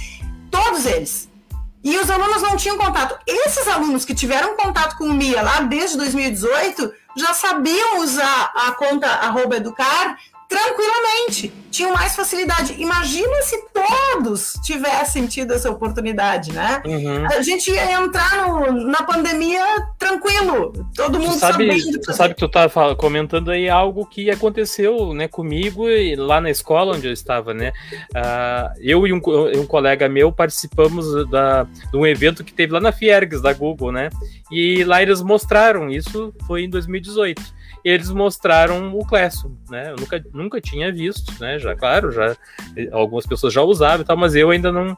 todos 0.49 0.85
eles. 0.85 1.27
E 1.83 1.97
os 1.97 2.09
alunos 2.09 2.41
não 2.41 2.55
tinham 2.55 2.77
contato. 2.77 3.19
Esses 3.27 3.67
alunos 3.67 4.05
que 4.05 4.15
tiveram 4.15 4.55
contato 4.55 4.97
com 4.97 5.03
o 5.03 5.13
MIA 5.13 5.41
lá 5.41 5.59
desde 5.59 5.97
2018 5.97 6.91
já 7.17 7.33
sabiam 7.33 7.99
usar 7.99 8.51
a 8.55 8.71
conta 8.71 9.07
arroba 9.07 9.57
educar 9.57 10.17
tranquilamente, 10.47 11.51
tinham 11.71 11.93
mais 11.93 12.15
facilidade. 12.15 12.75
Imagina 12.77 13.41
se 13.41 13.57
todos 13.73 14.53
tivessem 14.63 15.27
tido 15.27 15.53
essa 15.53 15.69
oportunidade, 15.69 16.53
né? 16.53 16.81
Uhum. 16.85 17.25
A 17.25 17.41
gente 17.41 17.71
ia 17.71 17.93
entrar 17.93 18.47
no, 18.47 18.71
na 18.85 19.03
pandemia 19.03 19.63
tranquilo, 19.97 20.71
todo 20.95 21.19
mundo 21.19 21.33
tu 21.33 21.39
sabe, 21.39 21.67
sabendo. 21.67 22.01
Tu 22.01 22.13
sabe 22.13 22.33
que 22.33 22.39
tu 22.39 22.49
tá 22.49 22.69
comentando 22.95 23.51
aí 23.51 23.69
algo 23.69 24.05
que 24.05 24.29
aconteceu 24.29 25.13
né, 25.13 25.27
comigo 25.27 25.89
e 25.89 26.15
lá 26.15 26.39
na 26.39 26.49
escola 26.49 26.95
onde 26.95 27.07
eu 27.07 27.13
estava, 27.13 27.53
né? 27.53 27.73
Uh, 28.11 28.79
eu 28.79 29.07
e 29.07 29.13
um, 29.13 29.17
um, 29.17 29.65
colega 29.65 30.07
meu 30.07 30.31
participamos 30.31 31.29
da, 31.29 31.63
de 31.63 31.97
um 31.97 32.05
evento 32.05 32.43
que 32.43 32.53
teve 32.53 32.73
lá 32.73 32.79
na 32.79 32.91
Fiergs, 32.91 33.41
da 33.41 33.53
Google, 33.53 33.91
né? 33.91 34.09
E 34.51 34.83
lá 34.83 35.01
eles 35.01 35.21
mostraram, 35.21 35.89
isso 35.89 36.33
foi 36.47 36.63
em 36.63 36.69
2018 36.69 37.64
eles 37.85 38.09
mostraram 38.09 38.97
o 38.97 39.05
Classroom, 39.05 39.53
né? 39.69 39.91
Eu 39.91 39.95
nunca, 39.97 40.25
nunca 40.33 40.59
tinha 40.59 40.91
visto, 40.91 41.31
né? 41.39 41.59
Já, 41.59 41.75
claro, 41.75 42.11
já 42.11 42.35
algumas 42.91 43.27
pessoas 43.27 43.53
já 43.53 43.61
usavam 43.61 44.01
e 44.01 44.05
tal, 44.05 44.17
mas 44.17 44.33
eu 44.33 44.49
ainda 44.49 44.71
não. 44.71 44.97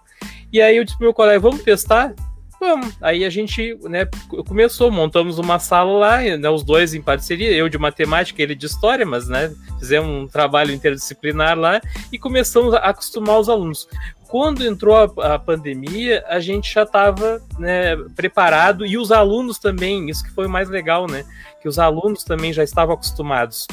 E 0.53 0.61
aí 0.61 0.77
eu 0.77 0.85
disse 0.85 0.97
pro 0.97 1.07
meu 1.07 1.13
colega, 1.13 1.37
vamos 1.37 1.61
testar? 1.61 2.15
Vamos. 2.59 2.95
Aí 3.01 3.23
a 3.23 3.29
gente, 3.29 3.77
né, 3.83 4.07
começou, 4.47 4.89
montamos 4.89 5.37
uma 5.37 5.59
sala 5.59 5.91
lá, 5.91 6.21
né, 6.21 6.49
os 6.49 6.63
dois 6.63 6.93
em 6.93 7.01
parceria, 7.01 7.51
eu 7.51 7.69
de 7.69 7.77
matemática, 7.77 8.41
ele 8.41 8.55
de 8.55 8.65
história, 8.65 9.05
mas, 9.05 9.27
né, 9.27 9.53
fizemos 9.77 10.09
um 10.09 10.27
trabalho 10.27 10.73
interdisciplinar 10.73 11.57
lá 11.57 11.79
e 12.11 12.17
começamos 12.17 12.73
a 12.73 12.79
acostumar 12.79 13.37
os 13.37 13.47
alunos 13.47 13.87
quando 14.27 14.65
entrou 14.65 14.95
a, 14.95 15.35
a, 15.35 15.39
pandemia, 15.39 16.23
a 16.27 16.39
gente 16.39 16.73
já 16.73 16.83
estava 16.83 17.41
né, 17.57 17.95
preparado 18.15 18.85
e 18.85 18.97
os 18.97 19.11
alunos 19.11 19.57
também, 19.57 20.09
isso 20.09 20.23
que 20.23 20.31
foi 20.31 20.47
o 20.47 20.49
mais 20.49 20.69
legal, 20.69 21.07
né? 21.07 21.25
Que 21.61 21.67
os 21.67 21.79
alunos 21.79 22.23
também 22.23 22.51
já 22.51 22.63
estavam 22.63 22.93
acostumados. 22.93 23.67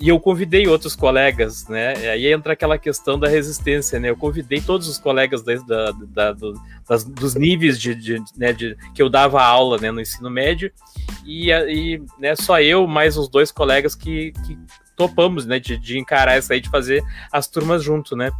E 0.00 0.08
eu 0.08 0.18
convidei 0.18 0.66
outros 0.66 0.96
colegas, 0.96 1.68
né? 1.68 1.94
Aí 2.10 2.26
entra 2.32 2.54
aquela 2.54 2.76
questão 2.76 3.16
da 3.16 3.28
resistência, 3.28 4.00
né? 4.00 4.10
Eu 4.10 4.16
convidei 4.16 4.60
todos 4.60 4.88
os 4.88 4.98
colegas 4.98 5.42
da, 5.42 5.54
da, 5.54 5.92
da, 5.92 6.32
do, 6.32 6.60
das, 6.88 7.04
dos 7.04 7.36
níveis 7.36 7.78
de, 7.78 7.94
de, 7.94 8.22
né, 8.36 8.52
de, 8.52 8.76
que 8.94 9.00
eu 9.00 9.08
dava 9.08 9.40
aula 9.40 9.78
né, 9.78 9.92
no 9.92 10.00
ensino 10.00 10.28
médio, 10.28 10.72
e, 11.24 11.52
e 11.52 12.02
né, 12.18 12.34
só 12.34 12.60
eu, 12.60 12.84
mais 12.86 13.16
os 13.16 13.28
dois 13.28 13.52
colegas 13.52 13.94
que, 13.94 14.32
que 14.44 14.58
topamos, 15.08 15.46
né, 15.46 15.58
de, 15.58 15.76
de 15.76 15.98
encarar 15.98 16.36
essa 16.36 16.54
aí, 16.54 16.60
de 16.60 16.68
fazer 16.68 17.02
as 17.30 17.48
turmas 17.48 17.82
junto, 17.82 18.14
né? 18.14 18.30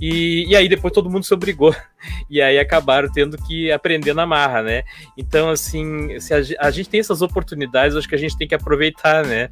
E, 0.00 0.44
e 0.48 0.56
aí 0.56 0.68
depois 0.68 0.92
todo 0.92 1.10
mundo 1.10 1.24
se 1.24 1.34
obrigou, 1.34 1.74
e 2.30 2.40
aí 2.40 2.58
acabaram 2.58 3.10
tendo 3.10 3.36
que 3.36 3.70
aprender 3.72 4.14
na 4.14 4.26
marra, 4.26 4.62
né? 4.62 4.84
Então, 5.16 5.50
assim, 5.50 6.18
se 6.20 6.32
a, 6.34 6.66
a 6.66 6.70
gente 6.70 6.88
tem 6.88 7.00
essas 7.00 7.22
oportunidades, 7.22 7.96
acho 7.96 8.08
que 8.08 8.14
a 8.14 8.18
gente 8.18 8.36
tem 8.36 8.46
que 8.46 8.54
aproveitar, 8.54 9.24
né? 9.26 9.48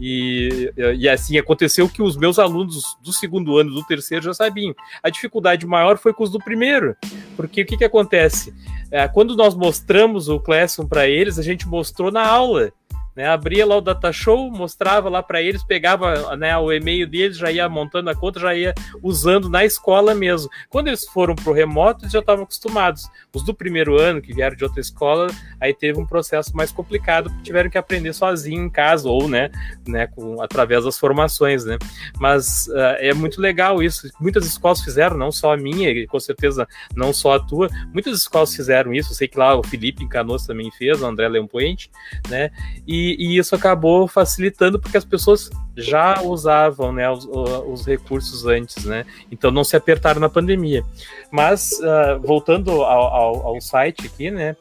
E, 0.00 0.72
e 0.96 1.08
assim, 1.08 1.38
aconteceu 1.38 1.88
que 1.88 2.02
os 2.02 2.16
meus 2.16 2.38
alunos 2.38 2.96
do 3.02 3.12
segundo 3.12 3.56
ano, 3.58 3.72
do 3.72 3.84
terceiro, 3.84 4.24
já 4.24 4.34
sabiam. 4.34 4.74
A 5.02 5.10
dificuldade 5.10 5.66
maior 5.66 5.98
foi 5.98 6.12
com 6.12 6.24
os 6.24 6.30
do 6.30 6.38
primeiro, 6.38 6.96
porque 7.36 7.62
o 7.62 7.66
que, 7.66 7.76
que 7.76 7.84
acontece? 7.84 8.52
É, 8.90 9.06
quando 9.06 9.36
nós 9.36 9.54
mostramos 9.54 10.28
o 10.28 10.40
Classroom 10.40 10.88
para 10.88 11.06
eles, 11.06 11.38
a 11.38 11.42
gente 11.42 11.68
mostrou 11.68 12.10
na 12.10 12.26
aula. 12.26 12.72
Né, 13.18 13.26
abria 13.26 13.66
lá 13.66 13.76
o 13.76 13.80
data 13.80 14.12
show, 14.12 14.48
mostrava 14.48 15.08
lá 15.08 15.20
para 15.20 15.42
eles, 15.42 15.64
pegava 15.64 16.36
né, 16.36 16.56
o 16.56 16.72
e-mail 16.72 17.04
deles, 17.04 17.36
já 17.36 17.50
ia 17.50 17.68
montando 17.68 18.08
a 18.08 18.14
conta, 18.14 18.38
já 18.38 18.54
ia 18.54 18.72
usando 19.02 19.48
na 19.48 19.64
escola 19.64 20.14
mesmo. 20.14 20.48
Quando 20.68 20.86
eles 20.86 21.04
foram 21.04 21.34
para 21.34 21.50
o 21.50 21.52
remoto, 21.52 22.04
eles 22.04 22.12
já 22.12 22.20
estavam 22.20 22.44
acostumados. 22.44 23.08
Os 23.34 23.42
do 23.42 23.52
primeiro 23.52 24.00
ano, 24.00 24.22
que 24.22 24.32
vieram 24.32 24.54
de 24.54 24.62
outra 24.62 24.80
escola, 24.80 25.26
aí 25.60 25.74
teve 25.74 25.98
um 25.98 26.06
processo 26.06 26.56
mais 26.56 26.70
complicado, 26.70 27.28
porque 27.28 27.42
tiveram 27.42 27.68
que 27.68 27.76
aprender 27.76 28.12
sozinho 28.12 28.62
em 28.62 28.70
casa, 28.70 29.08
ou 29.08 29.28
né, 29.28 29.50
né, 29.84 30.06
com, 30.06 30.40
através 30.40 30.84
das 30.84 30.96
formações. 30.96 31.64
Né? 31.64 31.76
Mas 32.20 32.68
uh, 32.68 32.98
é 33.00 33.12
muito 33.12 33.40
legal 33.40 33.82
isso. 33.82 34.08
Muitas 34.20 34.46
escolas 34.46 34.80
fizeram, 34.80 35.16
não 35.16 35.32
só 35.32 35.54
a 35.54 35.56
minha, 35.56 35.90
e 35.90 36.06
com 36.06 36.20
certeza 36.20 36.68
não 36.94 37.12
só 37.12 37.34
a 37.34 37.40
tua, 37.40 37.68
muitas 37.92 38.16
escolas 38.16 38.54
fizeram 38.54 38.94
isso. 38.94 39.10
Eu 39.10 39.16
sei 39.16 39.26
que 39.26 39.36
lá 39.36 39.56
o 39.56 39.64
Felipe 39.64 40.04
em 40.04 40.08
Canoas 40.08 40.46
também 40.46 40.70
fez, 40.70 41.02
o 41.02 41.06
André 41.06 41.26
Leompoente, 41.26 41.90
né? 42.28 42.52
E 42.86 43.07
e, 43.18 43.38
isso 43.38 43.54
acabou 43.54 44.08
facilitando 44.08 44.78
porque 44.78 44.96
as 44.96 45.04
pessoas 45.04 45.50
já 45.76 46.20
usavam 46.22 46.92
né, 46.92 47.08
os, 47.08 47.24
os, 47.24 47.86
recursos 47.86 48.44
antes, 48.46 48.84
né? 48.84 49.04
Então 49.30 49.50
não 49.50 49.62
se 49.62 49.76
apertaram 49.76 50.20
na 50.20 50.28
pandemia. 50.28 50.84
Mas 51.30 51.72
uh, 51.80 52.20
voltando 52.20 52.70
ao, 52.82 53.14
ao, 53.14 53.46
ao, 53.46 53.60
site 53.60 54.06
aqui, 54.06 54.30
né? 54.30 54.56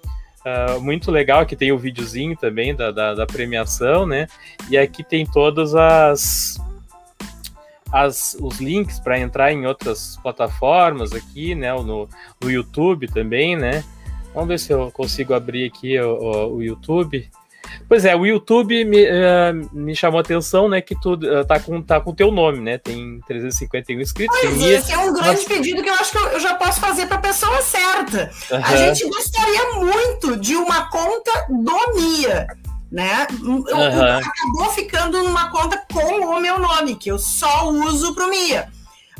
Uh, 0.45 0.79
muito 0.79 1.11
legal, 1.11 1.41
aqui 1.41 1.55
tem 1.55 1.71
o 1.71 1.77
videozinho 1.77 2.37
também 2.37 2.75
da, 2.75 2.91
da, 2.91 3.13
da 3.15 3.25
premiação, 3.25 4.05
né? 4.05 4.27
E 4.69 4.77
aqui 4.77 5.03
tem 5.03 5.25
todas 5.25 5.75
as, 5.75 6.57
as, 7.91 8.37
os 8.39 8.59
links 8.59 8.99
para 8.99 9.19
entrar 9.19 9.51
em 9.51 9.65
outras 9.65 10.17
plataformas 10.21 11.13
aqui, 11.13 11.55
né? 11.55 11.73
No, 11.73 12.07
no 12.41 12.51
YouTube 12.51 13.07
também, 13.07 13.57
né? 13.57 13.83
Vamos 14.33 14.49
ver 14.49 14.59
se 14.59 14.71
eu 14.71 14.91
consigo 14.91 15.33
abrir 15.33 15.65
aqui 15.65 15.99
o, 15.99 16.13
o, 16.13 16.55
o 16.57 16.63
YouTube. 16.63 17.27
Pois 17.87 18.05
é, 18.05 18.15
o 18.15 18.25
YouTube 18.25 18.83
me, 18.85 19.03
uh, 19.05 19.69
me 19.71 19.95
chamou 19.95 20.17
a 20.17 20.21
atenção, 20.21 20.67
né, 20.67 20.81
que 20.81 20.99
tu 20.99 21.13
uh, 21.13 21.45
tá 21.45 21.59
com 21.59 21.81
tá 21.81 21.99
com 21.99 22.13
teu 22.13 22.31
nome, 22.31 22.59
né? 22.59 22.77
Tem 22.77 23.19
351 23.27 24.01
inscritos. 24.01 24.37
Pois 24.39 24.61
é, 24.61 24.73
esse 24.73 24.91
é 24.91 24.97
um 24.97 25.13
grande 25.13 25.45
pedido 25.45 25.81
que 25.81 25.89
eu 25.89 25.93
acho 25.93 26.11
que 26.11 26.17
eu, 26.17 26.27
eu 26.27 26.39
já 26.39 26.55
posso 26.55 26.79
fazer 26.79 27.05
para 27.07 27.17
a 27.17 27.21
pessoa 27.21 27.61
certa. 27.61 28.31
Uhum. 28.51 28.61
A 28.63 28.75
gente 28.75 29.07
gostaria 29.07 29.73
muito 29.75 30.37
de 30.37 30.55
uma 30.55 30.89
conta 30.89 31.45
do 31.49 31.93
Mia, 31.95 32.47
né? 32.91 33.27
Uhum. 33.41 33.63
Acabou 33.67 34.71
ficando 34.73 35.23
numa 35.23 35.49
conta 35.49 35.81
com 35.91 36.25
o 36.25 36.39
meu 36.39 36.59
nome, 36.59 36.95
que 36.95 37.09
eu 37.09 37.19
só 37.19 37.69
uso 37.69 38.13
pro 38.13 38.29
Mia. 38.29 38.67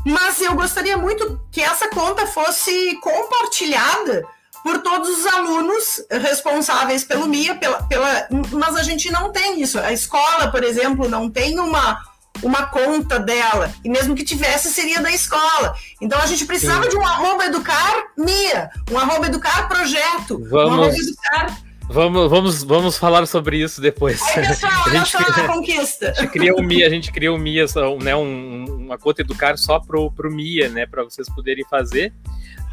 Mas 0.05 0.41
eu 0.41 0.55
gostaria 0.55 0.97
muito 0.97 1.39
que 1.51 1.61
essa 1.61 1.89
conta 1.89 2.25
fosse 2.27 2.97
compartilhada 3.01 4.23
por 4.63 4.79
todos 4.81 5.09
os 5.09 5.25
alunos 5.25 6.05
responsáveis 6.09 7.03
pelo 7.03 7.27
MIA, 7.27 7.55
pela, 7.55 7.83
pela, 7.83 8.27
mas 8.51 8.75
a 8.75 8.83
gente 8.83 9.11
não 9.11 9.31
tem 9.31 9.61
isso. 9.61 9.79
A 9.79 9.91
escola, 9.91 10.49
por 10.51 10.63
exemplo, 10.63 11.07
não 11.07 11.29
tem 11.29 11.59
uma, 11.59 11.99
uma 12.41 12.67
conta 12.67 13.19
dela, 13.19 13.71
e 13.83 13.89
mesmo 13.89 14.15
que 14.15 14.23
tivesse, 14.23 14.69
seria 14.69 15.01
da 15.01 15.11
escola. 15.11 15.75
Então 16.01 16.19
a 16.19 16.25
gente 16.25 16.45
precisava 16.45 16.83
Sim. 16.83 16.89
de 16.89 16.97
um 16.97 17.05
arroba 17.05 17.45
educar 17.45 18.07
MIA, 18.17 18.69
um 18.91 18.97
arroba 18.97 19.27
educar 19.27 19.67
projeto, 19.67 20.39
Vamos... 20.49 20.77
um 20.77 20.81
arroba 20.83 20.97
educar 20.97 21.67
Vamos, 21.89 22.29
vamos, 22.29 22.63
vamos 22.63 22.97
falar 22.97 23.25
sobre 23.25 23.57
isso 23.63 23.79
depois. 23.79 24.21
Aí, 24.21 24.47
pessoal, 24.47 24.73
a 24.85 24.89
gente, 24.89 25.11
cria, 25.15 25.45
a 25.45 25.47
conquista. 25.47 26.11
A 26.11 26.21
gente 26.21 26.31
cria 26.31 26.53
o 26.53 26.61
Mia, 26.61 26.85
a 26.85 26.89
gente 26.89 27.11
cria 27.11 27.31
o 27.31 27.37
Mia, 27.37 27.65
né, 28.01 28.15
um, 28.15 28.65
uma 28.65 28.97
conta 28.97 29.21
educar 29.21 29.57
só 29.57 29.79
pro, 29.79 30.11
pro 30.11 30.29
Mia, 30.29 30.67
né, 30.67 30.85
para 30.85 31.03
vocês 31.03 31.29
poderem 31.29 31.63
fazer. 31.69 32.13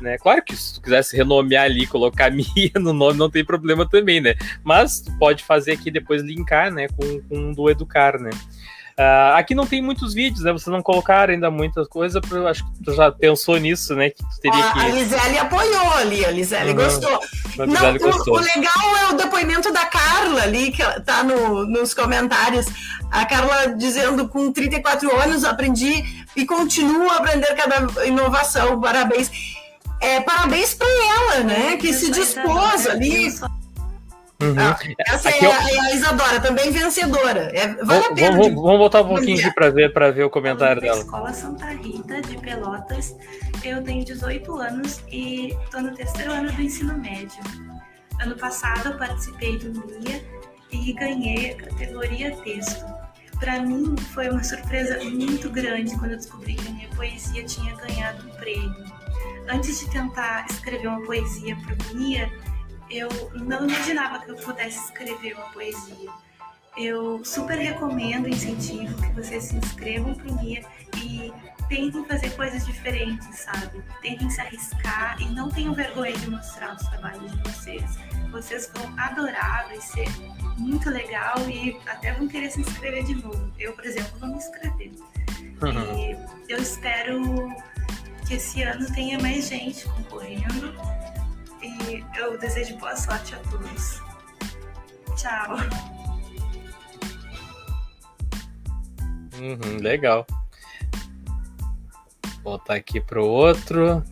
Né? 0.00 0.18
Claro 0.18 0.42
que 0.42 0.56
se 0.56 0.74
tu 0.74 0.82
quisesse 0.82 1.16
renomear 1.16 1.64
ali, 1.64 1.86
colocar 1.86 2.30
Mia 2.32 2.72
no 2.76 2.92
nome, 2.92 3.18
não 3.18 3.30
tem 3.30 3.44
problema 3.44 3.88
também, 3.88 4.20
né? 4.20 4.34
Mas 4.62 5.00
tu 5.00 5.16
pode 5.18 5.44
fazer 5.44 5.72
aqui 5.72 5.90
depois 5.90 6.22
linkar, 6.22 6.72
né, 6.72 6.88
com, 6.88 7.20
com 7.22 7.52
do 7.52 7.70
Educar, 7.70 8.18
né? 8.18 8.30
Uh, 8.96 9.34
aqui 9.34 9.56
não 9.56 9.66
tem 9.66 9.82
muitos 9.82 10.14
vídeos, 10.14 10.44
né? 10.44 10.52
Vocês 10.52 10.72
não 10.72 10.80
colocaram 10.80 11.34
ainda 11.34 11.50
muitas 11.50 11.88
coisas, 11.88 12.22
eu 12.30 12.46
acho 12.46 12.64
que 12.64 12.84
tu 12.84 12.94
já 12.94 13.10
pensou 13.10 13.58
nisso, 13.58 13.92
né? 13.96 14.10
Que 14.10 14.22
teria 14.40 14.72
que... 14.72 14.78
A 14.78 14.88
Lisele 14.88 15.38
apoiou 15.38 15.92
ali, 15.94 16.24
a 16.24 16.30
Lisele 16.30 16.70
uhum. 16.70 16.76
gostou. 16.76 17.20
Não. 17.56 17.66
O, 17.66 18.34
o, 18.34 18.40
legal 18.40 18.96
é 19.02 19.12
o 19.12 19.16
depoimento 19.16 19.72
da 19.72 19.84
Carla 19.86 20.42
ali, 20.42 20.70
que 20.70 20.82
tá 21.00 21.24
no, 21.24 21.66
nos 21.66 21.92
comentários. 21.92 22.66
A 23.10 23.26
Carla 23.26 23.74
dizendo, 23.76 24.28
com 24.28 24.52
34 24.52 25.20
anos 25.20 25.42
aprendi 25.42 26.24
e 26.36 26.46
continuo 26.46 27.10
a 27.10 27.16
aprender 27.16 27.52
cada 27.54 28.06
inovação. 28.06 28.80
Parabéns. 28.80 29.28
É, 30.04 30.20
parabéns 30.20 30.74
para 30.74 30.86
ela, 30.86 31.44
né? 31.44 31.76
Que 31.76 31.92
se 31.92 32.10
dispôs 32.10 32.86
ali. 32.86 33.28
Uhum. 34.42 34.54
Ah, 34.58 34.78
essa 35.06 35.28
Aqui 35.28 35.44
é, 35.44 35.50
a, 35.50 35.70
é, 35.70 35.78
a, 35.78 35.94
Isadora, 35.94 36.40
também 36.40 36.70
vencedora. 36.70 37.50
É, 37.54 37.68
vale 37.82 38.04
a 38.04 38.14
pena. 38.14 38.36
Vamos, 38.36 38.54
vamos 38.54 38.78
voltar 38.78 39.02
um 39.02 39.08
pouquinho 39.08 39.38
aqui 39.38 39.54
para 39.54 39.70
ver, 39.70 39.92
para 39.92 40.10
ver 40.10 40.24
o 40.24 40.30
comentário 40.30 40.82
dela. 40.82 40.98
Escola 40.98 41.32
Santa 41.32 41.66
Rita, 41.66 42.20
de 42.20 42.36
Pelotas. 42.38 43.16
Eu 43.62 43.82
tenho 43.82 44.04
18 44.04 44.54
anos 44.56 45.00
e 45.10 45.56
estou 45.64 45.80
no 45.80 45.94
terceiro 45.94 46.32
ano 46.32 46.52
do 46.52 46.60
ensino 46.60 46.98
médio. 46.98 47.42
Ano 48.20 48.36
passado 48.36 48.90
eu 48.90 48.98
participei 48.98 49.56
do 49.58 49.70
MIA 49.70 50.22
e 50.70 50.92
ganhei 50.92 51.52
a 51.52 51.56
categoria 51.56 52.36
texto. 52.36 52.84
Para 53.38 53.60
mim 53.60 53.96
foi 54.12 54.28
uma 54.28 54.42
surpresa 54.44 55.02
muito 55.04 55.48
grande 55.50 55.96
quando 55.96 56.12
eu 56.12 56.16
descobri 56.16 56.54
que 56.54 56.68
a 56.68 56.72
minha 56.72 56.88
poesia 56.90 57.44
tinha 57.44 57.74
ganhado 57.76 58.26
um 58.26 58.30
prêmio. 58.36 58.93
Antes 59.48 59.80
de 59.80 59.90
tentar 59.90 60.46
escrever 60.48 60.88
uma 60.88 61.02
poesia 61.02 61.56
para 61.56 61.74
o 61.74 61.96
MIA, 61.96 62.32
eu 62.90 63.08
não 63.34 63.68
imaginava 63.68 64.20
que 64.20 64.30
eu 64.30 64.36
pudesse 64.36 64.78
escrever 64.84 65.34
uma 65.34 65.46
poesia. 65.46 66.10
Eu 66.76 67.24
super 67.24 67.56
recomendo, 67.56 68.28
incentivo 68.28 69.00
que 69.00 69.12
vocês 69.12 69.44
se 69.44 69.56
inscrevam 69.56 70.14
para 70.14 70.28
o 70.28 70.42
MIA 70.42 70.64
e 70.96 71.32
tentem 71.68 72.04
fazer 72.04 72.30
coisas 72.30 72.64
diferentes, 72.66 73.38
sabe? 73.38 73.82
Tentem 74.02 74.28
se 74.28 74.40
arriscar 74.40 75.20
e 75.20 75.26
não 75.30 75.50
tenham 75.50 75.74
vergonha 75.74 76.16
de 76.16 76.30
mostrar 76.30 76.74
os 76.74 76.82
trabalhos 76.88 77.30
de 77.30 77.38
vocês. 77.42 77.98
Vocês 78.30 78.70
vão 78.74 78.92
adorar, 78.98 79.66
vai 79.68 79.80
ser 79.80 80.08
muito 80.56 80.90
legal 80.90 81.38
e 81.48 81.76
até 81.86 82.12
vão 82.14 82.26
querer 82.26 82.50
se 82.50 82.60
inscrever 82.60 83.04
de 83.04 83.14
novo. 83.14 83.52
Eu, 83.58 83.72
por 83.72 83.84
exemplo, 83.84 84.18
vou 84.18 84.28
me 84.30 84.36
inscrever. 84.36 84.92
Uhum. 85.62 85.98
E 85.98 86.52
eu 86.52 86.58
espero 86.58 87.22
que 88.26 88.34
esse 88.34 88.62
ano 88.62 88.86
tenha 88.92 89.18
mais 89.18 89.48
gente 89.48 89.86
concorrendo 89.88 90.74
e 91.62 92.04
eu 92.16 92.38
desejo 92.38 92.76
boa 92.76 92.96
sorte 92.96 93.34
a 93.34 93.38
todos. 93.50 94.00
Tchau. 95.16 95.56
Uhum, 99.38 99.78
legal. 99.80 100.26
Vou 102.42 102.58
botar 102.58 102.74
aqui 102.74 103.00
pro 103.00 103.24
outro. 103.26 104.04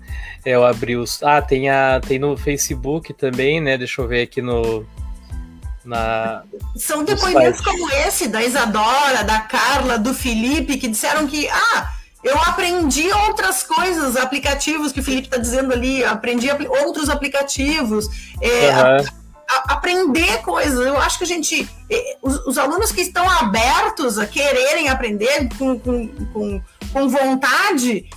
Eu 0.45 0.65
abri 0.65 0.97
os. 0.97 1.23
Ah, 1.23 1.41
tem, 1.41 1.69
a, 1.69 2.01
tem 2.01 2.19
no 2.19 2.37
Facebook 2.37 3.13
também, 3.13 3.61
né? 3.61 3.79
Deixa 3.79 4.01
eu 4.01 4.09
ver 4.09 4.23
aqui 4.23 4.43
no. 4.43 4.85
Na, 5.85 6.45
São 6.77 7.05
depoimentos 7.05 7.61
como 7.61 7.91
esse, 7.91 8.29
da 8.29 8.43
Isadora, 8.43 9.25
da 9.25 9.41
Carla, 9.41 9.99
do 9.99 10.15
Felipe, 10.15 10.79
que 10.79 10.89
disseram 10.89 11.27
que. 11.27 11.49
Ah, 11.49 11.93
eu 12.23 12.37
aprendi 12.43 13.11
outras 13.11 13.63
coisas, 13.63 14.17
aplicativos 14.17 14.93
que 14.93 15.01
o 15.01 15.03
Felipe 15.03 15.27
está 15.27 15.39
dizendo 15.39 15.73
ali, 15.73 16.05
aprendi 16.05 16.49
outros 16.51 17.09
aplicativos, 17.09 18.07
é, 18.41 18.71
uhum. 18.71 19.07
a, 19.49 19.55
a, 19.55 19.73
aprender 19.73 20.39
coisas. 20.43 20.87
Eu 20.87 20.97
acho 20.99 21.19
que 21.19 21.25
a 21.25 21.27
gente, 21.27 21.69
os, 22.23 22.47
os, 22.47 22.59
alunos 22.59 22.93
que 22.93 23.01
estão 23.01 23.29
abertos 23.29 24.19
a 24.19 24.27
quererem 24.27 24.89
aprender 24.89 25.49
com, 25.59 25.79
com, 25.81 26.09
com, 26.33 26.63
com 26.93 27.09
vontade, 27.09 28.09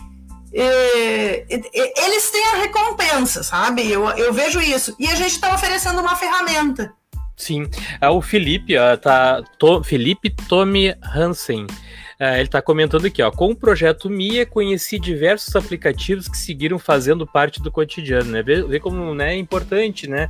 é, 0.53 1.45
eles 1.49 2.29
têm 2.29 2.45
a 2.53 2.57
recompensa, 2.57 3.41
sabe? 3.41 3.91
Eu, 3.91 4.07
eu 4.11 4.31
vejo 4.31 4.61
isso. 4.61 4.95
E 4.99 5.07
a 5.07 5.15
gente 5.15 5.31
está 5.31 5.53
oferecendo 5.55 5.99
uma 5.99 6.15
ferramenta. 6.15 6.93
Sim, 7.35 7.67
é 7.99 8.07
o 8.07 8.21
Felipe, 8.21 8.75
tá, 9.01 9.41
to, 9.57 9.83
Felipe 9.83 10.29
Tommy 10.29 10.95
Hansen 11.03 11.67
Uh, 12.19 12.35
ele 12.35 12.43
está 12.43 12.61
comentando 12.61 13.05
aqui, 13.05 13.21
ó. 13.21 13.31
Com 13.31 13.51
o 13.51 13.55
projeto 13.55 14.09
Mia, 14.09 14.45
conheci 14.45 14.99
diversos 14.99 15.55
aplicativos 15.55 16.27
que 16.27 16.37
seguiram 16.37 16.77
fazendo 16.79 17.27
parte 17.27 17.61
do 17.61 17.71
cotidiano, 17.71 18.31
né? 18.31 18.41
Vê, 18.41 18.63
vê 18.63 18.79
como 18.79 19.13
né, 19.13 19.33
é 19.33 19.37
importante, 19.37 20.07
né? 20.07 20.29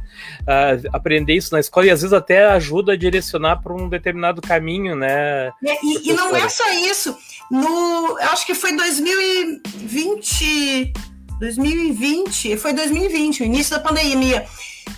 Aprender 0.92 1.34
isso 1.34 1.54
na 1.54 1.60
escola 1.60 1.86
e 1.86 1.92
às 1.92 2.02
vezes 2.02 2.14
até 2.14 2.48
ajuda 2.48 2.94
a 2.94 2.98
direcionar 2.98 3.62
para 3.62 3.74
um 3.74 3.88
determinado 3.88 4.42
caminho, 4.42 4.96
né? 4.96 5.52
E, 5.62 6.10
e, 6.10 6.14
não 6.14 6.36
é 6.36 6.50
só 6.50 6.68
isso. 6.74 7.16
No, 7.52 8.18
acho 8.22 8.44
que 8.46 8.56
foi 8.56 8.76
2020. 8.76 10.94
2020, 11.40 12.58
foi 12.58 12.74
2020, 12.74 13.44
o 13.44 13.46
início 13.46 13.76
da 13.76 13.82
pandemia. 13.82 14.46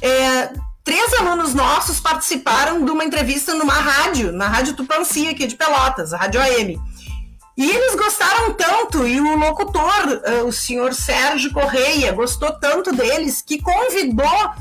É, 0.01 0.49
três 0.87 1.13
alunos 1.15 1.53
nossos 1.53 1.99
participaram 1.99 2.85
de 2.85 2.89
uma 2.89 3.03
entrevista 3.03 3.53
numa 3.53 3.73
rádio, 3.73 4.31
na 4.31 4.47
Rádio 4.47 4.73
Tupanci, 4.73 5.27
aqui 5.27 5.45
de 5.45 5.57
Pelotas, 5.57 6.13
a 6.13 6.17
Rádio 6.17 6.39
AM. 6.39 6.79
E 7.57 7.69
eles 7.69 7.93
gostaram 7.93 8.53
tanto, 8.53 9.05
e 9.05 9.19
o 9.19 9.35
locutor, 9.35 10.21
eh, 10.23 10.43
o 10.43 10.51
senhor 10.53 10.93
Sérgio 10.93 11.51
Correia, 11.51 12.13
gostou 12.13 12.53
tanto 12.53 12.95
deles, 12.95 13.43
que 13.45 13.61
convidou 13.61 14.51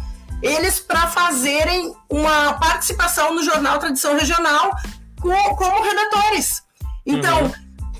eles 0.42 0.80
para 0.80 1.06
fazerem 1.06 1.94
uma 2.10 2.54
participação 2.54 3.32
no 3.32 3.44
jornal 3.44 3.78
Tradição 3.78 4.16
Regional 4.16 4.72
como 5.20 5.80
redatores. 5.80 6.60
Então, 7.06 7.54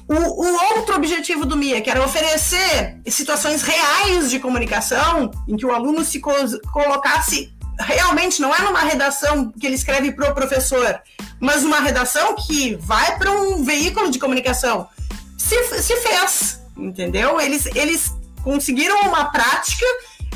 uhum. 0.09 0.17
o, 0.17 0.47
o, 0.47 0.79
outro 0.79 0.97
objetivo 0.97 1.47
do 1.47 1.57
MIA, 1.57 1.81
que 1.81 1.91
era 1.91 2.05
oferecer 2.05 3.01
situações 3.07 3.63
reais 3.63 4.31
de 4.31 4.41
comunicação, 4.41 5.31
em 5.47 5.57
que 5.57 5.65
o 5.65 5.73
aluno 5.73 6.05
se 6.05 6.19
colocasse 6.19 7.55
realmente 7.79 8.41
não 8.41 8.55
é 8.55 8.61
numa 8.63 8.81
redação 8.81 9.53
que 9.53 9.67
ele 9.67 9.75
escreve 9.75 10.13
para 10.13 10.31
o 10.31 10.35
professor, 10.35 11.01
mas 11.41 11.65
uma 11.65 11.81
redação 11.81 12.35
que 12.35 12.75
vai 12.77 13.19
para 13.19 13.31
um 13.31 13.65
veículo 13.65 14.11
de 14.11 14.19
comunicação. 14.19 14.89
Se, 15.37 15.83
se 15.83 15.97
fez, 15.97 16.61
entendeu? 16.77 17.41
Eles, 17.41 17.67
eles 17.75 18.13
conseguiram 18.43 19.01
uma 19.03 19.27
prática 19.27 19.87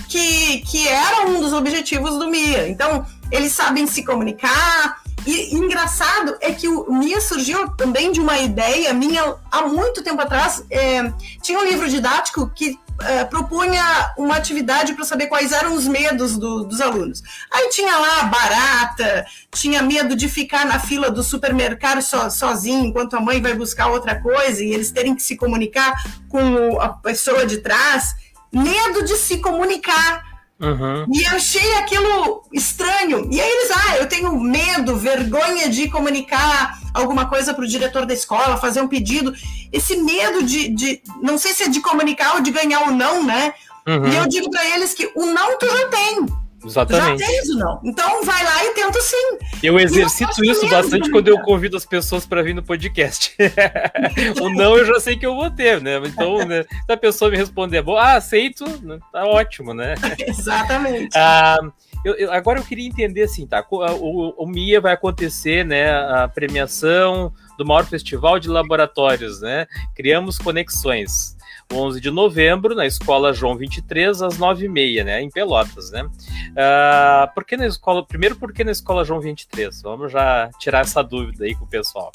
que, 0.09 0.59
que 0.62 0.88
era 0.88 1.26
um 1.26 1.41
dos 1.41 1.53
objetivos 1.53 2.18
do 2.18 2.28
MIA. 2.28 2.68
Então, 2.68 3.07
eles 3.30 3.53
sabem 3.53 3.86
se 3.86 4.05
comunicar. 4.05 5.01
E, 5.26 5.55
engraçado 5.55 6.36
é 6.41 6.53
que 6.53 6.66
o 6.66 6.93
MIA 6.93 7.20
surgiu 7.20 7.70
também 7.70 8.11
de 8.11 8.20
uma 8.20 8.38
ideia 8.38 8.93
minha 8.93 9.36
há 9.51 9.62
muito 9.62 10.03
tempo 10.03 10.20
atrás. 10.20 10.64
É, 10.70 11.12
tinha 11.43 11.59
um 11.59 11.64
livro 11.64 11.88
didático 11.88 12.51
que 12.55 12.78
é, 13.03 13.25
propunha 13.25 14.13
uma 14.17 14.37
atividade 14.37 14.95
para 14.95 15.05
saber 15.05 15.27
quais 15.27 15.53
eram 15.53 15.75
os 15.75 15.87
medos 15.87 16.37
do, 16.37 16.65
dos 16.65 16.81
alunos. 16.81 17.23
Aí 17.51 17.69
tinha 17.71 17.97
lá 17.97 18.25
barata, 18.25 19.27
tinha 19.53 19.83
medo 19.83 20.17
de 20.17 20.29
ficar 20.29 20.65
na 20.67 20.79
fila 20.79 21.11
do 21.11 21.23
supermercado 21.23 22.03
so, 22.03 22.31
sozinho 22.31 22.87
enquanto 22.87 23.15
a 23.15 23.21
mãe 23.21 23.41
vai 23.41 23.55
buscar 23.55 23.89
outra 23.89 24.21
coisa 24.21 24.63
e 24.63 24.73
eles 24.73 24.91
terem 24.91 25.15
que 25.15 25.23
se 25.23 25.37
comunicar 25.37 25.95
com 26.29 26.81
a 26.81 26.89
pessoa 26.89 27.47
de 27.47 27.59
trás. 27.59 28.15
Medo 28.53 29.05
de 29.05 29.17
se 29.17 29.39
comunicar. 29.39 30.29
Uhum. 30.61 31.07
E 31.15 31.25
achei 31.27 31.75
aquilo 31.77 32.43
estranho. 32.53 33.29
E 33.31 33.41
aí 33.41 33.49
eles, 33.49 33.71
ah, 33.71 33.97
eu 33.97 34.07
tenho 34.07 34.39
medo, 34.39 34.97
vergonha 34.97 35.69
de 35.71 35.89
comunicar 35.89 36.80
alguma 36.95 37.26
coisa 37.26 37.55
para 37.55 37.64
o 37.64 37.68
diretor 37.68 38.07
da 38.07 38.14
escola, 38.14 38.57
fazer 38.57 38.80
um 38.80 38.88
pedido. 38.88 39.32
Esse 39.72 39.97
medo 39.97 40.43
de, 40.43 40.68
de, 40.68 41.03
não 41.22 41.38
sei 41.38 41.53
se 41.53 41.64
é 41.64 41.68
de 41.68 41.80
comunicar 41.80 42.34
ou 42.34 42.41
de 42.41 42.51
ganhar 42.51 42.88
o 42.88 42.91
não, 42.91 43.24
né? 43.24 43.55
Uhum. 43.86 44.09
E 44.09 44.16
eu 44.16 44.28
digo 44.28 44.51
para 44.51 44.64
eles 44.74 44.95
que 44.95 45.11
o 45.14 45.26
não 45.26 45.59
tu 45.59 45.66
já 45.66 45.88
tem. 45.88 46.26
Exatamente. 46.64 47.20
Já 47.20 47.26
tens 47.26 47.49
o 47.49 47.59
não. 47.59 47.80
Então 47.82 48.22
vai 48.22 48.45
lá 48.45 48.64
e 48.64 48.74
tenta 48.74 49.01
sim. 49.01 49.38
Eu 49.62 49.78
exercito 49.78 50.45
isso 50.45 50.68
bastante 50.68 51.11
quando 51.11 51.28
eu 51.28 51.38
convido 51.41 51.76
as 51.76 51.86
pessoas 51.86 52.26
para 52.26 52.43
vir 52.43 52.55
no 52.55 52.62
podcast. 52.62 53.34
o 54.41 54.51
não 54.51 54.76
eu 54.76 54.84
já 54.84 55.01
sei 55.01 55.16
que 55.16 55.24
eu 55.24 55.34
vou 55.34 55.51
ter, 55.51 55.80
né? 55.80 55.97
Então, 56.05 56.45
né, 56.45 56.64
se 56.64 56.93
a 56.93 56.97
pessoa 56.97 57.30
me 57.30 57.36
responder, 57.36 57.82
ah, 57.97 58.16
aceito, 58.16 58.64
né, 58.82 58.99
tá 59.11 59.24
ótimo, 59.24 59.72
né? 59.72 59.95
Exatamente. 60.26 61.16
Ah, 61.16 61.59
eu, 62.05 62.15
eu, 62.15 62.33
agora 62.33 62.59
eu 62.59 62.65
queria 62.65 62.87
entender 62.87 63.23
assim, 63.23 63.47
tá? 63.47 63.65
O, 63.71 63.77
o, 63.77 64.45
o 64.45 64.47
MIA 64.47 64.81
vai 64.81 64.93
acontecer, 64.93 65.65
né? 65.65 65.91
A 65.91 66.29
premiação 66.29 67.33
do 67.59 67.65
maior 67.67 67.85
festival 67.85 68.39
de 68.39 68.49
laboratórios, 68.49 69.41
né? 69.41 69.67
Criamos 69.95 70.39
conexões. 70.39 71.37
11 71.73 72.01
de 72.01 72.11
novembro, 72.11 72.75
na 72.75 72.85
Escola 72.85 73.33
João 73.33 73.57
23, 73.57 74.23
às 74.23 74.39
9h30, 74.39 75.05
né? 75.05 75.23
Em 75.23 75.31
Pelotas, 75.31 75.91
né? 75.91 76.03
Uh, 76.03 77.33
por 77.35 77.45
que 77.45 77.57
na 77.57 77.67
escola. 77.67 78.05
Primeiro, 78.05 78.35
por 78.37 78.53
que 78.53 78.65
na 78.65 78.73
Escola 78.73 79.05
João 79.05 79.21
23? 79.21 79.83
Vamos 79.83 80.11
já 80.11 80.51
tirar 80.59 80.81
essa 80.81 81.03
dúvida 81.03 81.45
aí 81.45 81.55
com 81.55 81.65
o 81.65 81.69
pessoal. 81.69 82.11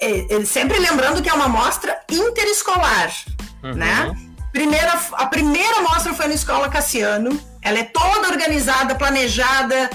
É, 0.00 0.44
sempre 0.44 0.78
lembrando 0.78 1.22
que 1.22 1.28
é 1.28 1.34
uma 1.34 1.48
mostra 1.48 2.00
interescolar, 2.10 3.12
uhum. 3.62 3.74
né? 3.74 4.33
Primeira, 4.54 4.92
a 5.14 5.26
primeira 5.26 5.80
mostra 5.80 6.14
foi 6.14 6.28
na 6.28 6.34
Escola 6.34 6.68
Cassiano. 6.68 7.38
Ela 7.60 7.80
é 7.80 7.82
toda 7.82 8.28
organizada, 8.28 8.94
planejada, 8.94 9.90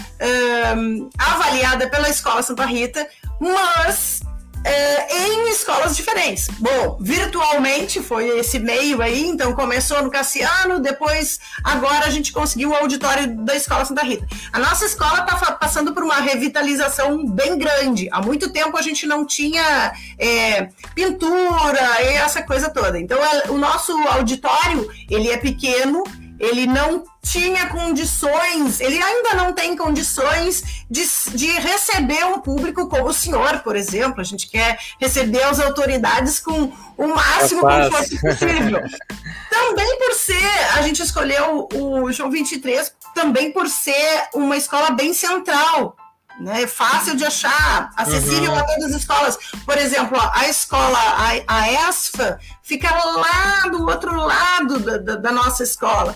um, 0.77 1.09
avaliada 1.17 1.89
pela 1.89 2.09
Escola 2.09 2.43
Santa 2.43 2.65
Rita, 2.65 3.07
mas 3.39 4.19
é, 4.63 5.27
em 5.27 5.49
escolas 5.49 5.95
diferentes. 5.95 6.47
Bom, 6.59 6.97
virtualmente 6.99 8.01
foi 8.01 8.39
esse 8.39 8.59
meio 8.59 9.01
aí, 9.01 9.25
então 9.27 9.53
começou 9.53 10.01
no 10.03 10.11
Cassiano, 10.11 10.79
depois 10.79 11.39
agora 11.63 12.05
a 12.05 12.09
gente 12.09 12.31
conseguiu 12.31 12.69
o 12.71 12.75
auditório 12.75 13.35
da 13.45 13.55
Escola 13.55 13.85
Santa 13.85 14.03
Rita. 14.03 14.27
A 14.51 14.59
nossa 14.59 14.85
escola 14.85 15.21
está 15.21 15.51
passando 15.53 15.93
por 15.93 16.03
uma 16.03 16.19
revitalização 16.19 17.25
bem 17.25 17.57
grande. 17.57 18.09
Há 18.11 18.21
muito 18.21 18.51
tempo 18.51 18.77
a 18.77 18.81
gente 18.81 19.05
não 19.05 19.25
tinha 19.25 19.93
é, 20.17 20.69
pintura 20.93 22.01
e 22.01 22.15
essa 22.15 22.41
coisa 22.41 22.69
toda. 22.69 22.99
Então 22.99 23.17
é, 23.23 23.49
o 23.49 23.57
nosso 23.57 23.91
auditório 24.07 24.89
ele 25.09 25.29
é 25.29 25.37
pequeno 25.37 26.03
ele 26.39 26.65
não 26.65 27.03
tinha 27.21 27.67
condições, 27.67 28.79
ele 28.79 29.01
ainda 29.01 29.33
não 29.33 29.53
tem 29.53 29.75
condições 29.75 30.63
de, 30.89 31.03
de 31.35 31.47
receber 31.47 32.25
um 32.25 32.39
público 32.39 32.87
como 32.87 33.09
o 33.09 33.13
senhor, 33.13 33.59
por 33.59 33.75
exemplo. 33.75 34.21
A 34.21 34.23
gente 34.23 34.47
quer 34.47 34.79
receber 34.99 35.43
as 35.43 35.59
autoridades 35.59 36.39
com 36.39 36.71
o 36.97 37.07
máximo 37.07 37.61
conforto 37.61 38.21
possível. 38.21 38.81
também 39.51 39.97
por 39.97 40.13
ser, 40.13 40.77
a 40.77 40.81
gente 40.81 41.01
escolheu 41.01 41.67
o 41.73 42.11
João 42.11 42.31
23 42.31 42.93
também 43.13 43.51
por 43.51 43.67
ser 43.67 44.29
uma 44.33 44.55
escola 44.55 44.91
bem 44.91 45.13
central. 45.13 45.95
Né, 46.39 46.65
fácil 46.67 47.17
de 47.17 47.25
achar, 47.25 47.91
acessível 47.97 48.53
uhum. 48.53 48.59
a 48.59 48.63
todas 48.63 48.85
as 48.85 49.01
escolas. 49.01 49.37
Por 49.65 49.77
exemplo, 49.77 50.17
a 50.33 50.47
escola, 50.47 50.97
a, 50.97 51.31
a 51.45 51.89
ESFA, 51.89 52.39
fica 52.63 52.89
lá 52.89 53.67
do 53.69 53.85
outro 53.85 54.15
lado 54.15 54.79
da, 54.79 54.97
da, 54.99 55.15
da 55.17 55.31
nossa 55.33 55.63
escola 55.63 56.15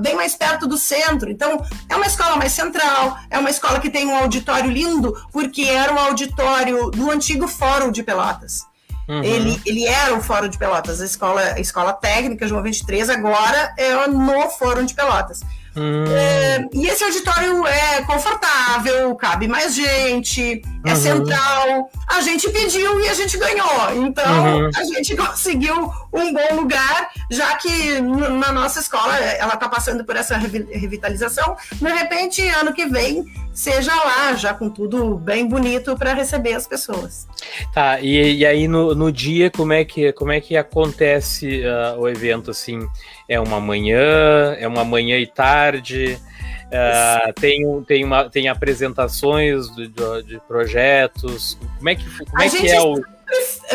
bem 0.00 0.14
mais 0.14 0.34
perto 0.34 0.66
do 0.66 0.76
centro. 0.76 1.30
Então, 1.30 1.64
é 1.88 1.96
uma 1.96 2.06
escola 2.06 2.36
mais 2.36 2.52
central, 2.52 3.18
é 3.30 3.38
uma 3.38 3.50
escola 3.50 3.80
que 3.80 3.90
tem 3.90 4.06
um 4.06 4.16
auditório 4.16 4.70
lindo, 4.70 5.14
porque 5.32 5.62
era 5.62 5.92
um 5.92 5.98
auditório 5.98 6.90
do 6.90 7.10
antigo 7.10 7.46
Fórum 7.46 7.90
de 7.90 8.02
Pelotas. 8.02 8.62
Uhum. 9.08 9.22
Ele, 9.22 9.60
ele 9.66 9.86
era 9.86 10.14
o 10.14 10.22
Fórum 10.22 10.48
de 10.48 10.56
Pelotas, 10.56 11.00
a 11.00 11.04
escola, 11.04 11.40
a 11.40 11.60
escola 11.60 11.92
técnica 11.92 12.48
João 12.48 12.62
23, 12.62 13.10
agora 13.10 13.74
é 13.76 14.06
no 14.06 14.48
Fórum 14.50 14.84
de 14.84 14.94
Pelotas. 14.94 15.40
Hum. 15.76 16.04
É, 16.08 16.64
e 16.72 16.86
esse 16.86 17.02
auditório 17.02 17.66
é 17.66 18.02
confortável, 18.02 19.14
cabe 19.16 19.48
mais 19.48 19.74
gente, 19.74 20.62
é 20.84 20.90
uhum. 20.90 20.96
central. 20.96 21.90
A 22.06 22.20
gente 22.20 22.48
pediu 22.50 23.00
e 23.00 23.08
a 23.08 23.14
gente 23.14 23.36
ganhou. 23.36 24.06
Então, 24.06 24.58
uhum. 24.58 24.70
a 24.74 24.84
gente 24.84 25.16
conseguiu 25.16 25.92
um 26.14 26.32
bom 26.32 26.54
lugar, 26.54 27.10
já 27.30 27.56
que 27.56 28.00
na 28.00 28.52
nossa 28.52 28.78
escola 28.78 29.18
ela 29.18 29.54
está 29.54 29.68
passando 29.68 30.04
por 30.04 30.16
essa 30.16 30.36
revitalização. 30.36 31.56
De 31.72 31.88
repente, 31.92 32.46
ano 32.46 32.72
que 32.72 32.86
vem, 32.86 33.24
seja 33.52 33.92
lá, 33.92 34.34
já 34.34 34.54
com 34.54 34.70
tudo 34.70 35.16
bem 35.16 35.46
bonito 35.46 35.96
para 35.96 36.14
receber 36.14 36.54
as 36.54 36.66
pessoas. 36.66 37.26
Tá, 37.72 38.00
e, 38.00 38.38
e 38.38 38.46
aí 38.46 38.68
no, 38.68 38.94
no 38.94 39.10
dia, 39.10 39.50
como 39.50 39.72
é 39.72 39.84
que, 39.84 40.12
como 40.12 40.30
é 40.30 40.40
que 40.40 40.56
acontece 40.56 41.62
uh, 41.62 41.98
o 41.98 42.08
evento, 42.08 42.50
assim? 42.52 42.86
É 43.28 43.40
uma 43.40 43.60
manhã, 43.60 44.54
é 44.58 44.68
uma 44.68 44.84
manhã 44.84 45.18
e 45.18 45.26
tarde? 45.26 46.18
Uh, 46.66 47.32
tem, 47.40 47.82
tem, 47.82 48.04
uma, 48.04 48.28
tem 48.30 48.48
apresentações 48.48 49.68
de, 49.74 49.88
de, 49.88 50.22
de 50.24 50.40
projetos? 50.46 51.58
Como 51.78 51.88
é 51.88 51.94
que, 51.94 52.04
como 52.24 52.42
é, 52.42 52.48
que 52.48 52.68
é 52.68 52.80
o 52.80 53.02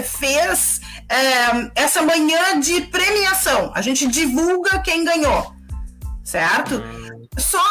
fez 0.04 0.82
é, 1.10 1.72
essa 1.76 2.02
manhã 2.02 2.60
de 2.60 2.82
premiação. 2.82 3.72
A 3.76 3.82
gente 3.82 4.08
divulga 4.08 4.80
quem 4.80 5.04
ganhou, 5.04 5.54
certo? 6.24 6.76
Hum. 6.76 7.10
Só 7.38 7.62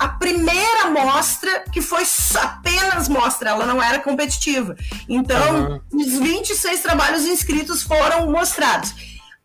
a 0.00 0.08
primeira 0.08 0.90
mostra, 0.90 1.64
que 1.70 1.82
foi 1.82 2.02
apenas 2.40 3.08
mostra, 3.08 3.50
ela 3.50 3.66
não 3.66 3.82
era 3.82 3.98
competitiva. 3.98 4.76
Então, 5.08 5.80
uhum. 5.92 6.00
os 6.00 6.18
26 6.18 6.80
trabalhos 6.80 7.26
inscritos 7.26 7.82
foram 7.82 8.30
mostrados. 8.30 8.94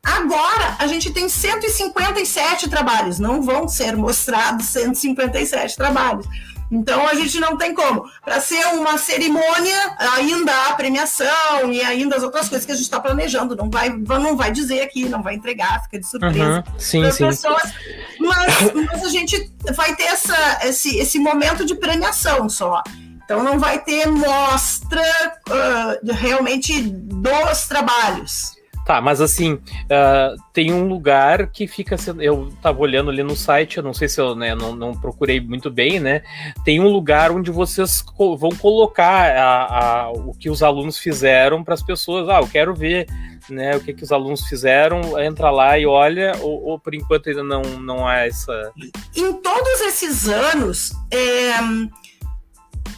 Agora, 0.04 0.78
a 0.80 0.88
gente 0.88 1.12
tem 1.12 1.28
157 1.28 2.70
trabalhos, 2.70 3.20
não 3.20 3.42
vão 3.42 3.68
ser 3.68 3.98
mostrados 3.98 4.68
157 4.68 5.76
trabalhos. 5.76 6.26
Então 6.72 7.08
a 7.08 7.14
gente 7.14 7.40
não 7.40 7.58
tem 7.58 7.74
como. 7.74 8.10
Para 8.24 8.42
ser 8.42 8.66
uma 8.68 8.98
cerimônia, 8.98 9.96
ainda 9.98 10.52
há 10.52 10.74
premiação 10.74 11.72
e 11.72 11.82
ainda 11.82 12.16
as 12.16 12.24
outras 12.24 12.50
coisas 12.50 12.66
que 12.66 12.72
a 12.72 12.76
gente 12.76 12.84
está 12.84 13.00
planejando. 13.00 13.56
Não 13.56 13.70
vai, 13.70 13.90
não 13.90 14.36
vai 14.36 14.52
dizer 14.52 14.82
aqui, 14.82 15.08
não 15.08 15.24
vai 15.24 15.36
entregar, 15.36 15.84
fica 15.84 16.00
de 16.00 16.08
surpresa. 16.08 16.64
Uhum. 16.68 16.80
Sim, 16.80 17.12
sim. 17.12 17.28
Pessoas. 17.28 17.74
Mas, 18.20 18.74
mas, 18.74 19.04
a 19.06 19.10
gente 19.10 19.52
vai 19.74 19.96
ter 19.96 20.04
essa, 20.04 20.60
esse, 20.64 20.98
esse 20.98 21.20
momento 21.20 21.66
de 21.66 21.76
premiação 21.76 22.50
só. 22.50 22.84
Então 23.24 23.44
não 23.44 23.60
vai 23.60 23.80
ter 23.80 24.08
mostra 24.08 25.04
uh, 25.50 26.14
realmente 26.14 26.82
dos 26.82 27.68
trabalhos. 27.68 28.57
Tá, 28.88 29.02
mas 29.02 29.20
assim, 29.20 29.56
uh, 29.56 30.42
tem 30.54 30.72
um 30.72 30.88
lugar 30.88 31.52
que 31.52 31.68
fica 31.68 31.98
sendo. 31.98 32.22
Eu 32.22 32.54
tava 32.62 32.80
olhando 32.80 33.10
ali 33.10 33.22
no 33.22 33.36
site, 33.36 33.76
eu 33.76 33.84
não 33.84 33.94
sei 33.94 34.08
se 34.08 34.22
eu 34.22 34.34
né, 34.34 34.56
não, 34.56 34.74
não 34.74 34.94
procurei 34.94 35.42
muito 35.42 35.70
bem, 35.70 36.00
né? 36.00 36.24
Tem 36.64 36.80
um 36.80 36.88
lugar 36.88 37.30
onde 37.30 37.52
vocês 37.52 38.02
co 38.02 38.38
vão 38.38 38.52
colocar 38.52 39.36
a, 39.36 40.04
a, 40.06 40.12
o 40.12 40.32
que 40.34 40.50
os 40.50 40.64
alunos 40.64 40.98
fizeram 40.98 41.66
para 41.66 41.74
as 41.74 41.84
pessoas. 41.84 42.30
Ah, 42.30 42.40
eu 42.40 42.48
quero 42.48 42.74
ver 42.74 43.08
né, 43.50 43.76
o 43.76 43.82
que, 43.82 43.94
que 43.94 44.06
os 44.06 44.12
alunos 44.14 44.48
fizeram, 44.48 45.20
entra 45.22 45.52
lá 45.52 45.78
e 45.78 45.86
olha, 45.86 46.32
ou, 46.40 46.64
ou 46.68 46.80
por 46.80 46.96
enquanto 46.96 47.28
ainda 47.28 47.44
não, 47.44 47.62
não 47.62 48.08
há 48.08 48.20
essa. 48.20 48.72
Em 49.14 49.34
todos 49.34 49.82
esses 49.82 50.30
anos, 50.30 50.94
é, 51.12 51.52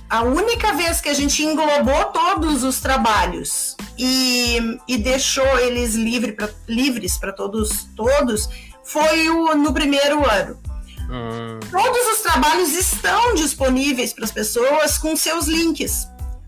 a 0.10 0.22
única 0.24 0.74
vez 0.74 1.00
que 1.02 1.10
a 1.10 1.14
gente 1.14 1.44
englobou 1.44 2.06
todos 2.06 2.64
os 2.64 2.80
trabalhos 2.80 3.76
e, 3.98 4.58
e 4.88 4.98
deixou 4.98 5.60
eles 5.60 5.96
livre 5.96 6.32
pra, 6.32 6.50
livres 6.68 7.18
para 7.18 7.32
todos, 7.32 7.88
todos 7.96 8.50
foi 8.84 9.30
o, 9.30 9.56
no 9.56 9.74
primeiro 9.74 10.30
ano. 10.30 10.58
Hum. 11.10 11.60
Todos 11.72 12.08
os 12.14 12.22
trabalhos 12.22 12.74
estão 12.74 13.34
disponíveis 13.36 14.14
para 14.14 14.26
as 14.26 14.32
pessoas 14.32 14.98
com 14.98 15.16
seus 15.16 15.48
links. 15.48 16.08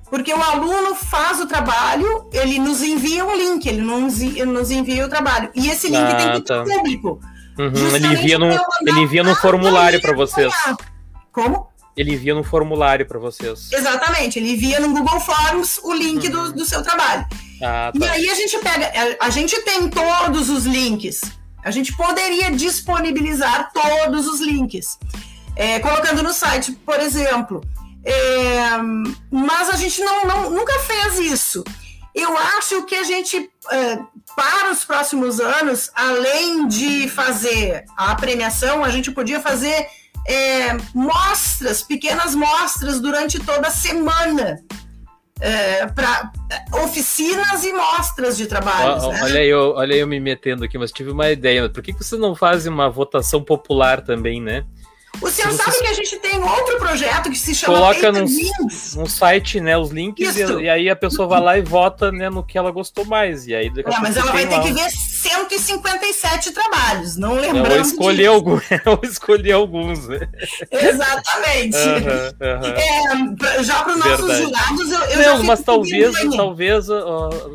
Porque 0.09 0.33
o 0.33 0.41
aluno 0.41 0.93
faz 0.93 1.39
o 1.39 1.47
trabalho, 1.47 2.27
ele 2.33 2.59
nos 2.59 2.83
envia 2.83 3.25
um 3.25 3.33
link, 3.33 3.65
ele 3.65 3.81
nos, 3.81 4.69
envia 4.69 5.05
o 5.05 5.09
trabalho. 5.09 5.49
E 5.55 5.69
esse 5.69 5.87
link 5.87 6.03
ah, 6.03 6.15
tem 6.15 6.31
que 6.33 6.41
tá. 6.41 6.65
ser 6.65 6.75
público. 6.75 7.19
Uhum, 7.57 7.95
ele 7.95 8.07
envia 8.07 8.37
no, 8.37 8.47
ele 8.49 8.99
envia 8.99 9.23
no 9.23 9.33
formulário 9.35 10.01
para 10.01 10.13
vocês. 10.13 10.53
Como? 11.31 11.70
Ele 11.95 12.13
envia 12.13 12.33
no 12.33 12.43
formulário 12.43 13.05
para 13.05 13.19
vocês. 13.19 13.71
Exatamente, 13.71 14.39
ele 14.39 14.53
envia 14.53 14.79
no 14.79 14.93
Google 14.93 15.19
Forms 15.19 15.79
o 15.83 15.93
link 15.93 16.25
uhum. 16.27 16.31
do, 16.31 16.53
do 16.53 16.65
seu 16.65 16.81
trabalho. 16.81 17.25
Ah, 17.61 17.91
tá. 17.91 18.05
E 18.05 18.09
aí 18.09 18.29
a 18.29 18.35
gente 18.35 18.57
pega, 18.59 18.91
a, 19.19 19.27
a 19.27 19.29
gente 19.29 19.59
tem 19.61 19.89
todos 19.89 20.49
os 20.49 20.65
links. 20.65 21.21
A 21.63 21.69
gente 21.69 21.95
poderia 21.95 22.51
disponibilizar 22.51 23.71
todos 23.71 24.27
os 24.27 24.39
links. 24.39 24.97
É, 25.55 25.79
colocando 25.79 26.23
no 26.23 26.33
site, 26.33 26.71
por 26.71 26.99
exemplo. 26.99 27.61
É, 28.03 28.77
mas 29.29 29.69
a 29.69 29.75
gente 29.75 30.01
não, 30.01 30.25
não, 30.25 30.49
nunca 30.49 30.79
fez 30.79 31.19
isso. 31.19 31.63
Eu 32.15 32.35
acho 32.37 32.83
que 32.83 32.95
a 32.95 33.03
gente, 33.03 33.49
é, 33.71 33.99
para 34.35 34.71
os 34.71 34.83
próximos 34.83 35.39
anos, 35.39 35.89
além 35.93 36.67
de 36.67 37.07
fazer 37.07 37.85
a 37.95 38.15
premiação, 38.15 38.83
a 38.83 38.89
gente 38.89 39.11
podia 39.11 39.39
fazer 39.39 39.87
é, 40.27 40.77
mostras, 40.93 41.81
pequenas 41.81 42.35
mostras 42.35 42.99
durante 42.99 43.39
toda 43.39 43.67
a 43.67 43.71
semana. 43.71 44.63
É, 45.43 45.87
para 45.87 46.31
oficinas 46.83 47.63
e 47.63 47.73
mostras 47.73 48.37
de 48.37 48.45
trabalho. 48.45 49.09
Né? 49.09 49.19
Olha, 49.23 49.43
eu, 49.43 49.73
olha 49.75 49.95
eu 49.95 50.05
me 50.05 50.19
metendo 50.19 50.63
aqui, 50.63 50.77
mas 50.77 50.91
tive 50.91 51.09
uma 51.09 51.31
ideia. 51.31 51.67
Por 51.67 51.81
que, 51.81 51.93
que 51.93 52.03
você 52.03 52.15
não 52.15 52.35
faz 52.35 52.67
uma 52.67 52.87
votação 52.91 53.43
popular 53.43 54.01
também, 54.01 54.39
né? 54.39 54.63
O 55.19 55.29
senhor 55.29 55.51
sabe 55.51 55.77
que 55.77 55.87
a 55.87 55.93
gente 55.93 56.17
tem 56.17 56.41
outro 56.41 56.77
projeto 56.77 57.29
que 57.29 57.37
se 57.37 57.53
chama 57.53 57.77
Coloca 57.77 58.11
num, 58.11 58.25
num 58.95 59.05
site, 59.05 59.59
né, 59.59 59.77
os 59.77 59.91
links 59.91 60.35
e, 60.35 60.41
e, 60.63 60.69
aí 60.69 60.89
a 60.89 60.95
pessoa 60.95 61.27
vai 61.27 61.41
lá 61.41 61.57
e 61.57 61.61
vota, 61.61 62.11
né, 62.11 62.29
no 62.29 62.43
que 62.43 62.57
ela 62.57 62.71
gostou 62.71 63.05
mais. 63.05 63.45
E 63.45 63.53
aí 63.53 63.67
é, 63.67 63.99
mas 63.99 64.15
ela 64.15 64.31
vai 64.31 64.47
ter 64.47 64.55
lá. 64.55 64.63
que 64.63 64.71
ver 64.71 64.89
157 65.21 66.51
trabalhos, 66.51 67.15
não 67.15 67.35
lembrando. 67.35 67.73
Ou 67.73 67.81
escolher, 67.81 68.25
algum, 68.25 68.59
ou 68.85 68.99
escolher 69.03 69.51
alguns, 69.51 70.07
né? 70.07 70.27
Exatamente. 70.71 71.77
É, 72.39 73.63
já 73.63 73.83
para 73.83 73.93
os 73.93 73.99
nossos 73.99 74.37
jurados, 74.37 74.91
eu, 74.91 74.99
eu 74.99 75.37
não, 75.37 75.43
mas 75.43 75.61
talvez, 75.61 76.15
talvez, 76.35 76.87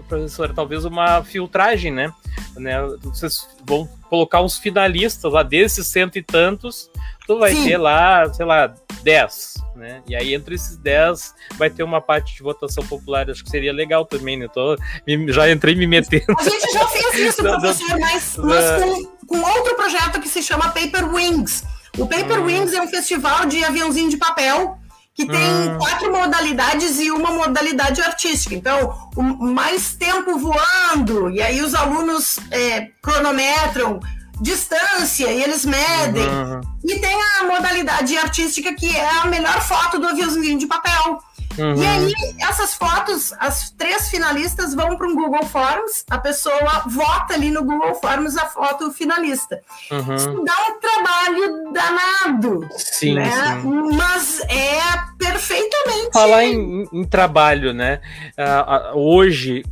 professora, 0.09 0.53
talvez 0.55 0.85
uma 0.85 1.25
filtragem, 1.25 1.93
né? 1.93 2.13
né? 2.57 2.77
Vocês 3.03 3.49
vão 3.65 3.89
colocar 4.09 4.43
uns 4.43 4.59
finalistas 4.59 5.33
lá 5.33 5.43
desses 5.43 5.89
cento 5.89 6.17
e 6.17 6.23
tantos 6.23 6.89
tu 7.27 7.39
vai 7.39 7.53
Sim. 7.53 7.65
ter 7.65 7.77
lá, 7.77 8.33
sei 8.33 8.47
lá, 8.47 8.73
10, 9.03 9.55
né? 9.77 10.03
E 10.09 10.17
aí 10.17 10.35
entre 10.35 10.55
esses 10.55 10.77
10 10.77 11.35
vai 11.57 11.71
ter 11.71 11.83
uma 11.83 12.01
parte 12.01 12.35
de 12.35 12.43
votação 12.43 12.85
popular, 12.87 13.31
acho 13.31 13.45
que 13.45 13.51
seria 13.51 13.73
legal 13.73 14.05
também, 14.05 14.37
né? 14.37 14.49
Tô, 14.49 14.77
me, 15.07 15.33
já 15.33 15.51
entrei 15.51 15.75
me 15.75 15.87
metendo. 15.87 16.35
A 16.39 16.43
gente 16.43 16.73
já 16.73 16.87
fez 16.89 17.15
isso, 17.15 17.43
professor, 17.43 17.99
mas, 17.99 18.37
mas 18.37 18.83
com, 18.83 19.05
com, 19.27 19.41
outro 19.41 19.75
projeto 19.75 20.21
que 20.21 20.29
se 20.29 20.43
chama 20.43 20.71
Paper 20.71 21.13
Wings. 21.13 21.65
O 21.99 22.07
Paper 22.07 22.41
hum. 22.41 22.47
Wings 22.47 22.75
é 22.75 22.83
um 22.83 22.89
festival 22.89 23.47
de 23.47 23.65
aviãozinho 23.65 24.11
de 24.11 24.17
papel 24.17 24.79
que 25.15 25.27
tem 25.27 25.71
hum. 25.71 25.79
quatro 25.79 26.13
modalidades 26.13 27.01
e 27.01 27.11
uma 27.11 27.31
modalidade 27.31 28.03
artística. 28.03 28.55
Então, 28.55 29.11
o 29.17 29.23
mais 29.23 29.95
tempo 29.95 30.39
voando, 30.39 31.31
e 31.31 31.41
aí 31.41 31.63
os 31.63 31.75
alunos 31.75 32.39
é, 32.51 32.89
cronometram 33.01 33.99
distância 34.41 35.31
e 35.31 35.43
eles 35.43 35.65
medem. 35.65 36.27
Uhum. 36.27 36.61
E 36.85 36.99
tem 36.99 37.19
a 37.41 37.45
modalidade 37.45 38.17
artística 38.17 38.75
que 38.75 38.97
é 38.97 39.09
a 39.21 39.27
melhor 39.27 39.61
foto 39.61 39.99
do 39.99 40.07
aviãozinho 40.07 40.59
de 40.59 40.67
papel. 40.67 41.21
Uhum. 41.59 41.75
E 41.75 41.87
aí, 41.87 42.15
essas 42.41 42.75
fotos, 42.75 43.33
as 43.39 43.71
três 43.71 44.11
finalistas 44.11 44.75
vão 44.75 44.97
para 44.97 45.09
um 45.09 45.15
Google 45.15 45.47
Forms, 45.47 46.05
a 46.11 46.19
pessoa 46.19 46.85
vota 46.87 47.35
ali 47.35 47.51
no 47.51 47.65
Google 47.65 47.95
Forms 47.95 48.37
a 48.37 48.47
foto 48.47 48.93
finalista. 48.93 49.61
Uhum. 49.91 50.15
Isso 50.15 50.45
dá 50.45 50.55
um 50.69 50.81
trabalho 50.81 51.73
danado. 51.73 52.69
Sim, 52.77 53.15
né? 53.15 53.31
sim. 53.63 53.97
Mas 53.97 54.41
é 54.41 54.81
perfeitamente. 55.19 56.13
Falar 56.13 56.45
em, 56.45 56.87
em 56.93 57.05
trabalho, 57.05 57.73
né? 57.73 58.01
Uh, 58.39 58.99
hoje, 58.99 59.63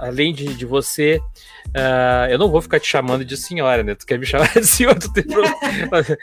além 0.00 0.32
de, 0.32 0.54
de 0.54 0.64
você 0.64 1.20
Uh, 1.76 2.30
eu 2.30 2.38
não 2.38 2.50
vou 2.50 2.62
ficar 2.62 2.80
te 2.80 2.88
chamando 2.88 3.22
de 3.22 3.36
senhora, 3.36 3.82
né? 3.82 3.94
Tu 3.94 4.06
quer 4.06 4.18
me 4.18 4.24
chamar 4.24 4.50
de 4.54 4.66
senhor, 4.66 4.98
tu 4.98 5.12
tem 5.12 5.24
problema. 5.24 5.58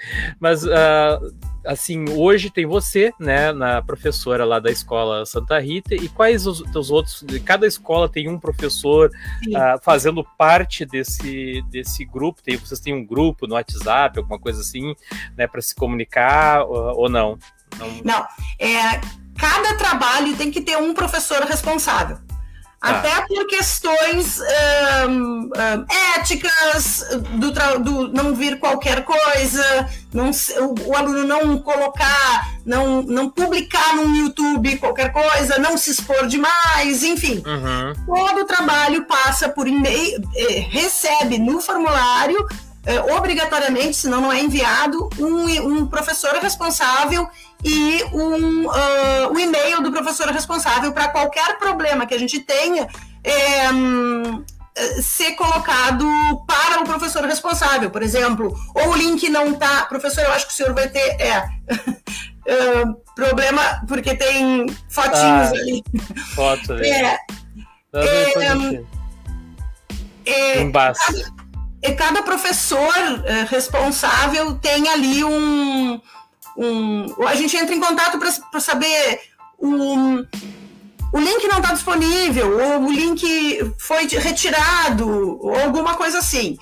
Mas, 0.40 0.64
uh, 0.64 1.36
assim, 1.64 2.06
hoje 2.10 2.50
tem 2.50 2.66
você, 2.66 3.14
né, 3.20 3.52
na 3.52 3.80
professora 3.80 4.46
lá 4.46 4.60
da 4.60 4.72
escola 4.72 5.28
Santa 5.28 5.60
Rita, 5.60 5.94
e 5.94 6.10
quais 6.10 6.48
os, 6.48 6.62
os 6.62 6.90
outros? 6.90 7.24
Cada 7.46 7.68
escola 7.68 8.10
tem 8.10 8.28
um 8.28 8.40
professor 8.40 9.10
uh, 9.10 9.84
fazendo 9.84 10.24
parte 10.38 10.88
desse, 10.88 11.62
desse 11.70 12.04
grupo. 12.04 12.42
Tem, 12.42 12.58
vocês 12.58 12.80
têm 12.80 12.96
um 12.96 13.06
grupo 13.06 13.46
no 13.46 13.54
WhatsApp, 13.54 14.18
alguma 14.18 14.40
coisa 14.40 14.62
assim, 14.62 14.96
né, 15.38 15.46
para 15.46 15.62
se 15.62 15.76
comunicar 15.76 16.64
ou, 16.66 17.02
ou 17.02 17.10
não? 17.10 17.38
Não, 17.78 17.90
não 18.04 18.28
é, 18.60 19.02
cada 19.38 19.76
trabalho 19.76 20.36
tem 20.36 20.50
que 20.50 20.62
ter 20.62 20.78
um 20.78 20.94
professor 20.94 21.42
responsável. 21.44 22.18
Ah. 22.84 23.00
Até 23.00 23.26
por 23.28 23.48
questões 23.48 24.42
um, 25.08 25.46
um, 25.46 25.50
éticas, 26.18 27.06
do, 27.32 27.52
do, 27.80 28.08
não 28.10 28.36
vir 28.36 28.60
qualquer 28.60 29.06
coisa, 29.06 29.90
não, 30.14 30.30
o, 30.30 30.90
o, 30.90 30.96
aluno 30.96 31.24
não 31.26 31.58
colocar, 31.60 32.52
não, 32.66 33.02
não 33.02 33.30
publicar 33.30 33.96
no 33.96 34.14
YouTube 34.14 34.78
qualquer 34.80 35.14
coisa, 35.14 35.58
não 35.60 35.78
se 35.78 35.92
expor 35.92 36.28
demais, 36.28 37.04
enfim. 37.04 37.42
Uhum. 37.46 37.94
Todo 38.06 38.42
o 38.42 38.46
trabalho 38.46 39.06
passa 39.06 39.48
por 39.48 39.66
e-mail, 39.66 40.22
eh, 40.36 40.68
recebe 40.70 41.40
no 41.40 41.62
formulário 41.62 42.46
é, 42.86 43.00
obrigatoriamente, 43.14 43.96
senão 43.96 44.24
não 44.24 44.32
é 44.34 44.42
enviado, 44.42 45.10
um, 45.18 45.46
um 45.68 45.88
professor 45.88 46.34
responsável 46.34 47.30
e 47.64 48.04
um, 48.14 48.66
uh, 48.68 49.32
um 49.32 49.40
e-mail 49.40 49.82
do 49.82 49.92
professor 49.92 50.28
responsável 50.28 50.92
para 50.92 51.08
qualquer 51.10 51.58
problema 51.58 52.06
que 52.06 52.14
a 52.14 52.20
gente 52.20 52.40
tenha. 52.40 52.88
É, 53.24 53.70
ser 55.02 55.34
colocado 55.34 56.06
para 56.48 56.82
o 56.82 56.84
professor 56.84 57.24
responsável, 57.26 57.92
por 57.92 58.02
exemplo, 58.02 58.58
ou 58.74 58.90
o 58.90 58.96
link 58.96 59.30
não 59.30 59.52
está, 59.52 59.86
professor, 59.86 60.24
eu 60.24 60.34
acho 60.34 60.48
que 60.48 60.54
o 60.54 60.56
senhor 60.56 60.74
vai 60.74 60.90
ter, 60.90 61.16
é, 61.22 61.38
uh, 61.38 62.96
problema 63.16 63.62
porque 63.88 64.16
tem 64.16 64.66
fotinhos 64.90 65.16
ah, 65.16 65.52
ali. 65.52 65.84
Fotos 66.36 66.70
ali. 66.72 66.90
É, 67.96 68.00
é, 68.00 68.82
é, 70.26 70.62
é, 70.62 70.72
cada, 70.72 70.94
e 71.84 71.92
cada 71.92 72.24
professor 72.24 73.24
é, 73.24 73.44
responsável 73.44 74.56
tem 74.56 74.90
ali 74.90 75.24
um, 75.24 76.02
um. 76.58 77.28
A 77.28 77.36
gente 77.36 77.56
entra 77.56 77.74
em 77.74 77.80
contato 77.80 78.20
para 78.20 78.60
saber 78.60 79.22
um, 79.60 80.26
o 81.14 81.20
link 81.20 81.48
não 81.48 81.60
está 81.60 81.74
disponível, 81.74 82.60
ou 82.60 82.88
o 82.88 82.92
link 82.92 83.74
foi 83.78 84.08
retirado, 84.08 85.08
ou 85.40 85.56
alguma 85.56 85.94
coisa 85.94 86.18
assim. 86.18 86.58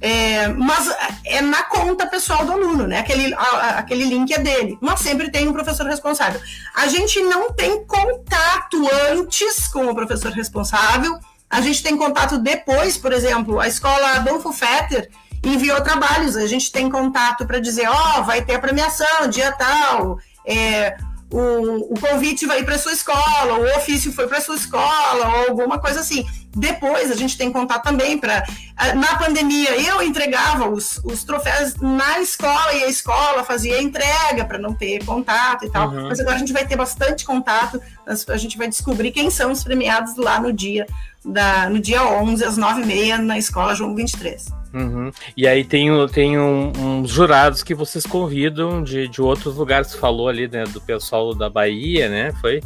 É, 0.00 0.48
mas 0.48 0.88
é 1.24 1.40
na 1.40 1.64
conta 1.64 2.06
pessoal 2.06 2.44
do 2.44 2.52
aluno, 2.52 2.86
né? 2.86 3.00
Aquele, 3.00 3.34
a, 3.34 3.78
aquele 3.78 4.04
link 4.04 4.32
é 4.32 4.38
dele. 4.38 4.78
Mas 4.80 5.00
sempre 5.00 5.30
tem 5.30 5.48
um 5.48 5.52
professor 5.52 5.86
responsável. 5.86 6.40
A 6.74 6.86
gente 6.86 7.20
não 7.22 7.52
tem 7.52 7.84
contato 7.84 8.88
antes 9.10 9.66
com 9.66 9.86
o 9.86 9.94
professor 9.94 10.30
responsável. 10.30 11.18
A 11.50 11.60
gente 11.60 11.82
tem 11.82 11.96
contato 11.96 12.38
depois, 12.38 12.96
por 12.96 13.12
exemplo, 13.12 13.58
a 13.58 13.66
escola 13.66 14.16
Adolfo 14.16 14.52
Fetter 14.52 15.10
enviou 15.44 15.80
trabalhos. 15.80 16.36
A 16.36 16.46
gente 16.46 16.70
tem 16.70 16.90
contato 16.90 17.46
para 17.46 17.58
dizer, 17.58 17.88
ó, 17.88 18.20
oh, 18.20 18.24
vai 18.24 18.42
ter 18.42 18.54
a 18.54 18.58
premiação, 18.58 19.28
dia 19.28 19.52
tal. 19.52 20.18
É, 20.46 20.96
o, 21.30 21.92
o 21.92 22.00
convite 22.00 22.46
vai 22.46 22.60
ir 22.60 22.64
para 22.64 22.78
sua 22.78 22.92
escola, 22.92 23.58
o 23.58 23.76
ofício 23.76 24.12
foi 24.12 24.28
para 24.28 24.40
sua 24.40 24.54
escola, 24.54 25.38
ou 25.38 25.48
alguma 25.48 25.78
coisa 25.78 26.00
assim. 26.00 26.24
Depois 26.54 27.10
a 27.10 27.14
gente 27.14 27.36
tem 27.36 27.52
contato 27.52 27.82
também 27.82 28.16
para. 28.16 28.44
Na 28.94 29.16
pandemia, 29.16 29.76
eu 29.76 30.00
entregava 30.02 30.68
os, 30.68 30.98
os 31.04 31.24
troféus 31.24 31.74
na 31.76 32.20
escola 32.20 32.72
e 32.74 32.84
a 32.84 32.88
escola 32.88 33.44
fazia 33.44 33.82
entrega 33.82 34.44
para 34.44 34.56
não 34.56 34.72
ter 34.72 35.04
contato 35.04 35.64
e 35.64 35.70
tal. 35.70 35.90
Uhum. 35.90 36.08
Mas 36.08 36.20
agora 36.20 36.36
a 36.36 36.38
gente 36.38 36.52
vai 36.52 36.66
ter 36.66 36.76
bastante 36.76 37.24
contato, 37.24 37.80
a 38.06 38.36
gente 38.36 38.56
vai 38.56 38.68
descobrir 38.68 39.10
quem 39.10 39.30
são 39.30 39.50
os 39.50 39.64
premiados 39.64 40.16
lá 40.16 40.40
no 40.40 40.52
dia, 40.52 40.86
da, 41.24 41.68
no 41.68 41.80
dia 41.80 42.04
11, 42.04 42.44
às 42.44 42.56
9h30, 42.56 43.18
na 43.18 43.36
escola 43.36 43.74
João 43.74 43.94
23. 43.94 44.46
Uhum. 44.76 45.10
E 45.34 45.48
aí 45.48 45.64
tem, 45.64 45.88
tem 46.08 46.38
um, 46.38 46.70
uns 46.76 47.10
jurados 47.10 47.62
que 47.62 47.74
vocês 47.74 48.04
convidam 48.04 48.84
de, 48.84 49.08
de 49.08 49.22
outros 49.22 49.56
lugares, 49.56 49.88
você 49.88 49.98
falou 49.98 50.28
ali, 50.28 50.46
né, 50.46 50.64
do 50.64 50.82
pessoal 50.82 51.34
da 51.34 51.48
Bahia, 51.48 52.10
né? 52.10 52.32
Foi? 52.42 52.60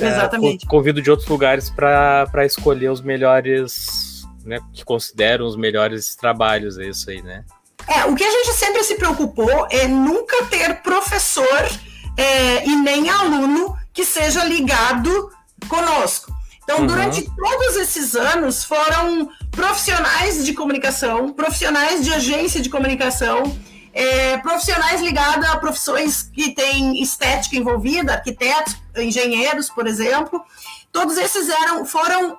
É, 0.00 0.08
Exatamente. 0.08 0.66
É, 0.66 0.68
convido 0.68 1.00
de 1.00 1.08
outros 1.08 1.28
lugares 1.28 1.70
para 1.70 2.44
escolher 2.44 2.90
os 2.90 3.00
melhores, 3.00 4.26
né, 4.44 4.58
que 4.74 4.84
consideram 4.84 5.46
os 5.46 5.54
melhores 5.54 6.16
trabalhos, 6.16 6.78
é 6.78 6.86
isso 6.86 7.08
aí, 7.10 7.22
né? 7.22 7.44
É, 7.86 8.04
o 8.06 8.16
que 8.16 8.24
a 8.24 8.30
gente 8.30 8.52
sempre 8.52 8.82
se 8.82 8.96
preocupou 8.96 9.68
é 9.70 9.86
nunca 9.86 10.46
ter 10.46 10.82
professor 10.82 11.70
é, 12.16 12.66
e 12.66 12.74
nem 12.74 13.08
aluno 13.08 13.76
que 13.92 14.04
seja 14.04 14.42
ligado 14.42 15.30
conosco. 15.68 16.35
Então, 16.66 16.80
uhum. 16.80 16.86
durante 16.88 17.22
todos 17.22 17.76
esses 17.76 18.16
anos, 18.16 18.64
foram 18.64 19.30
profissionais 19.52 20.44
de 20.44 20.52
comunicação, 20.52 21.32
profissionais 21.32 22.04
de 22.04 22.12
agência 22.12 22.60
de 22.60 22.68
comunicação, 22.68 23.56
é, 23.92 24.36
profissionais 24.38 25.00
ligados 25.00 25.48
a 25.48 25.56
profissões 25.58 26.24
que 26.24 26.50
têm 26.56 27.00
estética 27.00 27.56
envolvida, 27.56 28.14
arquitetos, 28.14 28.76
engenheiros, 28.96 29.70
por 29.70 29.86
exemplo. 29.86 30.44
Todos 30.90 31.16
esses 31.16 31.48
eram, 31.48 31.86
foram 31.86 32.36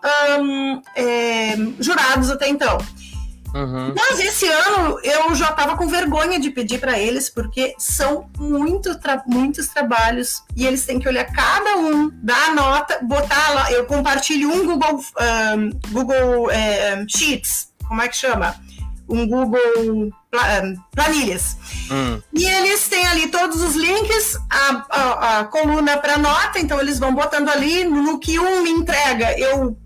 é, 0.93 1.55
jurados 1.79 2.29
até 2.29 2.49
então. 2.49 2.77
Uhum. 3.53 3.93
Mas 3.95 4.19
esse 4.19 4.47
ano 4.47 4.99
eu 5.03 5.33
já 5.35 5.49
estava 5.49 5.77
com 5.77 5.87
vergonha 5.87 6.39
de 6.39 6.49
pedir 6.49 6.79
para 6.79 6.99
eles, 6.99 7.29
porque 7.29 7.73
são 7.77 8.29
muito 8.37 8.99
tra 8.99 9.23
muitos 9.25 9.67
trabalhos 9.67 10.43
e 10.55 10.65
eles 10.65 10.85
têm 10.85 10.99
que 10.99 11.07
olhar 11.07 11.25
cada 11.25 11.77
um, 11.77 12.09
dar 12.21 12.49
a 12.49 12.53
nota, 12.53 12.99
botar 13.03 13.53
lá. 13.53 13.71
Eu 13.71 13.85
compartilho 13.85 14.51
um 14.51 14.65
Google, 14.65 14.99
um, 14.99 15.91
Google 15.91 16.51
é, 16.51 17.05
Sheets, 17.07 17.71
como 17.87 18.01
é 18.01 18.07
que 18.07 18.15
chama? 18.15 18.55
Um 19.09 19.25
Google 19.27 20.11
planilhas. 20.93 21.57
Hum. 21.89 22.21
E 22.33 22.45
eles 22.45 22.87
têm 22.87 23.05
ali 23.07 23.27
todos 23.29 23.61
os 23.61 23.75
links, 23.75 24.37
a, 24.49 24.85
a, 24.89 25.39
a 25.39 25.45
coluna 25.45 25.97
para 25.97 26.17
nota, 26.17 26.59
então 26.59 26.79
eles 26.79 26.99
vão 26.99 27.13
botando 27.13 27.49
ali 27.49 27.83
no 27.83 28.19
que 28.19 28.37
um 28.37 28.63
me 28.63 28.69
entrega, 28.69 29.37
eu 29.39 29.67
uh, 29.67 29.77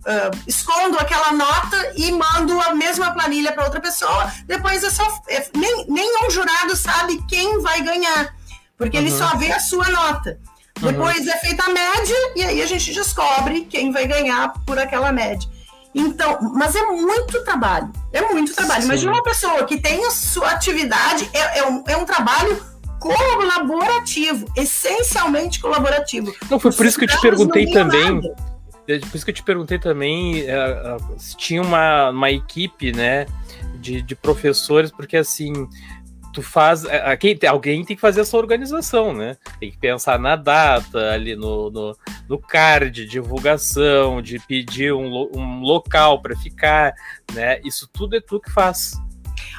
escondo 0.48 0.98
aquela 0.98 1.32
nota 1.32 1.94
e 1.96 2.12
mando 2.12 2.60
a 2.60 2.74
mesma 2.74 3.12
planilha 3.12 3.52
para 3.54 3.66
outra 3.66 3.80
pessoa. 3.80 4.32
Depois 4.46 4.84
é 4.84 4.90
só. 4.90 5.04
É, 5.30 5.48
nem, 5.56 5.86
nenhum 5.88 6.30
jurado 6.30 6.76
sabe 6.76 7.22
quem 7.28 7.62
vai 7.62 7.82
ganhar, 7.82 8.36
porque 8.78 8.98
uhum. 8.98 9.04
ele 9.04 9.12
só 9.16 9.36
vê 9.38 9.52
a 9.52 9.60
sua 9.60 9.88
nota. 9.90 10.40
Uhum. 10.82 10.92
Depois 10.92 11.28
é 11.28 11.38
feita 11.38 11.64
a 11.64 11.70
média 11.70 12.16
e 12.36 12.44
aí 12.44 12.62
a 12.62 12.66
gente 12.66 12.94
descobre 12.94 13.62
quem 13.70 13.92
vai 13.92 14.08
ganhar 14.08 14.54
por 14.66 14.80
aquela 14.80 15.12
média. 15.12 15.48
Então, 15.94 16.40
mas 16.54 16.76
é 16.76 16.86
muito 16.86 17.44
trabalho. 17.44 17.92
É 18.14 18.22
muito 18.22 18.54
trabalho. 18.54 18.82
Sim. 18.82 18.88
Imagina 18.88 19.12
uma 19.12 19.24
pessoa 19.24 19.66
que 19.66 19.78
tem 19.78 20.06
a 20.06 20.12
sua 20.12 20.52
atividade, 20.52 21.30
é, 21.34 21.60
é, 21.60 21.68
um, 21.68 21.84
é 21.88 21.98
um 21.98 22.06
trabalho 22.06 22.64
colaborativo, 23.00 24.46
essencialmente 24.56 25.60
colaborativo. 25.60 26.34
Não, 26.50 26.60
foi 26.60 26.72
por 26.72 26.86
isso 26.86 26.98
que 26.98 27.06
eu 27.06 27.10
te 27.10 27.20
perguntei 27.20 27.72
também. 27.72 28.16
Nada. 28.16 28.52
É 28.88 29.00
por 29.00 29.16
isso 29.16 29.26
que 29.26 29.32
eu 29.32 29.36
te 29.36 29.44
perguntei 29.44 29.80
também 29.80 30.42
é, 30.42 30.98
se 31.18 31.36
tinha 31.38 31.62
uma, 31.62 32.10
uma 32.10 32.32
equipe, 32.32 32.92
né, 32.92 33.26
de, 33.76 34.02
de 34.02 34.16
professores, 34.16 34.92
porque 34.92 35.18
assim, 35.18 35.68
tu 36.32 36.42
faz. 36.42 36.86
É, 36.86 37.18
alguém 37.48 37.84
tem 37.84 37.96
que 37.96 38.02
fazer 38.02 38.22
essa 38.22 38.38
organização, 38.38 39.14
né? 39.14 39.38
Tem 39.60 39.72
que 39.72 39.78
pensar 39.78 40.20
na 40.20 40.36
data, 40.36 41.12
ali 41.12 41.36
no, 41.36 41.70
no, 41.70 41.98
no 42.30 42.40
card, 42.40 43.06
divulgação, 43.06 44.22
de 44.22 44.40
pedir 44.40 44.94
um, 44.94 45.30
um 45.34 45.60
local 45.62 46.22
para 46.22 46.36
ficar, 46.36 46.94
né? 47.34 47.60
Isso 47.64 47.90
tudo 47.92 48.16
é 48.16 48.22
tu 48.22 48.40
que 48.40 48.52
faz. 48.52 48.94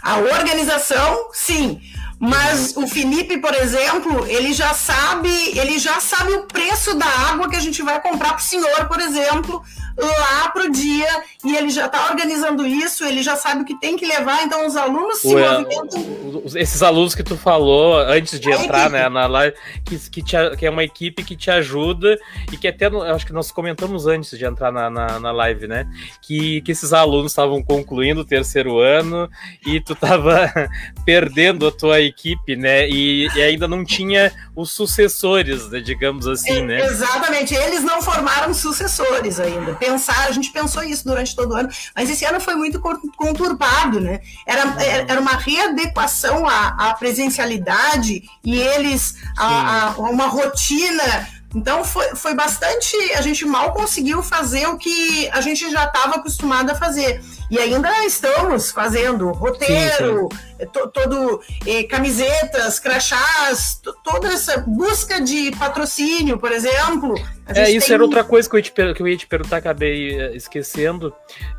A 0.03 0.19
organização, 0.19 1.31
sim. 1.33 1.81
Mas 2.25 2.77
o 2.77 2.87
Felipe, 2.87 3.37
por 3.39 3.53
exemplo, 3.53 4.25
ele 4.29 4.53
já 4.53 4.73
sabe, 4.73 5.29
ele 5.59 5.77
já 5.77 5.99
sabe 5.99 6.33
o 6.35 6.45
preço 6.45 6.95
da 6.95 7.05
água 7.05 7.51
que 7.51 7.57
a 7.57 7.61
gente 7.61 7.83
vai 7.83 8.01
comprar 8.01 8.35
para 8.35 8.39
o 8.39 8.41
senhor, 8.41 8.87
por 8.87 9.01
exemplo, 9.01 9.61
lá 9.97 10.49
pro 10.51 10.71
dia 10.71 11.09
e 11.45 11.57
ele 11.57 11.71
já 11.71 11.87
está 11.87 12.09
organizando 12.11 12.65
isso, 12.65 13.05
ele 13.05 13.23
já 13.23 13.35
sabe 13.35 13.63
o 13.63 13.65
que 13.65 13.79
tem 13.79 13.97
que 13.97 14.07
levar, 14.07 14.45
então 14.45 14.67
os 14.67 14.77
alunos 14.77 15.19
se 15.19 15.35
Ué, 15.35 15.59
movimentam. 15.59 16.43
Esses 16.55 16.83
alunos 16.83 17.15
que 17.15 17.23
tu 17.23 17.37
falou 17.37 17.99
antes 17.99 18.39
de 18.39 18.51
entrar 18.51 18.89
né, 18.89 19.09
na 19.09 19.27
live, 19.27 19.57
que, 19.85 19.99
que, 19.99 20.23
te, 20.23 20.37
que, 20.57 20.67
é 20.67 20.71
uma 20.71 20.85
equipe 20.85 21.25
que 21.25 21.37
te 21.37 21.51
ajuda 21.51 22.17
e 22.53 22.57
que 22.57 22.69
até, 22.69 22.87
acho 22.87 23.27
que 23.27 23.33
nós 23.33 23.51
comentamos 23.51 24.07
antes 24.07 24.39
de 24.39 24.45
entrar 24.45 24.71
na, 24.71 24.89
na, 24.89 25.19
na 25.19 25.33
live, 25.33 25.67
né? 25.67 25.87
Que, 26.21 26.61
que 26.63 26.73
esses 26.73 26.93
alunos 26.93 27.33
estavam 27.33 27.63
concluindo 27.63 28.21
o 28.21 28.25
terceiro 28.25 28.79
ano 28.79 29.29
e 29.67 29.81
tu 29.81 29.93
estava 29.95 30.53
perdendo 31.05 31.67
a 31.67 31.73
tua 31.73 32.01
equipe, 32.01 32.12
né? 32.57 32.89
E, 32.89 33.29
e 33.35 33.43
ainda 33.43 33.67
não 33.67 33.85
tinha 33.85 34.33
os 34.55 34.73
sucessores, 34.73 35.69
né, 35.69 35.81
digamos 35.81 36.27
assim, 36.27 36.63
né? 36.63 36.85
Exatamente, 36.85 37.55
eles 37.55 37.83
não 37.83 38.03
formaram 38.03 38.53
sucessores 38.55 39.41
ainda 39.41 39.75
pensar, 39.75 40.27
a 40.27 40.33
gente 40.33 40.51
pensou 40.51 40.83
isso 40.83 41.05
durante 41.05 41.35
todo 41.35 41.53
o 41.53 41.57
ano, 41.57 41.69
mas 41.95 42.11
esse 42.11 42.25
ano 42.25 42.41
foi 42.41 42.55
muito 42.55 42.81
conturbado, 43.17 44.01
né? 44.01 44.21
Era, 44.47 44.63
era 45.09 45.21
uma 45.21 45.37
readequação 45.37 46.47
à, 46.47 46.91
à 46.91 46.95
presencialidade 46.95 48.23
e 48.45 48.59
eles, 48.59 49.17
a, 49.37 49.89
a, 49.89 49.91
uma 49.99 50.27
rotina 50.27 51.27
então 51.55 51.85
foi, 51.85 52.15
foi 52.15 52.35
bastante. 52.35 52.97
A 53.15 53.21
gente 53.21 53.45
mal 53.45 53.73
conseguiu 53.73 54.23
fazer 54.23 54.67
o 54.67 54.79
que 54.79 55.29
a 55.31 55.41
gente 55.41 55.71
já 55.71 55.85
estava 55.85 56.17
acostumado 56.17 56.71
a 56.71 56.75
fazer. 56.75 57.23
E 57.53 57.59
ainda 57.59 58.07
estamos 58.07 58.71
fazendo 58.71 59.31
roteiro, 59.31 60.27
sim, 60.33 60.39
sim. 60.39 60.55
Eh, 60.59 60.65
to, 60.65 60.89
todo 60.89 61.39
eh, 61.67 61.83
camisetas, 61.83 62.81
crachás, 62.81 63.79
toda 64.03 64.29
essa 64.29 64.65
busca 64.67 65.21
de 65.21 65.51
patrocínio, 65.59 66.39
por 66.39 66.51
exemplo. 66.51 67.15
É, 67.55 67.71
isso 67.71 67.89
tem... 67.89 67.95
era 67.95 68.03
outra 68.05 68.25
coisa 68.25 68.49
que 68.49 68.57
eu, 68.57 68.59
ia 68.59 68.63
te, 68.63 68.95
que 68.95 69.03
eu 69.03 69.07
ia 69.07 69.17
te 69.19 69.27
perguntar, 69.27 69.59
acabei 69.59 70.19
eh, 70.19 70.35
esquecendo. 70.35 71.09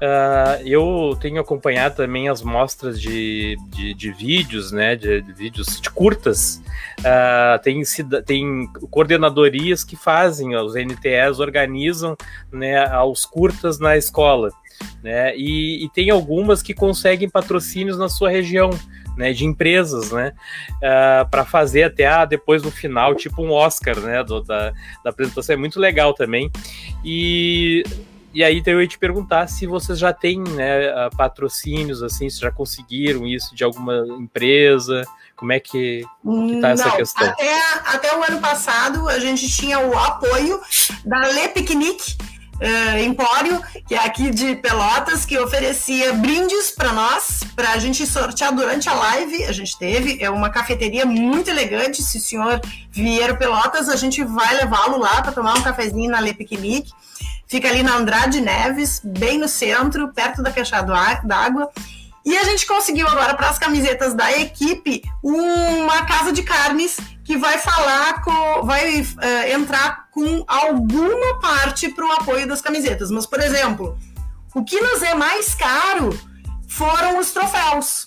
Uh, 0.01 0.65
eu 0.65 1.15
tenho 1.21 1.39
acompanhado 1.39 1.97
também 1.97 2.27
as 2.27 2.41
mostras 2.41 2.99
de, 2.99 3.55
de, 3.67 3.93
de 3.93 4.11
vídeos, 4.11 4.71
né? 4.71 4.95
De, 4.95 5.21
de, 5.21 5.31
vídeos 5.31 5.79
de 5.79 5.91
curtas. 5.91 6.59
Uh, 7.01 7.61
tem, 7.61 7.83
tem 8.25 8.67
coordenadorias 8.89 9.83
que 9.83 9.95
fazem, 9.95 10.55
os 10.55 10.73
NTEs 10.73 11.39
organizam 11.39 12.17
né, 12.51 12.83
os 13.03 13.27
curtas 13.27 13.77
na 13.77 13.95
escola 13.95 14.49
né? 15.03 15.35
E, 15.35 15.83
e 15.85 15.89
tem 15.89 16.09
algumas 16.09 16.61
que 16.61 16.73
conseguem 16.73 17.29
patrocínios 17.29 17.97
na 17.97 18.09
sua 18.09 18.29
região. 18.29 18.69
Né, 19.15 19.31
de 19.31 19.45
empresas, 19.45 20.11
né, 20.11 20.33
uh, 20.81 21.21
ah, 21.21 21.27
para 21.29 21.45
fazer 21.45 21.83
até 21.83 22.07
ah, 22.07 22.25
depois 22.25 22.63
no 22.63 22.71
final, 22.71 23.13
tipo 23.13 23.43
um 23.43 23.51
Oscar, 23.51 23.99
né, 23.99 24.23
do, 24.23 24.41
da, 24.41 24.73
da 25.03 25.11
apresentação, 25.11 25.53
é 25.53 25.55
muito 25.55 25.79
legal 25.79 26.15
também, 26.15 26.49
e, 27.05 27.83
e 28.33 28.43
aí 28.43 28.57
então, 28.57 28.73
eu 28.73 28.81
ia 28.81 28.87
te 28.87 28.97
perguntar 28.97 29.45
se 29.45 29.67
vocês 29.67 29.99
já 29.99 30.11
têm, 30.11 30.39
né, 30.39 31.07
patrocínios, 31.15 32.01
assim, 32.01 32.27
se 32.27 32.39
já 32.39 32.49
conseguiram 32.49 33.27
isso 33.27 33.53
de 33.53 33.63
alguma 33.63 34.03
empresa, 34.19 35.05
como 35.35 35.51
é 35.51 35.59
que, 35.59 36.03
que 36.23 36.61
tá 36.61 36.69
essa 36.69 36.89
questão? 36.91 37.27
Até, 37.27 37.63
até 37.85 38.17
o 38.17 38.23
ano 38.23 38.39
passado 38.39 39.09
a 39.09 39.19
gente 39.19 39.47
tinha 39.49 39.79
o 39.79 39.97
apoio 39.97 40.59
da 41.05 41.19
Le 41.27 41.49
Picnic, 41.49 42.15
uh, 42.63 42.97
Empório, 42.99 43.61
que 43.87 43.93
é 43.93 43.99
aqui 43.99 44.31
de 44.31 44.55
Pelotas, 44.55 45.25
que 45.25 45.37
oferecia 45.37 46.13
brindes 46.13 46.71
para 46.71 46.93
nós, 46.93 47.41
para 47.55 47.71
a 47.71 47.77
gente 47.77 48.05
sortear 48.07 48.53
durante 48.53 48.87
a 48.87 48.93
live. 48.93 49.43
A 49.45 49.51
gente 49.51 49.77
teve, 49.77 50.17
é 50.21 50.29
uma 50.29 50.49
cafeteria 50.49 51.05
muito 51.05 51.49
elegante. 51.49 52.01
Se 52.01 52.17
o 52.17 52.21
senhor 52.21 52.61
vier 52.89 53.37
Pelotas, 53.37 53.89
a 53.89 53.95
gente 53.95 54.23
vai 54.23 54.55
levá-lo 54.55 54.97
lá 54.97 55.21
para 55.21 55.31
tomar 55.31 55.57
um 55.57 55.61
cafezinho 55.61 56.09
na 56.09 56.21
Le 56.21 56.33
Piquenique. 56.33 56.91
Fica 57.47 57.67
ali 57.67 57.83
na 57.83 57.97
Andrade 57.97 58.41
Neves, 58.41 59.01
bem 59.03 59.37
no 59.37 59.47
centro, 59.47 60.11
perto 60.13 60.41
da 60.41 60.51
caixa 60.51 60.81
d'água. 60.81 61.69
E 62.25 62.37
a 62.37 62.43
gente 62.45 62.65
conseguiu 62.65 63.05
agora 63.07 63.35
para 63.35 63.49
as 63.49 63.59
camisetas 63.59 64.13
da 64.13 64.31
equipe 64.39 65.01
uma 65.21 66.05
casa 66.05 66.31
de 66.31 66.41
carnes 66.41 66.97
que 67.23 67.37
vai 67.37 67.57
falar 67.57 68.21
com, 68.21 68.65
vai 68.65 69.01
uh, 69.01 69.53
entrar 69.53 70.09
com 70.11 70.43
alguma 70.47 71.39
parte 71.39 71.89
para 71.89 72.05
o 72.05 72.11
apoio 72.11 72.47
das 72.47 72.61
camisetas. 72.61 73.09
Mas, 73.09 73.25
por 73.25 73.39
exemplo, 73.39 73.97
o 74.53 74.63
que 74.63 74.79
nos 74.79 75.01
é 75.01 75.15
mais 75.15 75.55
caro 75.55 76.17
foram 76.67 77.19
os 77.19 77.31
troféus. 77.31 78.05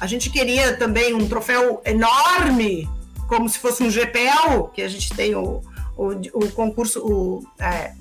A 0.00 0.06
gente 0.06 0.30
queria 0.30 0.76
também 0.76 1.12
um 1.12 1.28
troféu 1.28 1.82
enorme, 1.84 2.88
como 3.28 3.48
se 3.48 3.58
fosse 3.58 3.82
um 3.82 3.90
GPL, 3.90 4.68
que 4.72 4.82
a 4.82 4.88
gente 4.88 5.14
tem 5.14 5.34
o, 5.34 5.60
o, 6.00 6.12
o 6.32 6.50
concurso, 6.52 6.98
o, 7.00 7.44
é, 7.58 7.92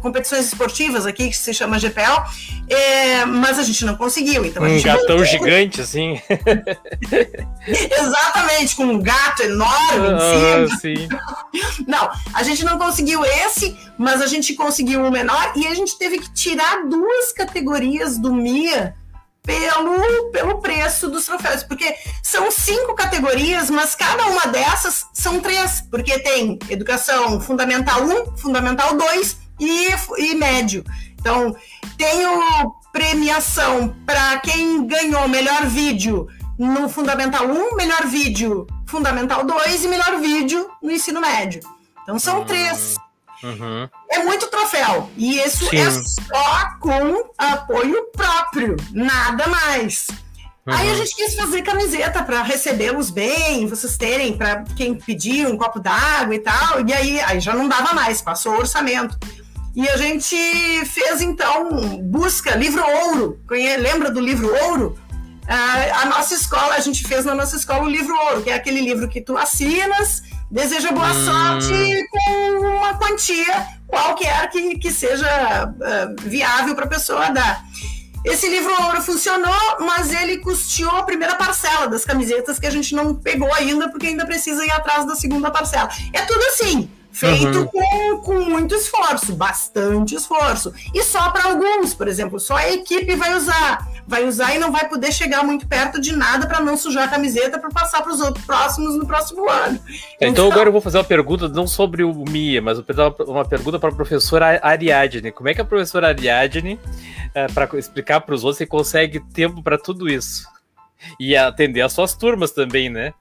competições 0.00 0.46
esportivas 0.46 1.04
aqui, 1.04 1.28
que 1.28 1.36
se 1.36 1.52
chama 1.52 1.80
GPL, 1.80 2.22
é, 2.68 3.24
mas 3.24 3.58
a 3.58 3.64
gente 3.64 3.84
não 3.84 3.96
conseguiu. 3.96 4.44
Então, 4.44 4.62
um 4.62 4.80
gatão 4.80 5.24
gigante, 5.24 5.80
assim. 5.80 6.20
Exatamente, 7.66 8.76
com 8.76 8.84
um 8.84 9.02
gato 9.02 9.42
enorme 9.42 10.64
em 10.64 10.76
cima. 10.78 11.20
Não, 11.88 12.10
a 12.32 12.42
gente 12.42 12.64
não 12.64 12.78
conseguiu 12.78 13.24
esse, 13.24 13.76
mas 13.98 14.20
a 14.20 14.26
gente 14.26 14.54
conseguiu 14.54 15.04
o 15.04 15.10
menor 15.10 15.52
e 15.56 15.66
a 15.66 15.74
gente 15.74 15.98
teve 15.98 16.18
que 16.18 16.32
tirar 16.32 16.86
duas 16.86 17.32
categorias 17.32 18.18
do 18.18 18.32
MIA 18.32 18.94
pelo, 19.42 20.30
pelo 20.30 20.60
preço 20.60 21.08
dos 21.08 21.26
troféus, 21.26 21.62
porque 21.62 21.94
são 22.22 22.50
cinco 22.50 22.94
categorias, 22.94 23.70
mas 23.70 23.94
cada 23.94 24.26
uma 24.26 24.46
dessas 24.46 25.06
são 25.12 25.40
três, 25.40 25.82
porque 25.90 26.18
tem 26.18 26.58
educação 26.68 27.40
fundamental 27.40 28.02
1, 28.02 28.36
fundamental 28.36 28.96
2 28.96 29.36
e, 29.58 29.88
e 30.18 30.34
médio. 30.34 30.84
Então, 31.18 31.54
tenho 31.96 32.74
premiação 32.92 33.94
para 34.06 34.38
quem 34.40 34.86
ganhou 34.86 35.28
melhor 35.28 35.66
vídeo 35.66 36.26
no 36.58 36.88
Fundamental 36.88 37.46
1, 37.46 37.76
melhor 37.76 38.06
vídeo 38.06 38.66
Fundamental 38.86 39.44
2 39.44 39.84
e 39.84 39.88
melhor 39.88 40.20
vídeo 40.20 40.68
no 40.82 40.90
ensino 40.90 41.20
médio. 41.20 41.60
Então, 42.02 42.18
são 42.18 42.40
hum. 42.40 42.44
três 42.44 42.96
Uhum. 43.42 43.88
É 44.10 44.22
muito 44.22 44.46
troféu. 44.48 45.10
E 45.16 45.38
isso 45.38 45.68
Sim. 45.68 45.78
é 45.78 45.90
só 45.90 46.68
com 46.80 47.30
apoio 47.38 48.04
próprio, 48.12 48.76
nada 48.92 49.46
mais. 49.48 50.08
Uhum. 50.66 50.74
Aí 50.74 50.90
a 50.90 50.94
gente 50.94 51.14
quis 51.14 51.34
fazer 51.34 51.62
camiseta 51.62 52.22
para 52.22 52.42
recebê-los 52.42 53.10
bem, 53.10 53.66
vocês 53.66 53.96
terem, 53.96 54.36
para 54.36 54.64
quem 54.76 54.94
pedir 54.94 55.46
um 55.46 55.56
copo 55.56 55.80
d'água 55.80 56.34
e 56.34 56.40
tal. 56.40 56.86
E 56.86 56.92
aí, 56.92 57.20
aí 57.20 57.40
já 57.40 57.54
não 57.54 57.68
dava 57.68 57.94
mais, 57.94 58.20
passou 58.20 58.54
o 58.54 58.58
orçamento. 58.58 59.18
E 59.74 59.88
a 59.88 59.96
gente 59.96 60.36
fez 60.86 61.20
então 61.20 61.98
busca 62.02 62.56
livro 62.56 62.82
ouro. 62.84 63.40
Lembra 63.48 64.10
do 64.10 64.20
livro 64.20 64.52
ouro? 64.68 64.98
a 65.52 66.06
nossa 66.06 66.34
escola, 66.34 66.74
a 66.74 66.80
gente 66.80 67.02
fez 67.06 67.24
na 67.24 67.34
nossa 67.34 67.56
escola 67.56 67.82
o 67.82 67.88
livro 67.88 68.14
ouro, 68.14 68.42
que 68.42 68.50
é 68.50 68.54
aquele 68.54 68.80
livro 68.80 69.08
que 69.08 69.20
tu 69.20 69.36
assinas 69.36 70.22
deseja 70.50 70.92
boa 70.92 71.10
hum. 71.10 71.24
sorte 71.24 72.08
com 72.10 72.76
uma 72.76 72.94
quantia 72.98 73.66
qualquer 73.86 74.48
que, 74.50 74.78
que 74.78 74.90
seja 74.90 75.26
uh, 75.66 76.28
viável 76.28 76.74
para 76.74 76.84
a 76.84 76.88
pessoa 76.88 77.30
dar. 77.30 77.64
Esse 78.24 78.48
livro 78.48 78.70
ouro 78.84 79.00
funcionou, 79.00 79.78
mas 79.80 80.12
ele 80.12 80.38
custeou 80.38 80.90
a 80.90 81.02
primeira 81.02 81.36
parcela 81.36 81.88
das 81.88 82.04
camisetas 82.04 82.58
que 82.58 82.66
a 82.66 82.70
gente 82.70 82.94
não 82.94 83.14
pegou 83.14 83.52
ainda, 83.54 83.88
porque 83.88 84.08
ainda 84.08 84.26
precisa 84.26 84.64
ir 84.64 84.70
atrás 84.70 85.06
da 85.06 85.14
segunda 85.14 85.50
parcela. 85.50 85.88
É 86.12 86.20
tudo 86.22 86.42
assim 86.44 86.90
feito 87.12 87.58
uhum. 87.58 87.66
com, 87.66 88.18
com 88.18 88.40
muito 88.40 88.74
esforço, 88.74 89.34
bastante 89.34 90.14
esforço. 90.14 90.72
E 90.94 91.02
só 91.02 91.30
para 91.30 91.44
alguns, 91.44 91.94
por 91.94 92.08
exemplo, 92.08 92.38
só 92.38 92.56
a 92.56 92.70
equipe 92.70 93.14
vai 93.16 93.34
usar. 93.34 93.88
Vai 94.06 94.24
usar 94.24 94.54
e 94.54 94.58
não 94.58 94.72
vai 94.72 94.88
poder 94.88 95.12
chegar 95.12 95.44
muito 95.44 95.66
perto 95.68 96.00
de 96.00 96.12
nada 96.12 96.46
para 96.46 96.60
não 96.60 96.76
sujar 96.76 97.04
a 97.04 97.08
camiseta 97.08 97.58
para 97.58 97.70
passar 97.70 98.02
para 98.02 98.12
os 98.12 98.20
outros 98.20 98.44
próximos 98.44 98.96
no 98.96 99.06
próximo 99.06 99.48
ano. 99.48 99.78
Então, 100.16 100.28
então, 100.28 100.50
agora 100.50 100.68
eu 100.68 100.72
vou 100.72 100.80
fazer 100.80 100.98
uma 100.98 101.04
pergunta 101.04 101.48
não 101.48 101.66
sobre 101.66 102.02
o 102.02 102.24
Mia, 102.28 102.60
mas 102.60 102.78
uma 103.26 103.44
pergunta 103.44 103.78
para 103.78 103.90
a 103.90 103.94
professora 103.94 104.58
Ariadne. 104.62 105.30
Como 105.30 105.48
é 105.48 105.54
que 105.54 105.60
a 105.60 105.64
professora 105.64 106.08
Ariadne, 106.08 106.78
é, 107.34 107.46
para 107.46 107.68
explicar 107.78 108.20
para 108.20 108.34
os 108.34 108.42
outros, 108.42 108.58
você 108.58 108.66
consegue 108.66 109.20
tempo 109.20 109.62
para 109.62 109.78
tudo 109.78 110.08
isso? 110.08 110.44
E 111.18 111.36
atender 111.36 111.80
as 111.80 111.92
suas 111.92 112.14
turmas 112.14 112.50
também, 112.50 112.90
né? 112.90 113.14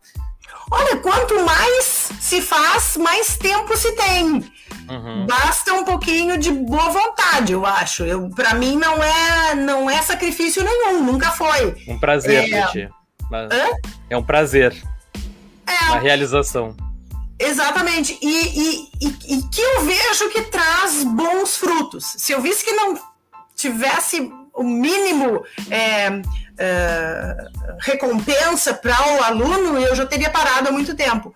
Olha, 0.71 0.97
quanto 0.97 1.43
mais 1.43 2.09
se 2.19 2.41
faz, 2.41 2.97
mais 2.97 3.37
tempo 3.37 3.75
se 3.75 3.91
tem. 3.93 4.51
Uhum. 4.89 5.25
Basta 5.27 5.73
um 5.73 5.83
pouquinho 5.83 6.37
de 6.37 6.51
boa 6.51 6.89
vontade, 6.89 7.53
eu 7.53 7.65
acho. 7.65 8.03
Eu, 8.03 8.29
para 8.29 8.53
mim 8.55 8.75
não 8.75 9.01
é 9.03 9.55
não 9.55 9.89
é 9.89 10.01
sacrifício 10.01 10.63
nenhum, 10.63 11.03
nunca 11.03 11.31
foi. 11.31 11.75
Um 11.87 11.99
prazer, 11.99 12.51
é... 12.53 12.89
É 14.09 14.17
um 14.17 14.23
prazer. 14.23 14.75
É. 15.67 15.85
Uma 15.91 15.99
realização. 15.99 16.75
Exatamente. 17.37 18.17
E, 18.21 18.27
e, 18.27 18.89
e, 19.01 19.35
e, 19.35 19.43
que 19.49 19.61
eu 19.61 19.85
vejo 19.85 20.29
que 20.29 20.41
traz 20.43 21.03
bons 21.03 21.55
frutos. 21.55 22.15
Se 22.17 22.33
eu 22.33 22.41
visse 22.41 22.65
que 22.65 22.71
não 22.73 22.99
tivesse 23.55 24.31
o 24.53 24.63
mínimo 24.63 25.43
é, 25.69 26.09
uh, 26.09 27.77
recompensa 27.79 28.73
para 28.73 28.95
o 29.15 29.23
aluno, 29.23 29.77
eu 29.79 29.95
já 29.95 30.05
teria 30.05 30.29
parado 30.29 30.69
há 30.69 30.71
muito 30.71 30.95
tempo. 30.95 31.33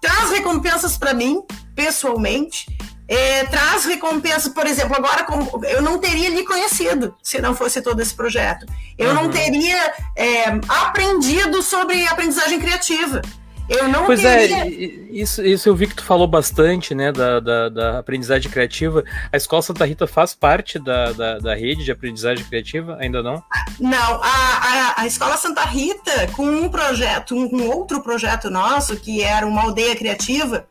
Traz 0.00 0.30
recompensas 0.30 0.96
para 0.96 1.12
mim, 1.12 1.42
pessoalmente, 1.74 2.66
é, 3.08 3.44
traz 3.44 3.86
recompensas, 3.86 4.52
por 4.52 4.66
exemplo, 4.66 4.94
agora 4.94 5.26
eu 5.70 5.80
não 5.80 5.98
teria 5.98 6.28
lhe 6.28 6.44
conhecido 6.44 7.16
se 7.22 7.40
não 7.40 7.54
fosse 7.56 7.80
todo 7.80 8.00
esse 8.00 8.14
projeto. 8.14 8.66
Eu 8.98 9.08
uhum. 9.08 9.14
não 9.14 9.30
teria 9.30 9.94
é, 10.14 10.44
aprendido 10.68 11.62
sobre 11.62 12.06
aprendizagem 12.06 12.60
criativa. 12.60 13.22
Eu 13.68 13.86
não 13.88 14.06
pois 14.06 14.24
é, 14.24 14.48
queria... 14.48 14.64
é, 14.64 14.68
isso, 15.10 15.44
isso 15.44 15.68
eu 15.68 15.76
vi 15.76 15.86
que 15.86 15.94
tu 15.94 16.02
falou 16.02 16.26
bastante, 16.26 16.94
né, 16.94 17.12
da, 17.12 17.38
da, 17.38 17.68
da, 17.68 17.98
aprendizagem 17.98 18.50
criativa. 18.50 19.04
A 19.30 19.36
Escola 19.36 19.60
Santa 19.60 19.84
Rita 19.84 20.06
faz 20.06 20.34
parte 20.34 20.78
da, 20.78 21.12
da, 21.12 21.38
da 21.38 21.54
rede 21.54 21.84
de 21.84 21.92
aprendizagem 21.92 22.44
criativa? 22.44 22.96
Ainda 22.98 23.22
não? 23.22 23.42
Não, 23.78 24.22
a, 24.22 24.94
a, 24.96 25.02
a 25.02 25.06
Escola 25.06 25.36
Santa 25.36 25.64
Rita, 25.64 26.28
com 26.32 26.46
um 26.46 26.68
projeto, 26.68 27.34
um, 27.34 27.48
um, 27.54 27.70
outro 27.70 28.02
projeto 28.02 28.48
nosso, 28.48 28.96
que 28.96 29.22
era 29.22 29.46
uma 29.46 29.62
aldeia 29.62 29.94
criativa, 29.94 30.66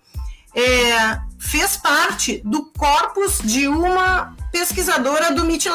é, 0.56 1.20
fez 1.38 1.78
parte 1.78 2.42
do 2.44 2.66
corpus 2.78 3.40
de 3.44 3.68
uma 3.68 4.36
pesquisadora 4.52 5.32
do 5.32 5.46
MIT 5.46 5.70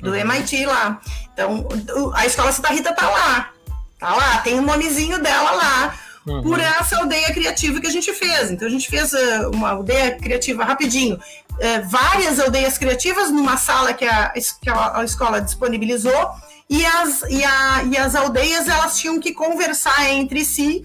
do 0.00 0.10
uhum. 0.10 0.16
MIT 0.16 0.66
lá. 0.66 1.00
Então, 1.32 1.66
a 2.14 2.24
Escola 2.26 2.52
Santa 2.52 2.68
Rita 2.68 2.92
tá 2.94 3.08
lá. 3.08 3.50
Tá 3.98 4.14
lá, 4.14 4.38
tem 4.38 4.58
o 4.58 4.62
um 4.62 4.64
nomezinho 4.64 5.18
dela 5.18 5.52
lá, 5.52 5.94
uhum. 6.26 6.42
por 6.42 6.60
essa 6.60 6.98
aldeia 6.98 7.32
criativa 7.32 7.80
que 7.80 7.86
a 7.86 7.90
gente 7.90 8.12
fez. 8.12 8.50
Então 8.50 8.68
a 8.68 8.70
gente 8.70 8.88
fez 8.88 9.12
uh, 9.12 9.50
uma 9.52 9.70
aldeia 9.70 10.16
criativa 10.16 10.64
rapidinho. 10.64 11.16
Uh, 11.16 11.88
várias 11.88 12.38
aldeias 12.38 12.76
criativas 12.76 13.30
numa 13.30 13.56
sala 13.56 13.94
que 13.94 14.04
a, 14.04 14.30
que 14.30 14.68
a 14.70 15.02
escola 15.04 15.40
disponibilizou, 15.40 16.30
e 16.68 16.84
as, 16.84 17.22
e, 17.28 17.44
a, 17.44 17.84
e 17.84 17.96
as 17.96 18.14
aldeias 18.14 18.68
elas 18.68 18.98
tinham 18.98 19.20
que 19.20 19.32
conversar 19.32 20.10
entre 20.10 20.44
si 20.44 20.84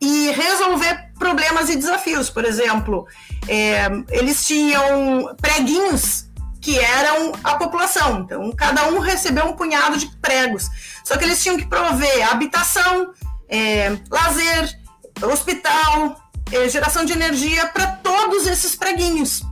e 0.00 0.30
resolver 0.30 1.10
problemas 1.18 1.68
e 1.70 1.76
desafios. 1.76 2.28
Por 2.28 2.44
exemplo, 2.44 3.06
é, 3.46 3.86
eles 4.10 4.44
tinham 4.46 5.34
preguinhos 5.40 6.26
que 6.60 6.78
eram 6.78 7.32
a 7.44 7.54
população. 7.54 8.20
Então, 8.20 8.50
cada 8.52 8.88
um 8.88 8.98
recebeu 8.98 9.46
um 9.46 9.52
punhado 9.52 9.96
de 9.96 10.06
pregos. 10.20 10.68
Só 11.04 11.16
que 11.16 11.24
eles 11.24 11.42
tinham 11.42 11.56
que 11.56 11.66
prover 11.66 12.30
habitação, 12.30 13.12
é, 13.48 13.96
lazer, 14.10 14.78
hospital, 15.22 16.20
é, 16.52 16.68
geração 16.68 17.04
de 17.04 17.12
energia 17.12 17.66
para 17.66 17.86
todos 17.86 18.46
esses 18.46 18.74
preguinhos. 18.74 19.42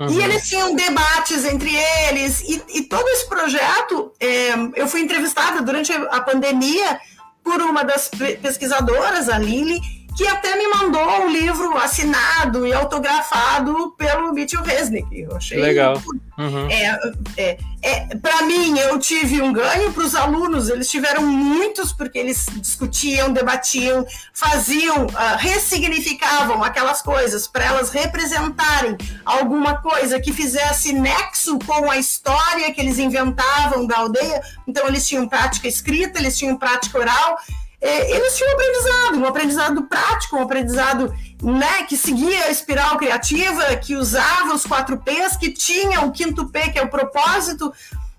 Uhum. 0.00 0.10
E 0.10 0.22
eles 0.22 0.48
tinham 0.48 0.74
debates 0.74 1.44
entre 1.44 1.74
eles, 2.08 2.40
e, 2.40 2.62
e 2.74 2.82
todo 2.82 3.08
esse 3.08 3.28
projeto, 3.28 4.12
é, 4.18 4.52
eu 4.74 4.88
fui 4.88 5.00
entrevistada 5.00 5.62
durante 5.62 5.92
a 5.92 6.20
pandemia 6.20 7.00
por 7.44 7.60
uma 7.60 7.84
das 7.84 8.08
pesquisadoras, 8.40 9.28
a 9.28 9.38
Lili, 9.38 9.80
que 10.16 10.26
até 10.26 10.56
me 10.56 10.68
mandou 10.68 11.22
um 11.22 11.30
livro 11.30 11.76
assinado 11.78 12.66
e 12.66 12.72
autografado 12.72 13.92
pelo 13.96 14.32
Mitchell 14.32 14.62
Resnick. 14.62 15.20
Eu 15.20 15.36
achei 15.36 15.60
legal. 15.60 16.00
Uhum. 16.38 16.68
É, 16.70 16.98
é, 17.36 17.58
é, 17.82 18.16
para 18.16 18.42
mim, 18.42 18.78
eu 18.78 18.98
tive 18.98 19.40
um 19.42 19.52
ganho 19.52 19.92
para 19.92 20.02
os 20.02 20.14
alunos, 20.14 20.68
eles 20.68 20.90
tiveram 20.90 21.22
muitos, 21.22 21.92
porque 21.92 22.18
eles 22.18 22.46
discutiam, 22.56 23.32
debatiam, 23.32 24.06
faziam, 24.32 25.06
uh, 25.06 25.36
ressignificavam 25.38 26.62
aquelas 26.64 27.02
coisas 27.02 27.46
para 27.46 27.64
elas 27.64 27.90
representarem 27.90 28.96
alguma 29.24 29.76
coisa 29.82 30.20
que 30.20 30.32
fizesse 30.32 30.92
nexo 30.92 31.58
com 31.60 31.90
a 31.90 31.98
história 31.98 32.72
que 32.72 32.80
eles 32.80 32.98
inventavam 32.98 33.86
da 33.86 33.98
aldeia. 33.98 34.42
Então, 34.66 34.86
eles 34.88 35.06
tinham 35.06 35.28
prática 35.28 35.68
escrita, 35.68 36.18
eles 36.18 36.36
tinham 36.36 36.56
prática 36.56 36.98
oral 36.98 37.38
eles 37.82 38.36
tinham 38.36 38.50
um 38.50 38.54
aprendizado, 38.54 39.18
um 39.18 39.26
aprendizado 39.26 39.82
prático, 39.82 40.36
um 40.36 40.42
aprendizado 40.42 41.12
né, 41.42 41.82
que 41.88 41.96
seguia 41.96 42.44
a 42.44 42.50
espiral 42.50 42.96
criativa, 42.96 43.74
que 43.76 43.96
usava 43.96 44.54
os 44.54 44.64
quatro 44.64 44.98
P's, 44.98 45.36
que 45.36 45.50
tinha 45.50 46.00
o 46.02 46.12
quinto 46.12 46.46
P, 46.48 46.70
que 46.70 46.78
é 46.78 46.82
o 46.82 46.88
propósito. 46.88 47.72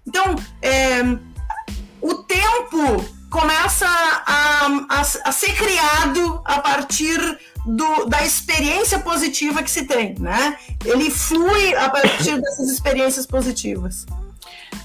Então, 0.06 0.36
é, 0.62 1.02
o 2.02 2.16
tempo 2.16 3.06
começa 3.30 3.88
a, 3.88 4.68
a, 4.90 5.02
a 5.02 5.32
ser 5.32 5.54
criado 5.56 6.42
a 6.44 6.60
partir 6.60 7.20
do, 7.66 8.06
da 8.06 8.24
experiência 8.24 9.00
positiva 9.00 9.64
que 9.64 9.72
se 9.72 9.86
tem, 9.86 10.16
né? 10.20 10.58
Ele 10.86 11.10
flui 11.10 11.74
a 11.76 11.90
partir 11.90 12.40
dessas 12.40 12.70
experiências 12.70 13.26
positivas. 13.26 14.06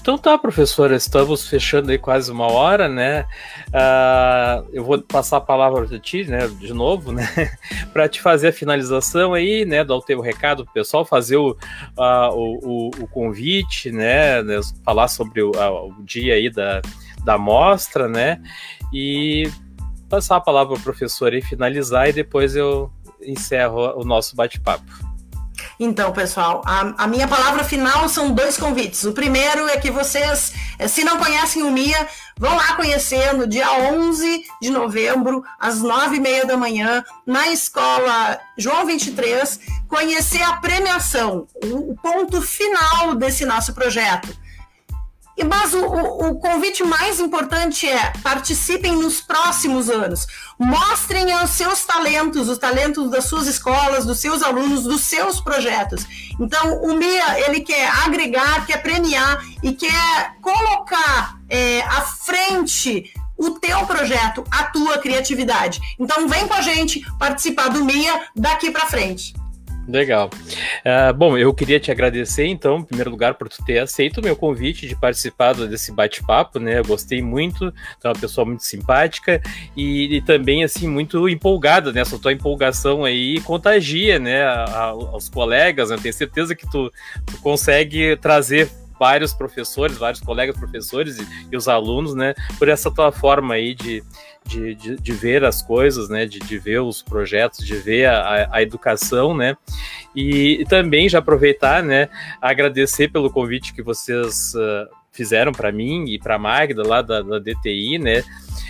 Então 0.01 0.17
tá, 0.17 0.37
professora, 0.37 0.95
estamos 0.95 1.47
fechando 1.47 1.91
aí 1.91 1.97
quase 1.97 2.31
uma 2.31 2.49
hora, 2.49 2.87
né? 2.87 3.25
Uh, 3.67 4.67
eu 4.71 4.83
vou 4.83 4.99
passar 5.01 5.37
a 5.37 5.41
palavra 5.41 5.85
para 5.85 5.99
ti, 5.99 6.23
né, 6.23 6.47
de 6.47 6.73
novo, 6.73 7.11
né, 7.11 7.27
para 7.91 8.07
te 8.07 8.21
fazer 8.21 8.47
a 8.47 8.53
finalização 8.53 9.33
aí, 9.33 9.65
né, 9.65 9.83
dar 9.83 9.95
o 9.95 10.01
teu 10.01 10.21
recado 10.21 10.63
pro 10.63 10.73
pessoal, 10.73 11.05
fazer 11.05 11.37
o, 11.37 11.51
uh, 11.51 12.33
o, 12.33 12.59
o, 12.63 12.87
o, 13.03 13.07
convite, 13.07 13.91
né, 13.91 14.41
né 14.41 14.59
falar 14.83 15.09
sobre 15.09 15.43
o, 15.43 15.51
o 15.51 16.03
dia 16.03 16.33
aí 16.33 16.49
da, 16.49 16.81
da 17.23 17.37
mostra, 17.37 18.07
né, 18.07 18.41
e 18.91 19.51
passar 20.09 20.37
a 20.37 20.41
palavra 20.41 20.73
para 20.73 20.81
o 20.81 20.83
professor 20.83 21.33
e 21.33 21.41
finalizar, 21.41 22.09
e 22.09 22.13
depois 22.13 22.55
eu 22.55 22.91
encerro 23.21 23.99
o 23.99 24.03
nosso 24.03 24.35
bate-papo. 24.35 25.08
Então, 25.79 26.11
pessoal, 26.11 26.61
a, 26.65 27.05
a, 27.05 27.07
minha 27.07 27.25
palavra 27.25 27.63
final 27.63 28.09
são 28.09 28.31
dois 28.31 28.57
convites. 28.57 29.05
O 29.05 29.13
primeiro 29.13 29.65
é 29.69 29.77
que 29.77 29.89
vocês, 29.89 30.51
eh, 30.77 30.89
se 30.89 31.05
não 31.05 31.17
conhecem 31.17 31.63
o 31.63 31.71
MIA, 31.71 32.05
vão 32.37 32.53
lá 32.53 32.75
conhecer 32.75 33.33
no 33.33 33.47
dia 33.47 33.71
11 33.71 34.43
de 34.61 34.69
novembro, 34.69 35.41
às 35.57 35.81
nove 35.81 36.17
e 36.17 36.19
meia 36.19 36.45
da 36.45 36.57
manhã, 36.57 37.01
na 37.25 37.47
escola 37.47 38.37
João 38.57 38.85
23, 38.85 39.57
conhecer 39.87 40.41
a 40.41 40.57
premiação, 40.57 41.47
o 41.63 41.95
ponto 42.03 42.41
final 42.41 43.15
desse 43.15 43.45
nosso 43.45 43.73
projeto. 43.73 44.27
Mas 45.43 45.73
o, 45.73 45.85
o, 45.85 46.35
convite 46.39 46.83
mais 46.83 47.19
importante 47.19 47.87
é 47.87 48.11
participem 48.21 48.93
nos 48.93 49.21
próximos 49.21 49.89
anos. 49.89 50.27
Mostrem 50.57 51.33
os 51.35 51.51
seus 51.51 51.85
talentos, 51.85 52.49
os 52.49 52.57
talentos 52.57 53.09
das 53.09 53.25
suas 53.25 53.47
escolas, 53.47 54.05
dos 54.05 54.19
seus 54.19 54.43
alunos, 54.43 54.83
dos 54.83 55.01
seus 55.01 55.39
projetos. 55.39 56.05
Então, 56.39 56.81
o 56.81 56.93
MIA, 56.95 57.47
ele 57.47 57.61
quer 57.61 57.89
agregar, 58.05 58.65
quer 58.65 58.81
premiar 58.81 59.43
e 59.63 59.73
quer 59.73 60.33
colocar 60.41 61.37
é, 61.49 61.81
à 61.81 62.01
frente 62.01 63.13
o 63.37 63.51
teu 63.51 63.85
projeto, 63.85 64.43
a 64.51 64.65
tua 64.65 64.97
criatividade. 64.97 65.79
Então, 65.97 66.27
vem 66.27 66.47
com 66.47 66.53
a 66.53 66.61
gente 66.61 67.01
participar 67.17 67.69
do 67.69 67.85
MIA 67.85 68.27
daqui 68.35 68.69
para 68.69 68.87
frente. 68.87 69.33
Legal. 69.89 70.29
Uh, 70.85 71.11
bom, 71.15 71.35
eu 71.35 71.51
queria 71.51 71.79
te 71.79 71.89
agradecer, 71.89 72.45
então, 72.45 72.77
em 72.77 72.83
primeiro 72.83 73.09
lugar, 73.09 73.33
por 73.33 73.49
tu 73.49 73.65
ter 73.65 73.79
aceito 73.79 74.19
o 74.19 74.23
meu 74.23 74.35
convite 74.35 74.87
de 74.87 74.95
participar 74.95 75.55
desse 75.55 75.91
bate-papo, 75.91 76.59
né? 76.59 76.77
Eu 76.77 76.85
gostei 76.85 77.23
muito, 77.23 77.71
tu 77.71 78.05
é 78.05 78.07
uma 78.07 78.19
pessoa 78.19 78.45
muito 78.45 78.63
simpática 78.63 79.41
e, 79.75 80.17
e, 80.17 80.21
também, 80.21 80.63
assim, 80.63 80.87
muito 80.87 81.27
empolgada, 81.27 81.91
né? 81.91 82.01
Essa 82.01 82.19
tua 82.19 82.31
empolgação 82.31 83.03
aí 83.03 83.41
contagia, 83.41 84.19
né, 84.19 84.43
a, 84.43 84.63
a, 84.63 84.83
aos 84.89 85.27
colegas, 85.27 85.89
né? 85.89 85.95
Eu 85.95 86.01
tenho 86.01 86.13
certeza 86.13 86.53
que 86.53 86.69
tu, 86.69 86.91
tu 87.25 87.37
consegue 87.41 88.15
trazer 88.17 88.69
vários 88.99 89.33
professores, 89.33 89.97
vários 89.97 90.21
colegas 90.21 90.57
professores 90.57 91.17
e, 91.17 91.27
e, 91.51 91.55
os 91.55 91.67
alunos, 91.67 92.13
né, 92.13 92.35
por 92.57 92.67
essa 92.67 92.91
tua 92.91 93.11
forma 93.11 93.53
aí 93.53 93.73
de, 93.73 94.03
de, 94.45 94.75
de, 94.75 94.95
de 94.97 95.11
ver 95.13 95.45
as 95.45 95.61
coisas, 95.61 96.09
né, 96.09 96.25
de, 96.25 96.39
de 96.39 96.59
ver 96.59 96.81
os 96.81 97.01
projetos, 97.01 97.65
de 97.65 97.75
ver 97.75 98.07
a, 98.07 98.49
a 98.51 98.61
educação, 98.61 99.35
né, 99.35 99.55
e, 100.13 100.61
e, 100.61 100.65
também 100.65 101.07
já 101.07 101.19
aproveitar, 101.19 101.81
né, 101.81 102.09
agradecer 102.41 103.07
pelo 103.07 103.31
convite 103.31 103.73
que 103.73 103.81
vocês 103.81 104.53
uh, 104.55 104.98
fizeram 105.19 105.51
para 105.51 105.69
mim 105.69 106.05
e 106.05 106.17
para 106.17 106.39
Magda 106.39 106.81
lá 106.87 107.01
da, 107.01 107.21
da 107.21 107.39
DTI, 107.39 107.99
né, 107.99 108.23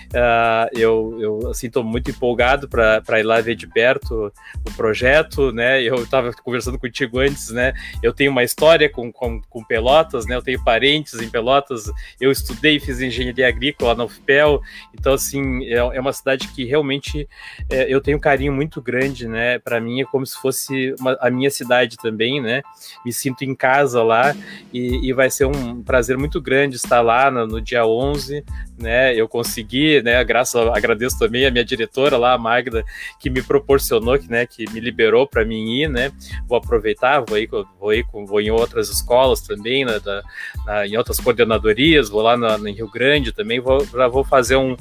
Uh, 0.10 0.66
eu, 0.74 1.18
eu 1.20 1.50
assim, 1.52 1.68
estou 1.68 1.84
muito 1.84 2.10
empolgado 2.10 2.68
para 2.68 3.20
ir 3.20 3.24
lá 3.24 3.40
ver 3.42 3.54
de 3.54 3.68
perto 3.68 4.34
o 4.68 4.74
projeto, 4.76 5.52
né? 5.52 5.84
Eu 5.84 6.02
estava 6.04 6.34
conversando 6.34 6.80
contigo 6.80 7.20
antes, 7.20 7.52
né? 7.52 7.74
Eu 8.02 8.12
tenho 8.12 8.32
uma 8.32 8.44
história 8.44 8.90
com, 8.90 9.12
com, 9.12 9.40
com, 9.48 9.64
Pelotas, 9.64 10.26
né? 10.26 10.36
Eu 10.36 10.42
tenho 10.42 10.64
parentes 10.64 11.14
em 11.14 11.30
Pelotas, 11.30 11.92
eu 12.20 12.32
estudei, 12.32 12.80
fiz 12.80 13.00
engenharia 13.00 13.48
agrícola 13.48 13.94
na 13.94 14.04
UFPEL, 14.04 14.60
então, 14.98 15.14
assim, 15.14 15.66
é, 15.66 15.76
é 15.76 16.02
uma 16.02 16.12
cidade 16.12 16.48
que 16.48 16.66
realmente 16.66 17.30
é, 17.70 17.94
eu 17.94 18.02
tenho 18.02 18.18
um 18.18 18.22
carinho 18.22 18.52
muito 18.52 18.82
grande, 18.82 19.28
né? 19.28 19.60
Para 19.60 19.80
mim 19.80 20.02
é 20.02 20.06
como 20.06 20.26
se 20.26 20.36
fosse 20.42 20.96
uma, 21.00 21.16
a 21.22 21.30
minha 21.30 21.52
cidade 21.52 21.98
também, 21.98 22.42
né? 22.42 22.64
Me 23.06 23.14
sinto 23.14 23.44
em 23.44 23.54
casa 23.54 24.02
lá 24.02 24.36
e, 24.74 25.08
e 25.08 25.14
vai 25.14 25.30
ser 25.30 25.46
um 25.46 25.84
prazer 25.84 26.18
muito 26.18 26.39
grande 26.42 26.76
estar 26.76 27.02
lá 27.02 27.30
no, 27.30 27.46
no 27.46 27.62
dia 27.62 27.86
11, 27.86 28.44
né? 28.80 29.14
Eu 29.16 29.28
consegui, 29.28 30.02
né? 30.02 30.24
Graças, 30.24 30.56
agradeço 30.56 31.18
também 31.20 31.46
a 31.46 31.52
minha 31.52 31.66
diretora 31.66 32.18
lá, 32.18 32.34
a 32.34 32.38
Magda, 32.38 32.84
que 33.20 33.30
me 33.30 33.42
proporcionou, 33.42 34.18
que, 34.18 34.30
né? 34.30 34.46
Que 34.46 34.70
me 34.72 34.80
liberou 34.80 35.28
para 35.28 35.46
mim 35.46 35.82
ir, 35.82 35.90
né? 35.90 36.12
Vou 36.48 36.58
aproveitar, 36.58 37.22
vou 37.22 37.38
ir, 37.38 37.50
vou 37.80 37.94
ir, 37.94 38.06
vou 38.12 38.42
em 38.42 38.52
outras 38.52 38.90
escolas 38.90 39.42
também, 39.42 39.86
né, 39.86 40.00
da, 40.00 40.24
na, 40.66 40.88
em 40.88 40.98
outras 40.98 41.20
coordenadorias, 41.20 42.10
vou 42.10 42.22
lá 42.22 42.38
na, 42.38 42.58
em 42.70 42.74
Rio 42.74 42.90
Grande 42.90 43.32
também, 43.32 43.60
vou, 43.60 43.86
já 43.86 44.08
vou 44.08 44.24
fazer 44.24 44.56
um, 44.56 44.76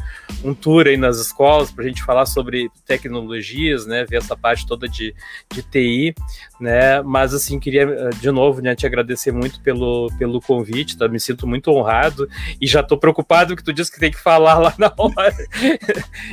um 0.44 0.54
tour 0.54 0.86
aí 0.86 0.96
nas 0.96 1.18
escolas 1.18 1.70
para 1.70 1.84
a 1.84 1.88
gente 1.88 2.02
falar 2.02 2.26
sobre 2.26 2.70
tecnologias, 2.86 3.86
né? 3.86 4.04
Ver 4.04 4.16
essa 4.16 4.36
parte 4.36 4.66
toda 4.66 4.88
de, 4.88 5.14
de 5.52 5.62
TI, 5.62 6.14
né? 6.60 7.02
Mas 7.02 7.34
assim 7.34 7.58
queria 7.58 7.82
eh, 7.82 8.10
de 8.20 8.30
novo, 8.30 8.60
né? 8.60 8.74
Te 8.74 8.86
agradecer 8.86 9.32
muito 9.32 9.60
pelo, 9.60 10.10
pelo 10.18 10.40
convite, 10.40 10.96
tá? 10.96 11.08
Me 11.08 11.20
sinto 11.20 11.46
muito 11.46 11.70
honrado 11.70 12.28
e 12.60 12.66
já 12.66 12.80
estou 12.80 12.98
preocupado 12.98 13.56
que 13.56 13.64
tu 13.64 13.72
disse 13.72 13.87
que 13.90 14.00
tem 14.00 14.10
que 14.10 14.18
falar 14.18 14.58
lá 14.58 14.74
na 14.78 14.92
hora. 14.96 15.48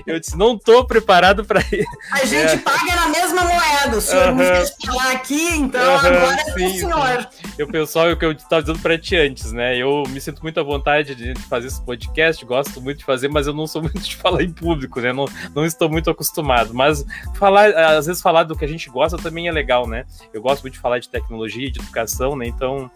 Eu 0.05 0.19
disse, 0.19 0.37
não 0.37 0.57
tô 0.57 0.85
preparado 0.85 1.45
para 1.45 1.61
ir. 1.71 1.85
A 2.11 2.25
gente 2.25 2.53
é. 2.53 2.57
paga 2.57 2.95
na 2.95 3.09
mesma 3.09 3.43
moeda, 3.43 3.97
o 3.97 4.01
senhor 4.01 4.29
uhum. 4.29 4.35
me 4.35 4.45
falar 4.85 5.11
aqui, 5.11 5.49
então 5.55 5.81
uhum, 5.81 5.97
agora 5.97 6.41
é 6.41 6.53
sim, 6.53 6.65
o 6.65 6.79
senhor. 6.79 7.27
Eu, 7.57 7.67
pessoal, 7.67 8.11
o 8.11 8.17
que 8.17 8.25
eu 8.25 8.31
estava 8.31 8.61
dizendo 8.61 8.79
para 8.79 8.97
ti 8.97 9.15
antes, 9.15 9.51
né? 9.51 9.77
Eu 9.77 10.03
me 10.09 10.19
sinto 10.19 10.41
muito 10.41 10.59
à 10.59 10.63
vontade 10.63 11.15
de 11.15 11.33
fazer 11.49 11.67
esse 11.67 11.81
podcast, 11.81 12.43
gosto 12.45 12.81
muito 12.81 12.99
de 12.99 13.05
fazer, 13.05 13.27
mas 13.27 13.47
eu 13.47 13.53
não 13.53 13.67
sou 13.67 13.81
muito 13.83 13.99
de 13.99 14.15
falar 14.15 14.43
em 14.43 14.51
público, 14.51 14.99
né? 14.99 15.13
Não, 15.13 15.25
não 15.53 15.65
estou 15.65 15.89
muito 15.89 16.09
acostumado. 16.09 16.73
Mas 16.73 17.05
falar, 17.35 17.69
às 17.97 18.05
vezes 18.05 18.21
falar 18.21 18.43
do 18.43 18.55
que 18.55 18.65
a 18.65 18.67
gente 18.67 18.89
gosta 18.89 19.17
também 19.17 19.47
é 19.47 19.51
legal, 19.51 19.87
né? 19.87 20.05
Eu 20.33 20.41
gosto 20.41 20.63
muito 20.63 20.73
de 20.73 20.79
falar 20.79 20.99
de 20.99 21.09
tecnologia, 21.09 21.71
de 21.71 21.79
educação, 21.79 22.35
né? 22.35 22.47
Então 22.47 22.89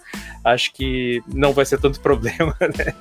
acho 0.43 0.74
que 0.74 1.22
não 1.28 1.53
vai 1.53 1.66
ser 1.66 1.80
tanto 1.80 1.99
problema, 2.01 2.55
né? 2.60 2.93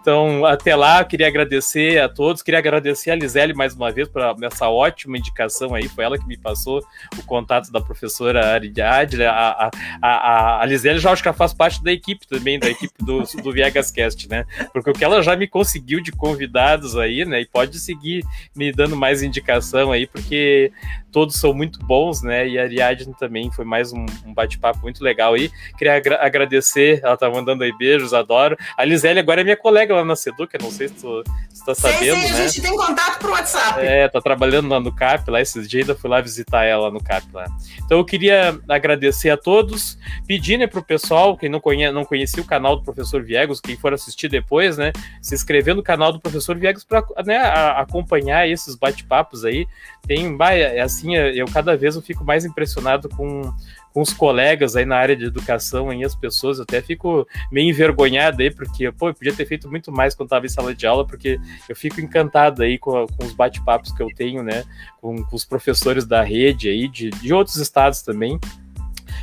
Então, 0.00 0.44
até 0.44 0.74
lá, 0.74 1.03
queria 1.04 1.28
agradecer 1.28 2.00
a 2.00 2.08
todos, 2.08 2.42
queria 2.42 2.58
agradecer 2.58 3.10
a 3.10 3.14
Lisele 3.14 3.54
mais 3.54 3.74
uma 3.74 3.90
vez 3.90 4.08
por 4.08 4.22
essa 4.42 4.68
ótima 4.68 5.18
indicação 5.18 5.74
aí, 5.74 5.88
foi 5.88 6.04
ela 6.04 6.18
que 6.18 6.26
me 6.26 6.36
passou 6.36 6.82
o 7.18 7.22
contato 7.24 7.70
da 7.70 7.80
professora 7.80 8.54
Ariadne, 8.54 9.24
a, 9.24 9.70
a, 10.02 10.08
a, 10.08 10.62
a 10.62 10.66
Lisele 10.66 10.98
já 10.98 11.12
acho 11.12 11.22
que 11.22 11.28
ela 11.28 11.36
faz 11.36 11.52
parte 11.52 11.82
da 11.82 11.92
equipe 11.92 12.26
também, 12.26 12.58
da 12.58 12.68
equipe 12.68 12.94
do, 13.00 13.22
do 13.42 13.52
Viegas 13.52 13.90
Cast, 13.90 14.28
né, 14.28 14.44
porque 14.72 14.90
o 14.90 14.92
que 14.92 15.04
ela 15.04 15.22
já 15.22 15.36
me 15.36 15.46
conseguiu 15.46 16.00
de 16.00 16.12
convidados 16.12 16.96
aí, 16.96 17.24
né, 17.24 17.40
e 17.40 17.46
pode 17.46 17.78
seguir 17.78 18.24
me 18.54 18.72
dando 18.72 18.96
mais 18.96 19.22
indicação 19.22 19.92
aí, 19.92 20.06
porque 20.06 20.72
todos 21.14 21.36
são 21.36 21.54
muito 21.54 21.78
bons, 21.78 22.22
né? 22.22 22.48
E 22.48 22.58
a 22.58 22.62
Ariadne 22.62 23.14
também 23.14 23.48
foi 23.52 23.64
mais 23.64 23.92
um, 23.92 24.04
um 24.26 24.34
bate-papo 24.34 24.80
muito 24.82 25.02
legal 25.02 25.34
aí. 25.34 25.48
Queria 25.78 25.94
agra 25.94 26.18
agradecer, 26.20 26.98
ela 27.04 27.16
tá 27.16 27.30
mandando 27.30 27.62
aí 27.62 27.72
beijos, 27.78 28.12
adoro. 28.12 28.56
A 28.76 28.84
Lisele 28.84 29.20
agora 29.20 29.40
é 29.40 29.44
minha 29.44 29.56
colega 29.56 29.94
lá 29.94 30.04
na 30.04 30.16
Seduca, 30.16 30.58
não 30.60 30.72
sei 30.72 30.88
se 30.88 30.93
tu, 31.00 31.22
se 31.48 31.64
tá 31.64 31.74
sabendo, 31.74 32.16
né? 32.16 32.30
a 32.30 32.46
gente 32.46 32.62
tem 32.62 32.76
contato 32.76 33.18
pro 33.18 33.32
WhatsApp. 33.32 33.80
É, 33.80 34.08
tá 34.08 34.20
trabalhando 34.20 34.68
lá 34.68 34.80
no 34.80 34.94
CAP, 34.94 35.30
lá 35.30 35.40
esses 35.40 35.68
dias 35.68 35.88
ainda 35.88 35.98
fui 35.98 36.10
lá 36.10 36.20
visitar 36.20 36.64
ela 36.64 36.90
no 36.90 37.02
CAP 37.02 37.26
lá. 37.32 37.46
Então 37.84 37.98
eu 37.98 38.04
queria 38.04 38.58
agradecer 38.68 39.30
a 39.30 39.36
todos, 39.36 39.98
pedir, 40.26 40.58
né, 40.58 40.66
pro 40.66 40.82
pessoal, 40.82 41.36
quem 41.36 41.48
não, 41.48 41.60
conhe 41.60 41.90
não 41.90 42.04
conhecia 42.04 42.42
o 42.42 42.46
canal 42.46 42.76
do 42.76 42.82
Professor 42.82 43.22
Viegos, 43.22 43.60
quem 43.60 43.76
for 43.76 43.92
assistir 43.92 44.28
depois, 44.28 44.76
né, 44.76 44.92
se 45.20 45.34
inscrever 45.34 45.74
no 45.74 45.82
canal 45.82 46.12
do 46.12 46.20
Professor 46.20 46.56
Viegos 46.56 46.84
para 46.84 47.04
né, 47.24 47.38
acompanhar 47.76 48.48
esses 48.48 48.74
bate-papos 48.74 49.44
aí. 49.44 49.66
Tem, 50.06 50.36
é 50.50 50.80
assim, 50.80 51.16
eu 51.16 51.46
cada 51.46 51.76
vez 51.76 51.96
eu 51.96 52.02
fico 52.02 52.24
mais 52.24 52.44
impressionado 52.44 53.08
com, 53.08 53.50
com 53.94 54.02
os 54.02 54.12
colegas 54.12 54.74
aí 54.74 54.84
na 54.84 54.96
área 54.96 55.14
de 55.14 55.24
educação 55.24 55.92
e 55.92 56.04
as 56.04 56.16
pessoas, 56.16 56.58
eu 56.58 56.64
até 56.64 56.82
fico 56.82 57.26
meio 57.50 57.70
envergonhado 57.70 58.42
aí, 58.42 58.50
porque, 58.50 58.90
pô, 58.90 59.08
eu 59.08 59.14
podia 59.14 59.32
ter 59.32 59.46
feito 59.46 59.70
muito 59.70 59.92
mais 59.92 60.16
quando 60.16 60.26
estava 60.26 60.44
em 60.44 60.48
sala 60.48 60.74
de 60.74 60.84
aula, 60.84 61.06
porque 61.06 61.38
eu 61.68 61.76
fico 61.76 62.00
encantado 62.00 62.64
aí 62.64 62.76
com, 62.76 63.06
com 63.06 63.24
os 63.24 63.32
bate-papos 63.32 63.92
que 63.92 64.02
eu 64.02 64.08
tenho, 64.16 64.42
né, 64.42 64.64
com, 65.00 65.22
com, 65.22 65.36
os 65.36 65.44
professores 65.44 66.04
da 66.04 66.24
rede 66.24 66.68
aí, 66.68 66.88
de, 66.88 67.10
de 67.10 67.32
outros 67.32 67.56
estados 67.56 68.02
também, 68.02 68.36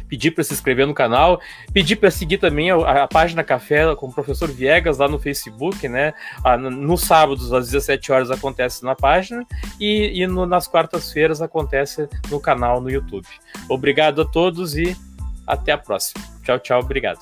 pedir 0.07 0.31
para 0.31 0.43
se 0.43 0.53
inscrever 0.53 0.87
no 0.87 0.93
canal, 0.93 1.39
pedir 1.73 1.95
para 1.95 2.11
seguir 2.11 2.37
também 2.37 2.71
a, 2.71 3.03
a, 3.03 3.07
página 3.07 3.43
Café 3.43 3.95
com 3.95 4.07
o 4.07 4.13
professor 4.13 4.51
Viegas 4.51 4.97
lá 4.97 5.07
no 5.07 5.19
Facebook, 5.19 5.87
né? 5.87 6.13
Ah, 6.43 6.57
nos 6.57 7.01
sábados 7.01 7.53
às 7.53 7.67
17 7.67 8.11
horas 8.11 8.31
acontece 8.31 8.83
na 8.83 8.95
página 8.95 9.45
e, 9.79 10.21
e 10.21 10.27
no, 10.27 10.45
nas 10.45 10.67
quartas-feiras 10.67 11.41
acontece 11.41 12.07
no 12.29 12.39
canal 12.39 12.81
no 12.81 12.89
YouTube. 12.89 13.27
Obrigado 13.69 14.21
a 14.21 14.25
todos 14.25 14.75
e 14.75 14.95
até 15.45 15.71
a 15.71 15.77
próxima. 15.77 16.23
Tchau, 16.43 16.59
tchau, 16.59 16.79
obrigado. 16.79 17.19